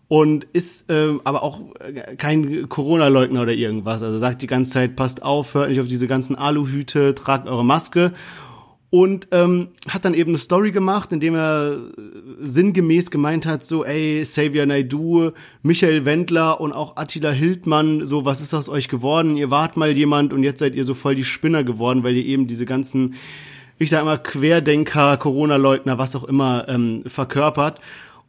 und 0.07 0.45
ist 0.53 0.85
ähm, 0.89 1.21
aber 1.23 1.41
auch 1.41 1.61
äh, 1.79 2.15
kein 2.15 2.69
Corona-Leugner 2.69 3.41
oder 3.41 3.53
irgendwas. 3.53 4.03
Also 4.03 4.19
sagt 4.19 4.43
die 4.43 4.47
ganze 4.47 4.71
Zeit, 4.71 4.95
passt 4.95 5.23
auf, 5.23 5.55
hört 5.55 5.69
nicht 5.69 5.81
auf 5.81 5.87
diese 5.87 6.07
ganzen 6.07 6.35
Aluhüte, 6.35 7.15
tragt 7.15 7.47
eure 7.47 7.65
Maske. 7.65 8.13
Und 8.93 9.29
ähm, 9.31 9.69
hat 9.89 10.05
dann 10.05 10.13
eben 10.13 10.29
eine 10.29 10.37
Story 10.37 10.69
gemacht, 10.69 11.11
in 11.11 11.19
dem 11.19 11.33
er 11.33 11.71
äh, 11.71 12.01
sinngemäß 12.41 13.09
gemeint 13.09 13.47
hat, 13.47 13.63
so, 13.63 13.83
ey, 13.83 14.21
Xavier 14.21 14.67
Naidoo, 14.67 15.31
Michael 15.63 16.05
Wendler 16.05 16.61
und 16.61 16.73
auch 16.73 16.95
Attila 16.95 17.31
Hildmann, 17.31 18.05
so, 18.05 18.23
was 18.23 18.39
ist 18.39 18.53
aus 18.53 18.69
euch 18.69 18.89
geworden? 18.89 19.35
Ihr 19.35 19.49
wart 19.49 19.77
mal 19.77 19.97
jemand 19.97 20.31
und 20.31 20.43
jetzt 20.43 20.59
seid 20.59 20.75
ihr 20.75 20.83
so 20.83 20.93
voll 20.93 21.15
die 21.15 21.23
Spinner 21.23 21.63
geworden, 21.63 22.03
weil 22.03 22.15
ihr 22.15 22.23
eben 22.23 22.45
diese 22.45 22.67
ganzen, 22.67 23.15
ich 23.79 23.89
sag 23.89 24.05
mal, 24.05 24.19
Querdenker, 24.19 25.17
Corona-Leugner, 25.17 25.97
was 25.97 26.15
auch 26.15 26.25
immer, 26.25 26.69
ähm, 26.69 27.01
verkörpert. 27.07 27.79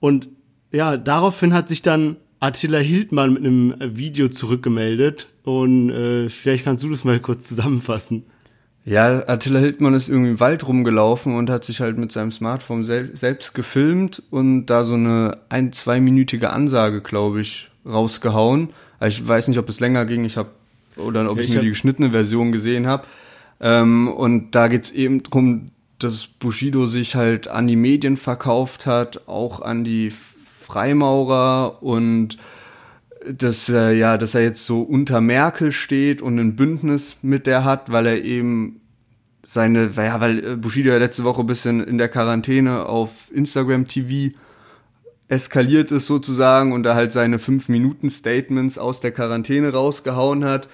Und 0.00 0.31
ja, 0.72 0.96
daraufhin 0.96 1.53
hat 1.53 1.68
sich 1.68 1.83
dann 1.83 2.16
Attila 2.40 2.79
Hildmann 2.79 3.35
mit 3.35 3.44
einem 3.44 3.74
Video 3.79 4.29
zurückgemeldet. 4.29 5.27
Und 5.42 5.90
äh, 5.90 6.31
vielleicht 6.31 6.64
kannst 6.64 6.85
du 6.85 6.88
das 6.88 7.05
mal 7.05 7.20
kurz 7.20 7.46
zusammenfassen. 7.48 8.24
Ja, 8.85 9.27
Attila 9.27 9.61
Hildmann 9.61 9.94
ist 9.94 10.09
irgendwie 10.09 10.33
im 10.33 10.40
Wald 10.40 10.66
rumgelaufen 10.66 11.35
und 11.37 11.49
hat 11.49 11.64
sich 11.64 11.81
halt 11.81 11.97
mit 11.97 12.12
seinem 12.12 12.33
Smartphone 12.33 12.85
sel 12.85 13.16
selbst 13.16 13.55
gefilmt 13.55 14.23
und 14.31 14.66
da 14.66 14.85
so 14.85 14.94
eine 14.94 15.38
ein-, 15.49 15.73
zweiminütige 15.73 16.51
Ansage, 16.51 17.01
glaube 17.01 17.40
ich, 17.40 17.70
rausgehauen. 17.87 18.70
Ich 19.01 19.27
weiß 19.27 19.49
nicht, 19.49 19.59
ob 19.59 19.68
es 19.70 19.81
länger 19.81 20.05
ging, 20.05 20.25
ich 20.25 20.37
habe 20.37 20.51
oder 20.97 21.29
ob 21.31 21.38
Ja, 21.38 21.42
ich, 21.42 21.49
ich 21.49 21.55
nur 21.55 21.62
die 21.62 21.70
geschnittene 21.70 22.11
Version 22.11 22.53
gesehen 22.53 22.87
habe. 22.87 23.07
Ähm, 23.61 24.09
und 24.09 24.51
da 24.51 24.68
geht's 24.68 24.90
eben 24.90 25.23
drum, 25.23 25.66
dass 25.99 26.27
Bushido 26.27 26.87
sich 26.87 27.14
halt 27.14 27.49
an 27.49 27.66
die 27.66 27.77
Medien 27.77 28.18
verkauft 28.18 28.85
hat, 28.85 29.27
auch 29.27 29.62
an 29.62 29.85
die 29.85 30.11
Freimaurer 30.11 31.82
und 31.82 32.37
dass 33.33 33.68
äh, 33.68 33.93
ja, 33.93 34.18
dass 34.18 34.35
er 34.35 34.43
jetzt 34.43 34.66
so 34.66 34.83
unter 34.83 35.20
Merkel 35.20 35.72
steht 35.72 36.22
und 36.22 36.39
ein 36.39 36.57
Bündnis 36.57 37.18
mit 37.22 37.47
der 37.47 37.64
hat, 37.64 37.91
weil 37.91 38.07
er 38.07 38.22
eben 38.22 38.81
seine, 39.45 39.91
ja, 39.97 40.20
weil 40.20 40.45
äh, 40.45 40.57
Bushido 40.57 40.91
ja 40.91 40.99
letzte 40.99 41.25
Woche 41.25 41.43
ein 41.43 41.47
bisschen 41.47 41.81
in 41.83 41.99
der 41.99 42.09
Quarantäne 42.09 42.87
auf 42.87 43.31
Instagram 43.33 43.87
TV 43.87 44.35
eskaliert 45.29 45.91
ist 45.91 46.07
sozusagen 46.07 46.72
und 46.72 46.83
da 46.83 46.95
halt 46.95 47.12
seine 47.12 47.39
5 47.39 47.68
Minuten 47.68 48.11
Statements 48.11 48.79
aus 48.79 49.01
der 49.01 49.12
Quarantäne 49.12 49.72
rausgehauen 49.72 50.45
hat 50.45 50.68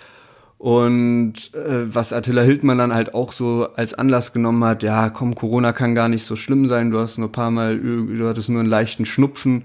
Und 0.59 1.55
äh, 1.55 1.95
was 1.95 2.13
Attila 2.13 2.43
Hildmann 2.43 2.77
dann 2.77 2.93
halt 2.95 3.15
auch 3.15 3.33
so 3.33 3.69
als 3.77 3.95
Anlass 3.95 4.35
genommen 4.35 4.63
hat, 4.65 4.83
ja, 4.83 5.09
komm, 5.09 5.35
Corona 5.35 5.73
kann 5.73 5.95
gar 5.95 6.11
nicht 6.11 6.25
so 6.25 6.37
schlimm 6.37 6.69
sein, 6.69 6.91
du 6.91 6.99
hast 6.99 7.17
nur 7.17 7.29
ein 7.29 7.33
paar 7.33 7.51
Mal, 7.51 7.79
du 7.79 8.29
hattest 8.29 8.51
nur 8.51 8.61
einen 8.61 8.69
leichten 8.69 9.07
Schnupfen. 9.07 9.65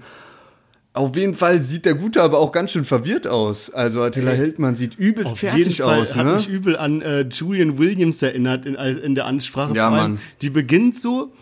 Auf 0.96 1.14
jeden 1.14 1.34
Fall 1.34 1.60
sieht 1.60 1.84
der 1.84 1.92
Gute 1.92 2.22
aber 2.22 2.38
auch 2.38 2.52
ganz 2.52 2.70
schön 2.70 2.86
verwirrt 2.86 3.26
aus. 3.26 3.68
Also 3.68 4.02
Attila 4.02 4.30
Ey, 4.30 4.38
Hildmann 4.38 4.76
sieht 4.76 4.94
übelst 4.98 5.32
Auf 5.32 5.38
fertig 5.40 5.66
jeden 5.66 5.72
Fall 5.74 6.00
aus, 6.00 6.16
hat 6.16 6.24
ne? 6.24 6.32
mich 6.32 6.48
übel 6.48 6.74
an 6.74 7.02
äh, 7.02 7.20
Julian 7.30 7.76
Williams 7.76 8.22
erinnert 8.22 8.64
in, 8.64 8.76
in 8.76 9.14
der 9.14 9.26
Ansprache. 9.26 9.74
Ja, 9.74 9.90
Mann. 9.90 10.18
Die 10.40 10.48
beginnt 10.48 10.96
so 10.96 11.32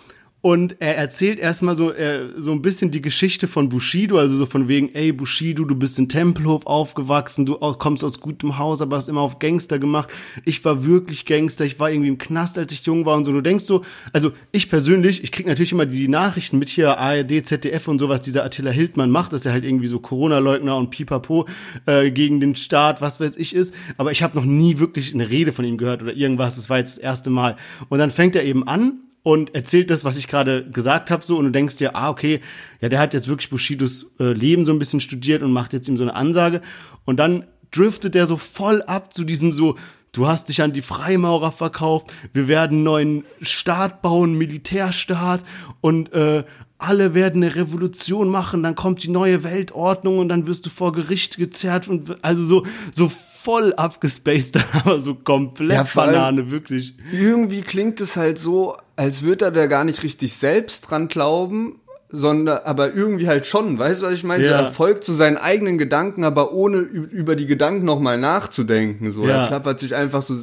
und 0.45 0.77
er 0.79 0.99
erzählt 0.99 1.39
erstmal 1.39 1.75
so, 1.75 1.91
äh, 1.91 2.29
so 2.37 2.53
ein 2.53 2.61
bisschen 2.61 2.91
die 2.91 3.01
Geschichte 3.01 3.49
von 3.49 3.71
Bushido, 3.71 4.19
also 4.19 4.37
so 4.37 4.45
von 4.45 4.69
wegen, 4.69 4.95
ey 4.95 5.11
Bushido, 5.11 5.65
du 5.65 5.75
bist 5.75 5.99
in 5.99 6.11
Tempelhof 6.11 6.67
aufgewachsen, 6.67 7.47
du 7.47 7.55
kommst 7.55 8.05
aus 8.05 8.21
gutem 8.21 8.59
Haus, 8.59 8.83
aber 8.83 8.99
hast 8.99 9.09
immer 9.09 9.23
auf 9.23 9.39
Gangster 9.39 9.79
gemacht. 9.79 10.11
Ich 10.45 10.63
war 10.63 10.85
wirklich 10.85 11.25
Gangster, 11.25 11.65
ich 11.65 11.81
war 11.81 11.91
irgendwie 11.91 12.11
im 12.11 12.19
Knast, 12.19 12.59
als 12.59 12.75
ich 12.75 12.85
jung 12.85 13.07
war 13.07 13.17
und 13.17 13.25
so. 13.25 13.33
Du 13.33 13.41
denkst 13.41 13.65
so, 13.65 13.87
also 14.13 14.33
ich 14.53 14.69
persönlich, 14.69 15.25
ich 15.25 15.33
krieg 15.33 15.47
natürlich 15.47 15.73
immer 15.73 15.87
die 15.87 16.09
Nachrichten 16.09 16.59
mit 16.59 16.69
hier 16.69 16.99
ARD, 16.99 17.47
ZDF 17.47 17.89
und 17.89 17.99
sowas, 17.99 18.21
dieser 18.21 18.45
Attila 18.45 18.71
Hildmann 18.71 19.09
macht, 19.09 19.33
dass 19.33 19.47
er 19.47 19.53
halt 19.53 19.65
irgendwie 19.65 19.87
so 19.87 19.99
Corona-Leugner 19.99 20.77
und 20.77 20.91
Pipapo 20.91 21.49
äh, 21.87 22.11
gegen 22.11 22.41
den 22.41 22.55
Staat, 22.55 23.01
was 23.01 23.19
weiß 23.19 23.39
ich 23.39 23.55
ist. 23.55 23.73
Aber 23.97 24.13
ich 24.13 24.23
habe 24.23 24.37
noch 24.37 24.45
nie 24.45 24.79
wirklich 24.79 25.15
eine 25.15 25.31
Rede 25.31 25.53
von 25.53 25.65
ihm 25.65 25.79
gehört 25.79 26.03
oder 26.03 26.13
irgendwas. 26.13 26.57
Das 26.57 26.69
war 26.69 26.77
jetzt 26.77 26.99
das 26.99 26.99
erste 26.99 27.31
Mal. 27.31 27.57
Und 27.89 27.99
dann 27.99 28.11
fängt 28.11 28.37
er 28.37 28.45
eben 28.45 28.69
an 28.69 29.01
und 29.25 29.55
erzählt 29.55 29.91
das, 29.91 30.05
was 30.05 30.19
ich 30.19 30.29
gerade 30.29 30.69
gesagt 30.71 31.11
habe, 31.11 31.25
so 31.25 31.39
und 31.39 31.47
du 31.47 31.51
denkst 31.51 31.79
dir, 31.79 31.97
ah, 31.97 32.11
okay, 32.11 32.41
ja, 32.83 32.91
der 32.91 33.01
hat 33.01 33.15
jetzt 33.15 33.27
wirklich 33.27 33.49
Bushidos 33.49 34.07
äh, 34.21 34.35
Leben 34.35 34.67
so 34.67 34.73
ein 34.73 34.79
bisschen 34.79 35.01
studiert 35.01 35.43
und 35.43 35.51
macht 35.51 35.73
jetzt 35.73 35.89
ihm 35.89 35.97
so 35.97 36.05
eine 36.05 36.15
Ansage. 36.15 36.61
Und 37.07 37.17
dann 37.19 37.47
driftet 37.71 38.15
er 38.15 38.27
so 38.27 38.37
voll 38.37 38.83
ab 38.83 39.15
zu 39.15 39.25
diesem 39.25 39.55
so, 39.55 39.77
du 40.13 40.29
hast 40.29 40.51
dich 40.51 40.61
an 40.61 40.75
die 40.75 40.83
Freimaurer 40.83 41.53
verkauft, 41.53 42.13
wir 42.35 42.49
werden 42.49 42.75
einen 42.75 42.85
neuen 42.85 43.25
Staat 43.41 44.03
bauen, 44.03 44.37
Militärstaat 44.37 45.43
und 45.81 46.13
äh, 46.13 46.45
alle 46.77 47.15
werden 47.15 47.43
eine 47.43 47.57
Revolution 47.57 48.29
machen, 48.29 48.63
dann 48.63 48.75
kommt 48.75 49.03
die 49.03 49.09
neue 49.09 49.43
Weltordnung 49.43 50.19
und 50.19 50.29
dann 50.29 50.47
wirst 50.47 50.67
du 50.67 50.71
vor 50.71 50.93
Gericht 50.93 51.39
gezerrt 51.39 51.89
und 51.89 52.23
also 52.23 52.45
so, 52.45 52.67
so 52.93 53.11
voll 53.45 53.75
abgespaced, 53.75 54.59
aber 54.73 55.01
so 55.01 55.15
komplett 55.15 55.77
Ja, 55.77 55.87
Banane, 55.95 56.51
wirklich. 56.51 56.97
Irgendwie 57.13 57.61
klingt 57.61 58.01
es 58.01 58.17
halt 58.17 58.39
so, 58.39 58.77
als 58.97 59.23
würde 59.23 59.45
er 59.47 59.51
da 59.53 59.67
gar 59.67 59.85
nicht 59.85 60.03
richtig 60.03 60.33
selbst 60.33 60.91
dran 60.91 61.09
glauben, 61.09 61.81
sondern 62.11 62.59
aber 62.65 62.95
irgendwie 62.95 63.29
halt 63.29 63.45
schon, 63.45 63.79
weißt 63.79 64.01
du, 64.01 64.07
was 64.07 64.15
ich 64.15 64.25
meine? 64.25 64.45
Ja. 64.45 64.61
Er 64.63 64.73
folgt 64.73 65.05
zu 65.05 65.13
seinen 65.13 65.37
eigenen 65.37 65.79
Gedanken, 65.79 66.25
aber 66.25 66.53
ohne 66.53 66.79
über 66.79 67.37
die 67.37 67.47
Gedanken 67.47 67.85
nochmal 67.85 68.19
nachzudenken. 68.19 69.11
So, 69.13 69.27
Ja. 69.27 69.43
er 69.43 69.49
klappert 69.49 69.81
sich 69.81 69.95
einfach 69.95 70.23
so. 70.23 70.35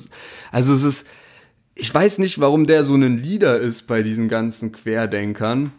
Also 0.51 0.73
es 0.73 0.83
ist, 0.83 1.07
ich 1.73 1.93
weiß 1.93 2.19
nicht, 2.19 2.39
warum 2.39 2.67
der 2.67 2.83
so 2.83 2.93
ein 2.95 3.17
Leader 3.17 3.59
ist 3.59 3.87
bei 3.87 4.03
diesen 4.03 4.27
ganzen 4.27 4.71
Querdenkern. 4.73 5.71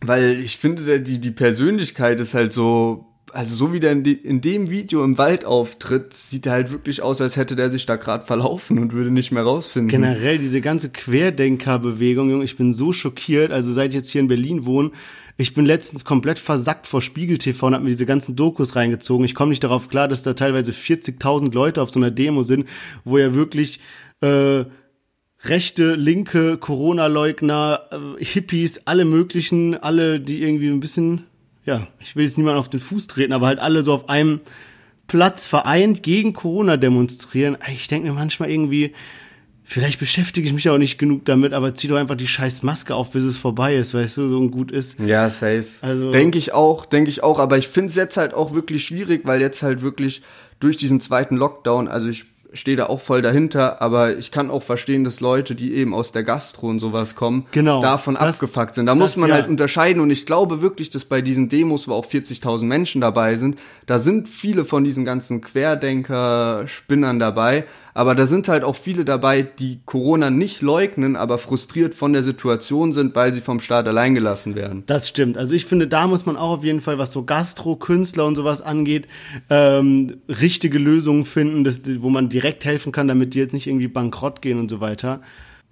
Weil 0.00 0.40
ich 0.40 0.58
finde, 0.58 1.00
die, 1.00 1.18
die 1.18 1.30
Persönlichkeit 1.30 2.20
ist 2.20 2.34
halt 2.34 2.52
so, 2.52 3.07
also 3.38 3.54
so 3.54 3.72
wie 3.72 3.78
der 3.78 3.92
in, 3.92 4.04
in 4.04 4.40
dem 4.40 4.68
Video 4.68 5.04
im 5.04 5.16
Wald 5.16 5.44
auftritt, 5.44 6.12
sieht 6.12 6.46
er 6.46 6.52
halt 6.52 6.72
wirklich 6.72 7.02
aus, 7.02 7.20
als 7.20 7.36
hätte 7.36 7.54
der 7.54 7.70
sich 7.70 7.86
da 7.86 7.94
gerade 7.94 8.26
verlaufen 8.26 8.80
und 8.80 8.92
würde 8.92 9.12
nicht 9.12 9.30
mehr 9.30 9.44
rausfinden. 9.44 9.88
Generell 9.88 10.38
diese 10.38 10.60
ganze 10.60 10.90
Querdenkerbewegung, 10.90 12.30
Junge, 12.30 12.44
ich 12.44 12.56
bin 12.56 12.74
so 12.74 12.92
schockiert. 12.92 13.52
Also 13.52 13.72
seit 13.72 13.90
ich 13.90 13.94
jetzt 13.94 14.10
hier 14.10 14.22
in 14.22 14.26
Berlin 14.26 14.66
wohne, 14.66 14.90
ich 15.36 15.54
bin 15.54 15.66
letztens 15.66 16.04
komplett 16.04 16.40
versackt 16.40 16.88
vor 16.88 17.00
Spiegel 17.00 17.38
TV 17.38 17.68
und 17.68 17.74
hab 17.74 17.82
mir 17.82 17.90
diese 17.90 18.06
ganzen 18.06 18.34
Dokus 18.34 18.74
reingezogen. 18.74 19.24
Ich 19.24 19.36
komme 19.36 19.50
nicht 19.50 19.62
darauf 19.62 19.88
klar, 19.88 20.08
dass 20.08 20.24
da 20.24 20.34
teilweise 20.34 20.72
40.000 20.72 21.54
Leute 21.54 21.80
auf 21.80 21.92
so 21.92 22.00
einer 22.00 22.10
Demo 22.10 22.42
sind, 22.42 22.68
wo 23.04 23.18
ja 23.18 23.36
wirklich 23.36 23.78
äh, 24.20 24.64
rechte, 25.44 25.94
linke, 25.94 26.56
Corona-Leugner, 26.56 27.82
äh, 27.92 28.24
Hippies, 28.24 28.82
alle 28.86 29.04
möglichen, 29.04 29.76
alle, 29.76 30.18
die 30.18 30.42
irgendwie 30.42 30.70
ein 30.70 30.80
bisschen, 30.80 31.22
ja, 31.68 31.86
ich 32.00 32.16
will 32.16 32.24
jetzt 32.24 32.38
niemand 32.38 32.56
auf 32.56 32.70
den 32.70 32.80
Fuß 32.80 33.08
treten, 33.08 33.34
aber 33.34 33.46
halt 33.46 33.58
alle 33.58 33.82
so 33.82 33.92
auf 33.92 34.08
einem 34.08 34.40
Platz 35.06 35.46
vereint 35.46 36.02
gegen 36.02 36.32
Corona 36.32 36.78
demonstrieren. 36.78 37.58
Ich 37.70 37.88
denke 37.88 38.08
mir 38.08 38.14
manchmal 38.14 38.50
irgendwie, 38.50 38.94
vielleicht 39.64 39.98
beschäftige 39.98 40.46
ich 40.46 40.54
mich 40.54 40.68
auch 40.70 40.78
nicht 40.78 40.96
genug 40.96 41.26
damit, 41.26 41.52
aber 41.52 41.74
zieh 41.74 41.88
doch 41.88 41.96
einfach 41.98 42.16
die 42.16 42.26
scheiß 42.26 42.62
Maske 42.62 42.94
auf, 42.94 43.10
bis 43.10 43.24
es 43.24 43.36
vorbei 43.36 43.76
ist, 43.76 43.92
weißt 43.92 44.16
du, 44.16 44.28
so 44.28 44.40
ein 44.40 44.50
gut 44.50 44.72
ist. 44.72 44.98
Ja, 44.98 45.28
safe. 45.28 45.66
Also- 45.82 46.10
denke 46.10 46.38
ich 46.38 46.54
auch, 46.54 46.86
denke 46.86 47.10
ich 47.10 47.22
auch, 47.22 47.38
aber 47.38 47.58
ich 47.58 47.68
finde 47.68 47.90
es 47.90 47.96
jetzt 47.96 48.16
halt 48.16 48.32
auch 48.32 48.54
wirklich 48.54 48.84
schwierig, 48.86 49.22
weil 49.24 49.42
jetzt 49.42 49.62
halt 49.62 49.82
wirklich 49.82 50.22
durch 50.60 50.78
diesen 50.78 51.00
zweiten 51.00 51.36
Lockdown, 51.36 51.86
also 51.86 52.08
ich 52.08 52.24
stehe 52.54 52.76
da 52.76 52.86
auch 52.86 53.00
voll 53.00 53.20
dahinter, 53.22 53.82
aber 53.82 54.16
ich 54.16 54.30
kann 54.30 54.50
auch 54.50 54.62
verstehen, 54.62 55.04
dass 55.04 55.20
Leute, 55.20 55.54
die 55.54 55.74
eben 55.74 55.92
aus 55.94 56.12
der 56.12 56.22
Gastro 56.24 56.68
und 56.68 56.80
sowas 56.80 57.14
kommen, 57.14 57.46
Genau. 57.52 57.80
davon 57.82 58.14
Das- 58.14 58.36
abgefuckt 58.36 58.74
sind. 58.74 58.86
Da 58.86 58.92
das 58.94 58.98
muss 59.00 59.16
man 59.16 59.28
ja. 59.28 59.34
halt 59.36 59.48
unterscheiden 59.48 60.00
und 60.00 60.10
ich 60.10 60.24
glaube 60.24 60.62
wirklich, 60.62 60.88
dass 60.90 61.04
bei 61.04 61.20
diesen 61.20 61.48
Demos, 61.48 61.88
wo 61.88 61.92
auch 61.94 62.06
40.000 62.06 62.66
Menschen 62.68 63.00
dabei 63.02 63.36
sind, 63.36 63.58
da 63.86 63.98
sind 63.98 64.28
viele 64.28 64.64
von 64.64 64.82
diesen 64.84 65.04
ganzen 65.04 65.40
Querdenker-Spinnern 65.42 67.18
dabei, 67.18 67.64
aber 67.98 68.14
da 68.14 68.26
sind 68.26 68.46
halt 68.46 68.62
auch 68.62 68.76
viele 68.76 69.04
dabei, 69.04 69.42
die 69.42 69.80
Corona 69.84 70.30
nicht 70.30 70.62
leugnen, 70.62 71.16
aber 71.16 71.36
frustriert 71.36 71.96
von 71.96 72.12
der 72.12 72.22
Situation 72.22 72.92
sind, 72.92 73.16
weil 73.16 73.32
sie 73.32 73.40
vom 73.40 73.58
Staat 73.58 73.88
allein 73.88 74.14
gelassen 74.14 74.54
werden. 74.54 74.84
Das 74.86 75.08
stimmt. 75.08 75.36
Also 75.36 75.54
ich 75.54 75.66
finde, 75.66 75.88
da 75.88 76.06
muss 76.06 76.24
man 76.24 76.36
auch 76.36 76.58
auf 76.58 76.64
jeden 76.64 76.80
Fall, 76.80 76.98
was 76.98 77.10
so 77.10 77.24
Gastro, 77.24 77.74
Künstler 77.74 78.26
und 78.26 78.36
sowas 78.36 78.62
angeht, 78.62 79.08
ähm, 79.50 80.18
richtige 80.28 80.78
Lösungen 80.78 81.24
finden, 81.24 81.64
dass, 81.64 81.80
wo 82.00 82.08
man 82.08 82.28
direkt 82.28 82.64
helfen 82.64 82.92
kann, 82.92 83.08
damit 83.08 83.34
die 83.34 83.40
jetzt 83.40 83.52
nicht 83.52 83.66
irgendwie 83.66 83.88
bankrott 83.88 84.42
gehen 84.42 84.60
und 84.60 84.70
so 84.70 84.80
weiter. 84.80 85.20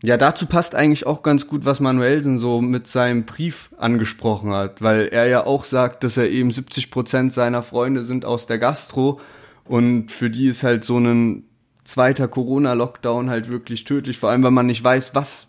Ja, 0.02 0.16
dazu 0.16 0.46
passt 0.46 0.74
eigentlich 0.74 1.06
auch 1.06 1.22
ganz 1.22 1.46
gut, 1.46 1.64
was 1.64 1.78
Manuelsen 1.78 2.38
so 2.38 2.60
mit 2.60 2.88
seinem 2.88 3.24
Brief 3.24 3.70
angesprochen 3.78 4.50
hat, 4.50 4.82
weil 4.82 5.06
er 5.12 5.28
ja 5.28 5.46
auch 5.46 5.62
sagt, 5.62 6.02
dass 6.02 6.16
er 6.16 6.28
eben 6.28 6.50
70 6.50 6.90
Prozent 6.90 7.32
seiner 7.32 7.62
Freunde 7.62 8.02
sind 8.02 8.24
aus 8.24 8.48
der 8.48 8.58
Gastro 8.58 9.20
und 9.64 10.10
für 10.10 10.28
die 10.28 10.48
ist 10.48 10.64
halt 10.64 10.84
so 10.84 10.98
ein 10.98 11.44
zweiter 11.86 12.28
Corona-Lockdown 12.28 13.30
halt 13.30 13.48
wirklich 13.48 13.84
tödlich, 13.84 14.18
vor 14.18 14.30
allem, 14.30 14.42
weil 14.42 14.50
man 14.50 14.66
nicht 14.66 14.82
weiß, 14.82 15.14
was 15.14 15.46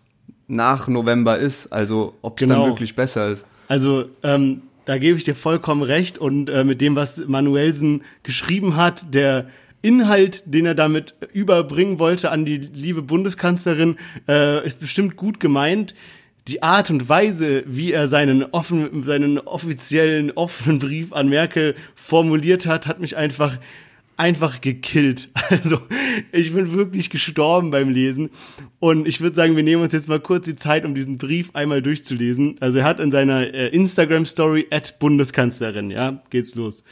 nach 0.47 0.87
November 0.87 1.37
ist, 1.37 1.73
also 1.73 2.13
ob 2.21 2.39
es 2.39 2.47
Genau. 2.47 2.61
dann 2.61 2.71
wirklich 2.71 2.95
besser 2.95 3.27
ist. 3.29 3.45
Also 3.67 4.05
ähm, 4.23 4.61
da 4.85 4.97
gebe 4.97 5.17
ich 5.17 5.25
dir 5.25 5.35
vollkommen 5.35 5.81
recht 5.81 6.17
und 6.17 6.49
äh, 6.49 6.63
mit 6.63 6.79
dem, 6.79 6.95
was 6.95 7.27
Manuelsen 7.27 8.03
geschrieben 8.23 8.77
hat, 8.77 9.13
der 9.13 9.47
Inhalt, 9.81 10.43
den 10.45 10.65
er 10.65 10.75
damit 10.75 11.15
überbringen 11.33 11.99
wollte 11.99 12.31
an 12.31 12.45
die 12.45 12.57
liebe 12.57 13.01
Bundeskanzlerin, 13.01 13.97
äh, 14.27 14.65
ist 14.65 14.79
bestimmt 14.79 15.17
gut 15.17 15.39
gemeint. 15.39 15.93
Die 16.47 16.63
Art 16.63 16.89
und 16.89 17.09
Weise, 17.09 17.63
wie 17.67 17.91
er 17.91 18.07
seinen, 18.07 18.43
offen, 18.43 19.03
seinen 19.03 19.37
offiziellen 19.37 20.31
offenen 20.31 20.79
Brief 20.79 21.11
an 21.11 21.27
Merkel 21.27 21.75
formuliert 21.95 22.65
hat, 22.65 22.87
hat 22.87 23.01
mich 23.01 23.17
einfach 23.17 23.57
einfach 24.17 24.61
gekillt. 24.61 25.29
Also 25.49 25.79
ich 26.33 26.53
bin 26.53 26.73
wirklich 26.73 27.09
gestorben 27.09 27.71
beim 27.71 27.87
Lesen. 27.87 28.31
Und 28.79 29.07
ich 29.07 29.21
würde 29.21 29.33
sagen, 29.33 29.55
wir 29.55 29.63
nehmen 29.63 29.81
uns 29.81 29.93
jetzt 29.93 30.09
mal 30.09 30.19
kurz 30.19 30.43
die 30.43 30.57
Zeit, 30.57 30.83
um 30.83 30.93
diesen 30.93 31.17
Brief 31.17 31.51
einmal 31.53 31.81
durchzulesen. 31.81 32.57
Also 32.59 32.79
er 32.79 32.83
hat 32.83 32.99
in 32.99 33.11
seiner 33.11 33.53
äh, 33.53 33.69
Instagram-Story 33.69 34.67
at 34.69 34.99
Bundeskanzlerin, 34.99 35.89
ja, 35.89 36.21
geht's 36.29 36.55
los. 36.55 36.83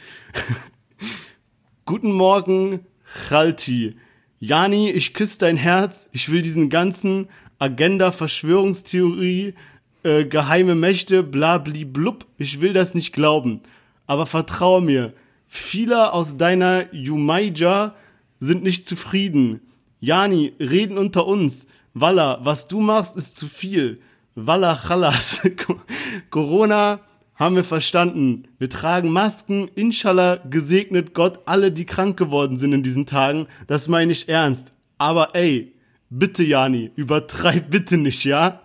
Guten 1.84 2.12
Morgen, 2.12 2.80
Chalti. 3.28 3.96
Jani, 4.38 4.90
ich 4.90 5.12
küsse 5.12 5.38
dein 5.40 5.58
Herz. 5.58 6.08
Ich 6.12 6.30
will 6.30 6.40
diesen 6.40 6.70
ganzen 6.70 7.28
Agenda 7.58 8.12
Verschwörungstheorie, 8.12 9.52
äh, 10.02 10.24
geheime 10.24 10.74
Mächte, 10.74 11.22
bla 11.22 11.58
blub. 11.58 12.24
Ich 12.38 12.62
will 12.62 12.72
das 12.72 12.94
nicht 12.94 13.12
glauben. 13.12 13.60
Aber 14.06 14.24
vertrau 14.24 14.80
mir, 14.80 15.12
viele 15.46 16.12
aus 16.12 16.36
deiner 16.36 16.92
Jumaija 16.94 17.94
sind 18.40 18.62
nicht 18.62 18.86
zufrieden. 18.86 19.60
Jani, 20.00 20.52
reden 20.60 20.98
unter 20.98 21.26
uns. 21.26 21.68
Walla, 21.94 22.40
was 22.42 22.68
du 22.68 22.80
machst, 22.80 23.16
ist 23.16 23.36
zu 23.36 23.48
viel. 23.48 24.00
Walla 24.34 24.76
Chalas. 24.76 25.40
Corona 26.30 27.00
haben 27.34 27.56
wir 27.56 27.64
verstanden. 27.64 28.48
Wir 28.58 28.68
tragen 28.68 29.10
Masken. 29.10 29.68
Inshallah 29.74 30.36
gesegnet 30.48 31.14
Gott 31.14 31.40
alle, 31.46 31.72
die 31.72 31.86
krank 31.86 32.18
geworden 32.18 32.56
sind 32.56 32.72
in 32.72 32.82
diesen 32.82 33.06
Tagen. 33.06 33.46
Das 33.66 33.88
meine 33.88 34.12
ich 34.12 34.28
ernst. 34.28 34.72
Aber 34.98 35.34
ey, 35.34 35.72
bitte 36.10 36.44
Jani, 36.44 36.90
übertreib 36.96 37.70
bitte 37.70 37.96
nicht, 37.96 38.24
ja? 38.24 38.62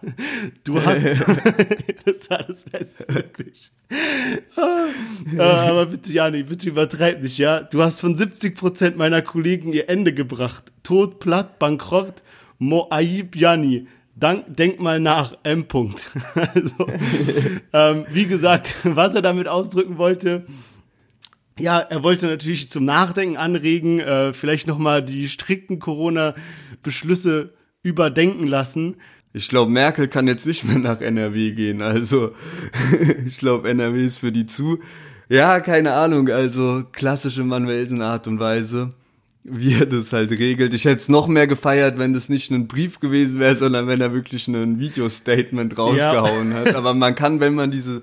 Du 0.64 0.82
hast, 0.82 1.04
das 2.06 2.30
war 2.30 2.44
das 2.44 2.64
Beste, 2.64 3.06
wirklich. 3.08 3.72
Äh, 5.38 5.42
aber 5.42 5.88
bitte, 5.88 6.12
Jani, 6.12 6.44
bitte 6.44 6.70
übertreib 6.70 7.22
nicht, 7.22 7.38
ja? 7.38 7.62
Du 7.62 7.82
hast 7.82 8.00
von 8.00 8.16
70% 8.16 8.96
meiner 8.96 9.22
Kollegen 9.22 9.74
ihr 9.74 9.90
Ende 9.90 10.14
gebracht. 10.14 10.72
Tod, 10.84 11.20
platt, 11.20 11.60
bankrott, 11.60 12.24
Moaib 12.60 13.36
Jani. 13.36 13.88
Dank, 14.16 14.56
denk 14.56 14.80
mal 14.80 15.00
nach, 15.00 15.36
M. 15.44 15.64
-Punkt. 15.64 16.02
Also, 16.36 16.88
ähm, 17.74 18.06
wie 18.12 18.26
gesagt, 18.26 18.76
was 18.84 19.16
er 19.16 19.22
damit 19.22 19.48
ausdrücken 19.48 19.98
wollte, 19.98 20.46
ja, 21.58 21.80
er 21.80 22.04
wollte 22.04 22.28
natürlich 22.28 22.70
zum 22.70 22.86
Nachdenken 22.86 23.38
anregen, 23.38 24.00
äh, 24.00 24.34
vielleicht 24.34 24.68
nochmal 24.68 25.04
die 25.04 25.28
strikten 25.28 25.80
Corona-Beschlüsse 26.82 27.54
überdenken 27.84 28.48
lassen. 28.48 28.96
Ich 29.34 29.48
glaube, 29.48 29.72
Merkel 29.72 30.08
kann 30.08 30.28
jetzt 30.28 30.46
nicht 30.46 30.66
mehr 30.66 30.80
nach 30.80 31.02
NRW 31.02 31.52
gehen. 31.52 31.82
Also, 31.82 32.34
ich 33.26 33.38
glaube, 33.38 33.70
NRW 33.70 34.06
ist 34.06 34.20
für 34.20 34.32
die 34.32 34.46
zu. 34.46 34.80
Ja, 35.30 35.62
keine 35.62 35.94
Ahnung. 35.94 36.30
Also, 36.30 36.84
klassische 36.92 37.44
Manuelsen 37.44 38.02
Art 38.02 38.28
und 38.28 38.40
Weise, 38.40 38.94
wie 39.44 39.76
er 39.76 39.86
das 39.86 40.12
halt 40.12 40.32
regelt. 40.32 40.74
Ich 40.74 40.84
hätte 40.84 40.98
es 40.98 41.10
noch 41.10 41.28
mehr 41.28 41.48
gefeiert, 41.48 41.98
wenn 41.98 42.14
das 42.14 42.28
nicht 42.28 42.52
ein 42.52 42.68
Brief 42.68 43.00
gewesen 43.00 43.40
wäre, 43.40 43.56
sondern 43.56 43.88
wenn 43.88 44.02
er 44.02 44.14
wirklich 44.14 44.48
ein 44.50 44.80
Video-Statement 44.80 45.78
rausgehauen 45.78 46.52
ja. 46.52 46.58
hat. 46.58 46.76
Aber 46.76 46.94
man 46.94 47.16
kann, 47.16 47.40
wenn 47.40 47.56
man 47.56 47.72
diese 47.72 48.02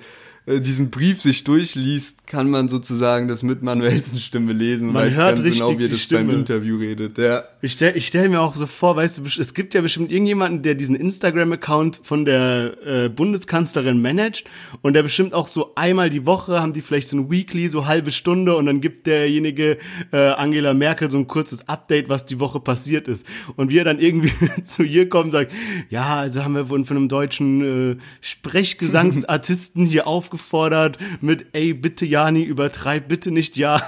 äh, 0.49 0.61
diesen 0.61 0.91
Brief 0.91 1.21
sich 1.21 1.45
durchliest, 1.45 2.27
kann 2.27 2.49
man 2.49 2.69
sozusagen 2.69 3.29
das 3.29 3.43
mit 3.43 3.63
Manuelsens 3.63 4.23
Stimme 4.23 4.53
lesen. 4.53 4.93
Man 4.93 5.15
hört 5.15 5.37
ganz 5.37 5.47
richtig 5.47 5.61
genau, 5.61 5.79
wie 5.79 5.85
er 5.85 5.89
das 5.91 6.01
Stimme. 6.01 6.25
beim 6.25 6.39
Interview 6.41 6.79
redet. 6.79 7.19
Ja. 7.19 7.45
Ich 7.61 7.73
stelle 7.73 7.97
ich 7.97 8.07
stell 8.07 8.29
mir 8.29 8.41
auch 8.41 8.55
so 8.55 8.67
vor, 8.67 8.97
weißt 8.97 9.19
du, 9.19 9.25
es 9.25 9.55
gibt 9.55 9.75
ja 9.75 9.83
bestimmt 9.83 10.11
irgendjemanden, 10.11 10.63
der 10.63 10.75
diesen 10.75 10.95
Instagram-Account 10.95 12.01
von 12.03 12.25
der 12.25 12.77
äh, 12.87 13.09
Bundeskanzlerin 13.09 14.01
managt 14.01 14.45
und 14.81 14.95
der 14.95 15.03
bestimmt 15.03 15.35
auch 15.35 15.49
so 15.49 15.75
einmal 15.75 16.09
die 16.09 16.25
Woche 16.25 16.61
haben 16.61 16.73
die 16.73 16.81
vielleicht 16.81 17.09
so 17.09 17.17
ein 17.19 17.31
Weekly, 17.31 17.69
so 17.69 17.87
halbe 17.87 18.11
Stunde 18.11 18.57
und 18.57 18.67
dann 18.67 18.81
gibt 18.81 19.07
derjenige 19.07 19.77
äh, 20.13 20.17
Angela 20.17 20.73
Merkel 20.73 21.11
so 21.11 21.19
ein 21.19 21.27
kurzes 21.27 21.69
Update, 21.69 22.09
was 22.09 22.25
die 22.25 22.41
Woche 22.41 22.61
passiert 22.61 23.07
ist. 23.07 23.27
Und 23.57 23.71
wie 23.71 23.79
er 23.79 23.85
dann 23.85 23.99
irgendwie 23.99 24.33
zu 24.65 24.83
ihr 24.83 25.09
kommt 25.09 25.27
und 25.27 25.33
sagt, 25.33 25.53
ja, 25.91 26.17
also 26.17 26.43
haben 26.43 26.55
wir 26.55 26.67
von 26.67 26.85
einem 26.89 27.09
deutschen 27.09 27.93
äh, 27.93 27.97
Sprechgesangsartisten 28.21 29.85
hier 29.85 30.07
aufgefahren 30.07 30.38
aufgefordert 30.39 30.99
mit, 31.20 31.47
ey, 31.53 31.74
bitte 31.74 32.07
Jani, 32.07 32.43
übertreib 32.43 33.09
bitte 33.09 33.30
nicht 33.30 33.57
ja. 33.57 33.82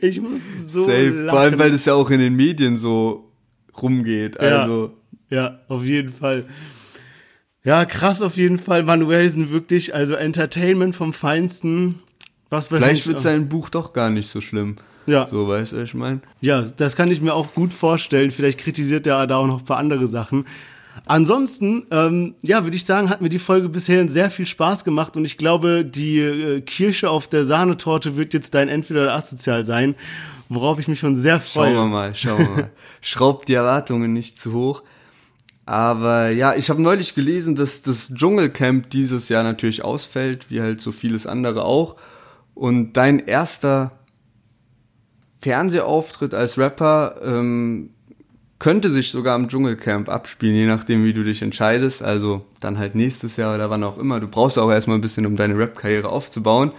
ich 0.00 0.20
muss 0.20 0.72
so 0.72 0.84
Safe. 0.84 1.08
lachen. 1.08 1.30
Vor 1.30 1.40
allem, 1.40 1.58
weil 1.58 1.70
das 1.72 1.84
ja 1.84 1.94
auch 1.94 2.10
in 2.10 2.20
den 2.20 2.34
Medien 2.34 2.76
so 2.76 3.32
rumgeht. 3.80 4.38
Also. 4.38 4.92
Ja, 5.30 5.36
ja, 5.36 5.58
auf 5.68 5.84
jeden 5.84 6.12
Fall. 6.12 6.46
Ja, 7.64 7.84
krass 7.84 8.22
auf 8.22 8.36
jeden 8.36 8.58
Fall. 8.58 8.84
Manuelsen 8.84 9.50
wirklich, 9.50 9.94
also 9.94 10.14
Entertainment 10.14 10.94
vom 10.94 11.12
Feinsten. 11.12 11.96
Was 12.48 12.68
Vielleicht 12.68 13.08
wird 13.08 13.18
sein 13.18 13.48
Buch 13.48 13.70
doch 13.70 13.92
gar 13.92 14.08
nicht 14.08 14.28
so 14.28 14.40
schlimm. 14.40 14.76
Ja. 15.06 15.26
So, 15.28 15.48
weißt 15.48 15.72
du, 15.72 15.82
ich 15.82 15.94
meine. 15.94 16.20
Ja, 16.40 16.62
das 16.62 16.94
kann 16.94 17.10
ich 17.10 17.20
mir 17.20 17.34
auch 17.34 17.54
gut 17.54 17.72
vorstellen. 17.72 18.30
Vielleicht 18.30 18.58
kritisiert 18.58 19.06
er 19.06 19.26
da 19.26 19.38
auch 19.38 19.46
noch 19.46 19.60
ein 19.60 19.64
paar 19.64 19.78
andere 19.78 20.06
Sachen. 20.06 20.44
Ansonsten, 21.04 21.86
ähm, 21.90 22.34
ja, 22.42 22.64
würde 22.64 22.76
ich 22.76 22.84
sagen, 22.84 23.10
hat 23.10 23.20
mir 23.20 23.28
die 23.28 23.38
Folge 23.38 23.68
bisher 23.68 24.08
sehr 24.08 24.30
viel 24.30 24.46
Spaß 24.46 24.84
gemacht 24.84 25.16
und 25.16 25.24
ich 25.24 25.36
glaube, 25.36 25.84
die 25.84 26.18
äh, 26.18 26.60
Kirsche 26.62 27.10
auf 27.10 27.28
der 27.28 27.44
Sahnetorte 27.44 28.16
wird 28.16 28.34
jetzt 28.34 28.54
dein 28.54 28.68
Entweder 28.68 29.02
oder 29.02 29.14
Asozial 29.14 29.64
sein, 29.64 29.94
worauf 30.48 30.78
ich 30.78 30.88
mich 30.88 30.98
schon 30.98 31.14
sehr 31.14 31.40
freue. 31.40 31.72
Schauen 31.72 31.90
wir 31.90 31.96
mal, 31.96 32.14
schauen 32.14 32.38
wir 32.38 32.48
mal. 32.48 32.70
Schraubt 33.00 33.48
die 33.48 33.54
Erwartungen 33.54 34.12
nicht 34.12 34.40
zu 34.40 34.52
hoch. 34.52 34.82
Aber 35.66 36.30
ja, 36.30 36.54
ich 36.54 36.70
habe 36.70 36.80
neulich 36.80 37.16
gelesen, 37.16 37.56
dass 37.56 37.82
das 37.82 38.14
Dschungelcamp 38.14 38.88
dieses 38.90 39.28
Jahr 39.28 39.42
natürlich 39.42 39.84
ausfällt, 39.84 40.48
wie 40.48 40.60
halt 40.60 40.80
so 40.80 40.92
vieles 40.92 41.26
andere 41.26 41.64
auch. 41.64 41.96
Und 42.54 42.92
dein 42.92 43.18
erster 43.18 43.92
Fernsehauftritt 45.42 46.34
als 46.34 46.56
Rapper 46.56 47.16
ähm, 47.22 47.90
könnte 48.58 48.90
sich 48.90 49.10
sogar 49.10 49.36
im 49.36 49.48
Dschungelcamp 49.48 50.08
abspielen, 50.08 50.56
je 50.56 50.66
nachdem, 50.66 51.04
wie 51.04 51.12
du 51.12 51.24
dich 51.24 51.42
entscheidest. 51.42 52.02
Also 52.02 52.44
dann 52.60 52.78
halt 52.78 52.94
nächstes 52.94 53.36
Jahr 53.36 53.54
oder 53.54 53.70
wann 53.70 53.84
auch 53.84 53.98
immer. 53.98 54.20
Du 54.20 54.28
brauchst 54.28 54.58
auch 54.58 54.70
erstmal 54.70 54.96
ein 54.98 55.02
bisschen, 55.02 55.26
um 55.26 55.36
deine 55.36 55.58
Rap-Karriere 55.58 56.08
aufzubauen. 56.08 56.72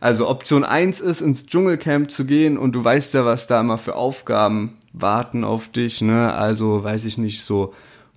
Also 0.00 0.28
Option 0.28 0.64
1 0.64 1.00
ist, 1.00 1.20
ins 1.20 1.46
Dschungelcamp 1.46 2.10
zu 2.10 2.24
gehen 2.24 2.58
und 2.58 2.72
du 2.72 2.82
weißt 2.82 3.14
ja, 3.14 3.24
was 3.24 3.46
da 3.46 3.60
immer 3.60 3.78
für 3.78 3.94
Aufgaben 3.94 4.76
warten 4.92 5.44
auf 5.44 5.68
dich, 5.68 6.00
ne? 6.00 6.34
Also, 6.34 6.82
weiß 6.82 7.04
ich 7.04 7.18
nicht, 7.18 7.42
so 7.42 7.72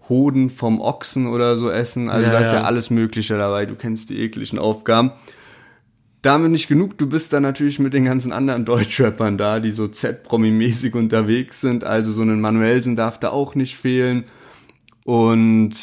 Hoden 0.10 0.50
vom 0.50 0.82
Ochsen 0.82 1.28
oder 1.28 1.58
so 1.58 1.70
essen. 1.70 2.10
Also 2.10 2.28
ja, 2.28 2.34
da 2.34 2.40
ist 2.40 2.52
ja. 2.52 2.60
ja 2.60 2.64
alles 2.64 2.90
Mögliche 2.90 3.38
dabei. 3.38 3.66
Du 3.66 3.76
kennst 3.76 4.10
die 4.10 4.20
ekligen 4.20 4.60
Aufgaben 4.60 5.12
damit 6.26 6.52
nicht 6.52 6.68
genug, 6.68 6.98
du 6.98 7.08
bist 7.08 7.32
dann 7.34 7.44
natürlich 7.44 7.80
mit 7.80 7.94
den 7.94 8.06
ganzen 8.06 8.32
anderen 8.32 8.66
Deutschrappern 8.66 9.38
da, 9.38 9.60
die 9.60 9.72
so 9.72 9.88
Z-Promi-mäßig 9.88 10.96
unterwegs 10.96 11.62
sind. 11.62 11.84
Also 11.84 12.12
so 12.12 12.22
ein 12.24 12.42
Manuelsen 12.42 12.96
darf 12.96 13.20
da 13.20 13.30
auch 13.30 13.56
nicht 13.56 13.78
fehlen. 13.78 14.26
Und 15.04 15.74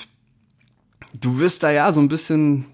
du 1.14 1.38
wirst 1.38 1.62
da 1.62 1.70
ja 1.70 1.92
so 1.92 2.00
ein 2.00 2.08
bisschen 2.08 2.66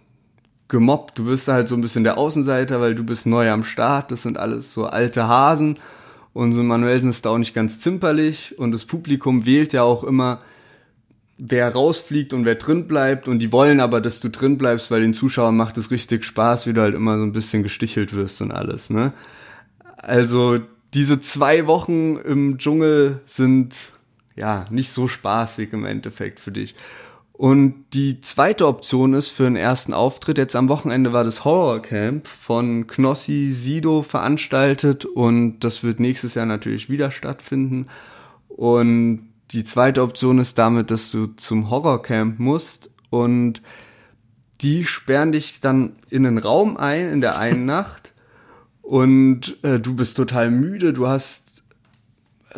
gemobbt. 0.69 1.19
Du 1.19 1.27
wirst 1.27 1.49
da 1.49 1.55
halt 1.55 1.69
so 1.69 1.75
ein 1.75 1.81
bisschen 1.81 2.05
der 2.05 2.19
Außenseiter, 2.19 2.81
weil 2.81 2.95
du 2.95 3.05
bist 3.05 3.27
neu 3.27 3.51
am 3.51 3.64
Start. 3.64 4.11
Das 4.11 4.23
sind 4.23 4.39
alles 4.39 4.73
so 4.73 4.87
alte 4.87 5.29
Hasen. 5.29 5.79
Und 6.33 6.53
so 6.53 6.61
ein 6.61 6.66
Manuelsen 6.66 7.11
ist 7.11 7.27
da 7.27 7.31
auch 7.31 7.39
nicht 7.39 7.55
ganz 7.55 7.81
zimperlich. 7.81 8.59
Und 8.59 8.73
das 8.73 8.85
Publikum 8.85 9.45
wählt 9.45 9.73
ja 9.73 9.83
auch 9.83 10.05
immer 10.05 10.39
wer 11.39 11.72
rausfliegt 11.72 12.32
und 12.32 12.45
wer 12.45 12.57
drin 12.57 12.89
bleibt 12.89 13.28
und 13.28 13.39
die 13.39 13.53
wollen 13.53 13.80
aber, 13.80 14.01
dass 14.01 14.20
du 14.20 14.28
drin 14.28 14.59
bleibst, 14.59 14.91
weil 14.91 15.01
den 15.01 15.14
Zuschauern 15.14 15.57
macht 15.57 15.78
es 15.78 15.91
richtig 15.91 16.24
Spaß, 16.24 16.66
wie 16.66 16.72
du 16.72 16.80
halt 16.80 16.95
immer 16.95 17.16
so 17.16 17.22
ein 17.22 17.32
bisschen 17.32 17.62
gestichelt 17.62 18.14
wirst 18.14 18.43
und 18.43 18.51
alles, 18.51 18.91
ne? 18.91 19.12
Also 19.97 20.59
diese 20.95 21.20
zwei 21.20 21.66
Wochen 21.66 22.16
im 22.16 22.59
Dschungel 22.59 23.20
sind 23.24 23.74
ja 24.36 24.64
nicht 24.70 24.91
so 24.91 25.09
spaßig 25.09 25.72
im 25.72 25.84
Endeffekt 25.84 26.41
für 26.41 26.53
dich. 26.53 26.74
Und 27.32 27.84
die 27.93 28.20
zweite 28.20 28.66
Option 28.66 29.14
ist 29.14 29.28
für 29.28 29.47
einen 29.47 29.55
ersten 29.55 29.95
Auftritt. 29.95 30.39
Jetzt 30.39 30.57
am 30.57 30.68
Wochenende 30.68 31.12
war 31.12 31.22
das 31.22 31.45
Horror 31.45 31.80
Camp 31.82 32.26
von 32.26 32.89
Knossi 32.89 33.51
Sido 33.53 34.03
veranstaltet 34.03 35.05
und 35.05 35.61
das 35.61 35.84
wird 35.84 36.01
nächstes 36.01 36.34
Jahr 36.34 36.47
natürlich 36.47 36.91
wieder 36.91 37.12
stattfinden. 37.12 37.86
Und 38.49 39.28
die 39.51 39.64
zweite 39.64 40.03
Option 40.03 40.38
ist 40.38 40.59
damit, 40.59 40.90
dass 40.90 41.11
du 41.11 41.28
zum 41.28 41.70
Horrorcamp 41.70 42.38
musst 42.38 42.90
und 43.11 43.62
die 44.61 44.84
sperren 44.84 45.32
dich 45.32 45.61
dann 45.61 45.96
in 46.11 46.26
einen 46.26 46.38
Raum 46.38 46.76
ein 46.76 47.12
in 47.12 47.20
der 47.20 47.38
einen 47.38 47.64
Nacht 47.66 48.12
und 48.82 49.62
äh, 49.62 49.78
du 49.78 49.94
bist 49.94 50.16
total 50.16 50.51
müde, 50.51 50.92
du 50.92 51.07
hast 51.07 51.49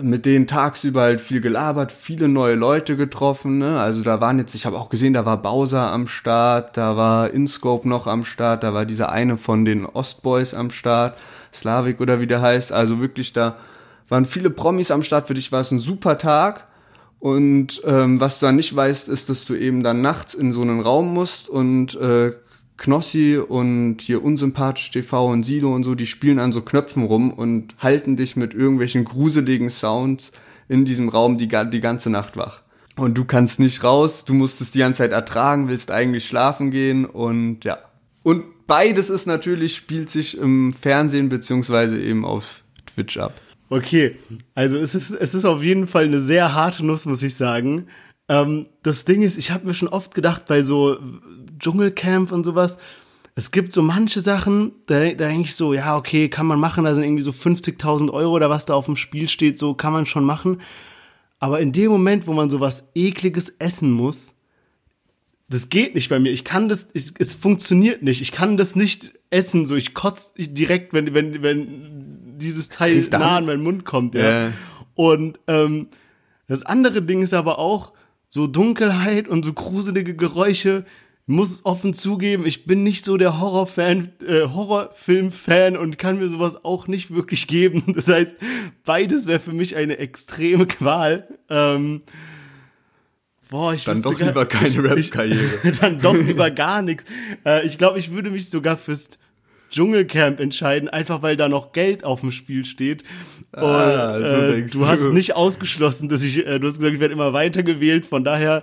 mit 0.01 0.25
denen 0.25 0.47
tagsüber 0.47 1.03
halt 1.03 1.21
viel 1.21 1.41
gelabert, 1.41 1.91
viele 1.91 2.29
neue 2.29 2.55
Leute 2.55 2.97
getroffen, 2.97 3.59
ne? 3.59 3.81
Also 3.81 4.03
da 4.03 4.21
waren 4.21 4.39
jetzt, 4.39 4.55
ich 4.55 4.65
habe 4.65 4.79
auch 4.79 4.89
gesehen, 4.89 5.13
da 5.13 5.27
war 5.27 5.43
Bowser 5.43 5.91
am 5.91 6.07
Start, 6.07 6.77
da 6.77 6.97
war 6.97 7.31
InScope 7.31 7.89
noch 7.89 8.07
am 8.07 8.25
Start, 8.25 8.63
da 8.63 8.73
war 8.73 8.87
dieser 8.87 9.11
eine 9.11 9.37
von 9.37 9.65
den 9.65 9.85
Ostboys 9.85 10.55
am 10.55 10.71
Start, 10.71 11.19
Slavik 11.53 12.01
oder 12.01 12.21
wie 12.21 12.29
der 12.29 12.41
heißt, 12.41 12.73
also 12.73 13.01
wirklich 13.01 13.33
da 13.33 13.57
waren 14.09 14.25
viele 14.25 14.51
Promis 14.51 14.91
am 14.93 15.03
Start, 15.03 15.27
für 15.27 15.35
dich 15.35 15.51
war 15.51 15.61
es 15.61 15.73
ein 15.73 15.81
super 15.81 16.19
Tag 16.19 16.67
und 17.21 17.83
ähm, 17.85 18.19
was 18.19 18.41
du 18.41 18.47
dann 18.47 18.57
nicht 18.57 18.75
weißt, 18.75 19.11
ist, 19.11 19.29
dass 19.29 19.45
du 19.45 19.55
eben 19.55 19.83
dann 19.83 20.01
nachts 20.01 20.33
in 20.33 20.53
so 20.53 20.63
einen 20.63 20.81
Raum 20.81 21.13
musst 21.13 21.51
und 21.51 21.95
äh, 21.97 22.33
Knossi 22.79 23.37
und 23.37 24.01
hier 24.01 24.25
unsympathisch 24.25 24.91
TV 24.91 25.27
und 25.31 25.43
Sido 25.43 25.73
und 25.75 25.85
so, 25.85 25.95
die 25.95 26.07
spielen 26.07 26.39
an 26.39 26.53
so 26.53 26.63
Knöpfen 26.63 27.05
rum 27.05 27.31
und 27.31 27.75
halten 27.79 28.17
dich 28.17 28.37
mit 28.37 28.55
irgendwelchen 28.55 29.05
gruseligen 29.05 29.69
Sounds 29.69 30.33
in 30.67 30.87
diesem 30.87 31.11
Raum 31.11 31.37
die, 31.37 31.47
die 31.47 31.81
ganze 31.81 32.09
Nacht 32.09 32.39
wach. 32.39 32.63
Und 32.97 33.19
du 33.19 33.27
kannst 33.27 33.61
nicht 33.61 33.85
raus, 33.85 34.25
du 34.25 34.33
musst 34.33 34.63
es 34.63 34.71
die 34.71 34.79
ganze 34.79 34.99
Zeit 34.99 35.13
ertragen, 35.13 35.69
willst 35.69 35.91
eigentlich 35.91 36.27
schlafen 36.27 36.71
gehen 36.71 37.05
und 37.05 37.65
ja. 37.65 37.79
Und 38.23 38.67
beides 38.67 39.11
ist 39.11 39.27
natürlich, 39.27 39.77
spielt 39.77 40.09
sich 40.09 40.39
im 40.39 40.73
Fernsehen 40.73 41.29
beziehungsweise 41.29 42.01
eben 42.01 42.25
auf 42.25 42.63
Twitch 42.87 43.19
ab. 43.19 43.35
Okay, 43.73 44.17
also 44.57 44.77
es 44.79 44.97
ist, 44.97 45.11
es 45.11 45.33
ist 45.33 45.45
auf 45.45 45.63
jeden 45.63 45.87
Fall 45.87 46.05
eine 46.05 46.19
sehr 46.19 46.55
harte 46.55 46.85
Nuss, 46.85 47.07
muss 47.07 47.23
ich 47.23 47.37
sagen. 47.37 47.87
Ähm, 48.29 48.67
das 48.83 49.05
Ding 49.05 49.23
ist, 49.23 49.39
ich 49.39 49.53
habe 49.53 49.65
mir 49.65 49.75
schon 49.75 49.87
oft 49.87 50.13
gedacht, 50.13 50.47
bei 50.47 50.63
so 50.63 50.99
Dschungelcamp 51.61 52.33
und 52.33 52.43
sowas, 52.43 52.79
es 53.37 53.53
gibt 53.53 53.73
so 53.73 53.81
manche 53.81 54.19
Sachen, 54.19 54.73
da, 54.87 54.99
da 55.11 55.29
denke 55.29 55.43
ich 55.43 55.55
so, 55.55 55.73
ja, 55.73 55.97
okay, 55.97 56.29
kann 56.29 56.47
man 56.47 56.59
machen, 56.59 56.83
da 56.83 56.95
sind 56.97 57.05
irgendwie 57.05 57.23
so 57.23 57.31
50.000 57.31 58.13
Euro 58.13 58.33
oder 58.33 58.51
was 58.51 58.67
da 58.67 58.75
auf 58.75 58.87
dem 58.87 58.97
Spiel 58.97 59.29
steht, 59.29 59.57
so 59.57 59.75
kann 59.75 59.93
man 59.93 60.07
schon 60.07 60.25
machen. 60.25 60.61
Aber 61.39 61.61
in 61.61 61.73
dem 61.73 61.93
Moment, 61.93 62.27
wo 62.27 62.33
man 62.33 62.51
sowas 62.51 62.89
ekliges 62.97 63.55
essen 63.61 63.93
muss, 63.93 64.35
das 65.49 65.69
geht 65.69 65.95
nicht 65.95 66.09
bei 66.09 66.19
mir. 66.19 66.33
Ich 66.33 66.45
kann 66.45 66.69
das, 66.69 66.89
ich, 66.93 67.13
es 67.19 67.35
funktioniert 67.35 68.03
nicht. 68.03 68.21
Ich 68.21 68.33
kann 68.33 68.57
das 68.57 68.77
nicht 68.77 69.13
essen, 69.31 69.65
so 69.65 69.77
ich 69.77 69.95
kotze 69.95 70.35
direkt, 70.37 70.93
wenn, 70.93 71.15
wenn, 71.15 71.43
wenn 71.43 72.00
dieses 72.41 72.69
Teil 72.69 73.07
nah 73.11 73.37
an 73.37 73.47
meinen 73.47 73.63
Mund 73.63 73.85
kommt, 73.85 74.15
ja. 74.15 74.23
Yeah. 74.23 74.53
Und 74.95 75.39
ähm, 75.47 75.89
das 76.47 76.65
andere 76.65 77.03
Ding 77.03 77.23
ist 77.23 77.33
aber 77.33 77.59
auch 77.59 77.93
so 78.29 78.47
Dunkelheit 78.47 79.29
und 79.29 79.45
so 79.45 79.53
gruselige 79.53 80.15
Geräusche. 80.17 80.85
Muss 81.27 81.65
offen 81.65 81.95
zugeben, 81.95 82.45
ich 82.45 82.65
bin 82.65 82.83
nicht 82.83 83.05
so 83.05 83.17
der 83.17 83.39
Horrorfan, 83.39 84.13
äh, 84.27 84.49
Horrorfilm-Fan 84.49 85.77
und 85.77 85.97
kann 85.97 86.19
mir 86.19 86.29
sowas 86.29 86.65
auch 86.65 86.89
nicht 86.89 87.15
wirklich 87.15 87.47
geben. 87.47 87.85
Das 87.95 88.09
heißt, 88.09 88.37
beides 88.85 89.27
wäre 89.27 89.39
für 89.39 89.53
mich 89.53 89.77
eine 89.77 89.99
extreme 89.99 90.67
Qual. 90.67 91.29
Ähm, 91.49 92.03
Boah, 93.49 93.75
ich 93.75 93.85
dann 93.85 94.03
doch 94.03 94.17
gar, 94.17 94.29
lieber 94.29 94.47
keine 94.47 94.83
Rap-Karriere. 94.83 95.73
dann 95.81 96.01
doch 96.01 96.15
lieber 96.27 96.51
gar 96.51 96.83
nichts. 96.83 97.05
Äh, 97.45 97.67
ich 97.67 97.79
glaube, 97.79 97.99
ich 97.99 98.11
würde 98.11 98.31
mich 98.31 98.51
sogar 98.51 98.77
fürs 98.77 99.11
Dschungelcamp 99.71 100.41
entscheiden, 100.41 100.89
einfach 100.89 101.23
weil 101.23 101.37
da 101.37 101.49
noch 101.49 101.73
Geld 101.73 102.05
auf 102.05 102.21
dem 102.21 102.33
Spiel 102.33 102.65
steht. 102.65 103.05
Und 103.53 103.63
Ah, 103.65 104.19
so 104.19 104.25
äh, 104.25 104.53
denkst 104.57 104.73
du 104.73 104.87
hast 104.87 105.05
du. 105.07 105.13
nicht 105.13 105.35
ausgeschlossen, 105.37 106.09
dass 106.09 106.23
ich, 106.23 106.47
äh, 106.47 106.59
du 106.59 106.69
hast 106.69 106.77
gesagt, 106.79 106.95
ich 106.95 107.01
werde 107.01 107.15
immer 107.15 107.33
weiter 107.33 107.63
gewählt, 107.63 108.07
von 108.07 108.23
daher 108.25 108.63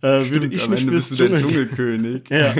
äh, 0.00 0.30
würde 0.30 0.46
ich 0.46 0.62
Am 0.64 0.70
mich 0.70 0.80
Ende 0.80 0.92
bist 0.92 1.10
du 1.10 1.16
der 1.16 1.28
Dschungel 1.38 1.68
Dschungelkönig. 1.68 2.22
Ja. 2.30 2.54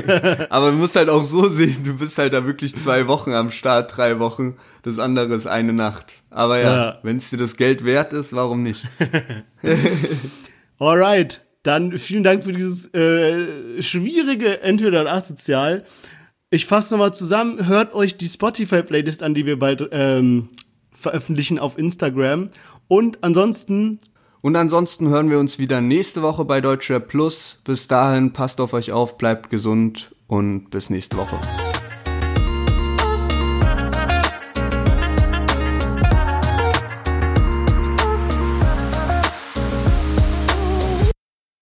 Aber 0.51 0.71
du 0.73 0.77
musst 0.77 0.97
halt 0.97 1.09
auch 1.09 1.23
so 1.25 1.49
sehen, 1.49 1.77
du 1.85 1.97
bist 1.97 2.19
halt 2.19 2.33
da 2.33 2.45
wirklich 2.47 2.77
zwei 2.77 3.07
Wochen 3.07 3.33
am 3.33 3.51
Start, 3.51 3.97
drei 3.97 4.19
Wochen. 4.19 4.57
Das 4.83 4.99
andere 4.99 5.35
ist 5.35 5.47
eine 5.47 5.73
Nacht. 5.73 6.15
Aber 6.31 6.59
ja, 6.59 6.77
Ja. 6.77 6.99
wenn 7.03 7.17
es 7.19 7.31
dir 7.31 7.37
das 7.37 7.57
Geld 7.57 7.85
wert 7.85 8.13
ist, 8.13 8.33
warum 8.33 8.63
nicht? 8.63 8.85
Alright, 10.79 11.43
dann 11.63 11.99
vielen 11.99 12.25
Dank 12.25 12.45
für 12.45 12.53
dieses 12.53 12.93
äh, 12.95 13.83
schwierige 13.83 14.61
Entweder 14.63 15.03
oder 15.03 15.13
Asozial. 15.13 15.85
Ich 16.51 16.65
fasse 16.65 16.95
nochmal 16.95 17.13
zusammen, 17.13 17.67
hört 17.67 17.95
euch 17.95 18.17
die 18.17 18.27
Spotify-Playlist 18.27 19.23
an, 19.23 19.35
die 19.35 19.45
wir 19.45 19.59
bald 19.59 19.87
ähm, 19.93 20.49
veröffentlichen 20.93 21.59
auf 21.59 21.77
Instagram. 21.77 22.49
Und 22.89 23.23
ansonsten, 23.23 24.01
Und 24.41 24.57
ansonsten 24.57 25.11
hören 25.11 25.29
wir 25.29 25.39
uns 25.41 25.59
wieder 25.59 25.83
nächste 25.83 26.23
Woche 26.23 26.47
bei 26.47 26.63
Deutschrap 26.63 27.07
Plus. 27.07 27.61
Bis 27.65 27.87
dahin, 27.87 28.33
passt 28.33 28.63
auf 28.63 28.73
euch 28.73 28.93
auf, 28.93 29.19
bleibt 29.19 29.51
gesund 29.51 30.15
und 30.27 30.71
bis 30.71 30.89
nächste 30.89 31.19
Woche. 31.19 31.37